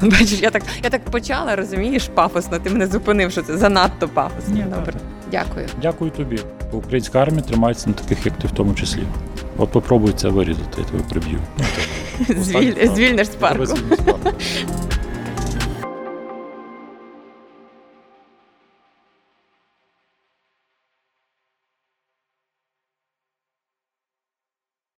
Бачиш, 0.02 0.40
я 0.42 0.50
так, 0.50 0.62
я 0.82 0.90
так 0.90 1.04
почала, 1.04 1.56
розумієш, 1.56 2.10
пафосно. 2.14 2.58
Ти 2.58 2.70
мене 2.70 2.86
зупинив, 2.86 3.32
що 3.32 3.42
це 3.42 3.56
занадто 3.56 4.08
пафосно. 4.08 4.54
Ні, 4.54 4.62
Добре. 4.62 4.92
так. 4.92 5.02
Дякую. 5.30 5.66
Дякую 5.82 6.10
тобі. 6.10 6.38
Українська 6.72 7.22
армія 7.22 7.42
тримається 7.42 7.88
на 7.88 7.94
таких, 7.94 8.26
як 8.26 8.38
ти 8.38 8.48
в 8.48 8.50
тому 8.50 8.74
числі. 8.74 9.02
От 9.56 9.70
попробуй 9.70 10.12
це 10.12 10.28
вирізати, 10.28 10.78
я 10.78 10.84
тебе 10.84 11.02
приб'ю. 11.10 11.38
Звільниш 12.94 13.26
з 13.26 13.34
парку. 13.34 13.64